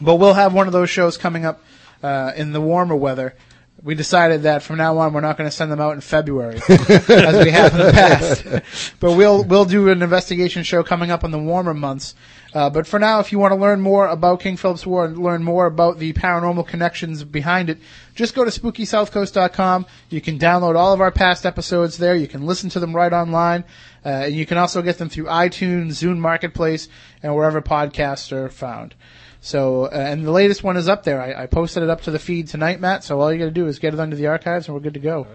[0.00, 1.62] but we'll have one of those shows coming up
[2.02, 3.34] uh, in the warmer weather.
[3.82, 6.56] We decided that from now on we're not going to send them out in February
[6.68, 11.22] as we have in the past, but we'll we'll do an investigation show coming up
[11.22, 12.14] in the warmer months.
[12.54, 15.18] Uh, but for now, if you want to learn more about King Philip's War and
[15.18, 17.78] learn more about the paranormal connections behind it,
[18.14, 19.86] just go to SpookySouthCoast.com.
[20.08, 22.16] You can download all of our past episodes there.
[22.16, 23.64] You can listen to them right online.
[24.04, 26.88] Uh, and you can also get them through iTunes, Zune Marketplace,
[27.22, 28.94] and wherever podcasts are found.
[29.40, 31.20] So, uh, and the latest one is up there.
[31.20, 33.04] I, I posted it up to the feed tonight, Matt.
[33.04, 34.94] So all you got to do is get it under the archives, and we're good
[34.94, 35.26] to go.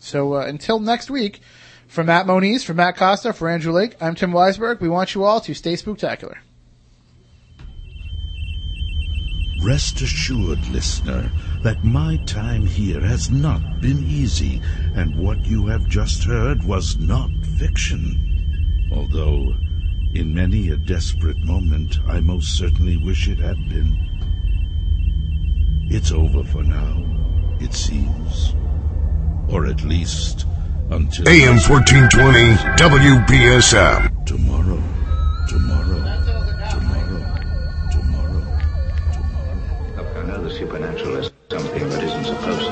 [0.00, 1.40] So uh, until next week,
[1.88, 4.80] for Matt Moniz, for Matt Costa, for Andrew Lake, I'm Tim Weisberg.
[4.80, 6.36] We want you all to stay spooktacular.
[9.62, 11.30] Rest assured, listener,
[11.62, 14.60] that my time here has not been easy,
[14.96, 18.90] and what you have just heard was not fiction.
[18.92, 19.54] Although,
[20.14, 23.96] in many a desperate moment, I most certainly wish it had been.
[25.88, 27.04] It's over for now,
[27.60, 28.54] it seems.
[29.48, 30.44] Or at least
[30.90, 31.28] until.
[31.28, 34.26] AM 1420 WBSM.
[34.26, 34.82] Tomorrow,
[35.48, 36.31] tomorrow,
[40.42, 42.71] the supernatural as something that isn't supposed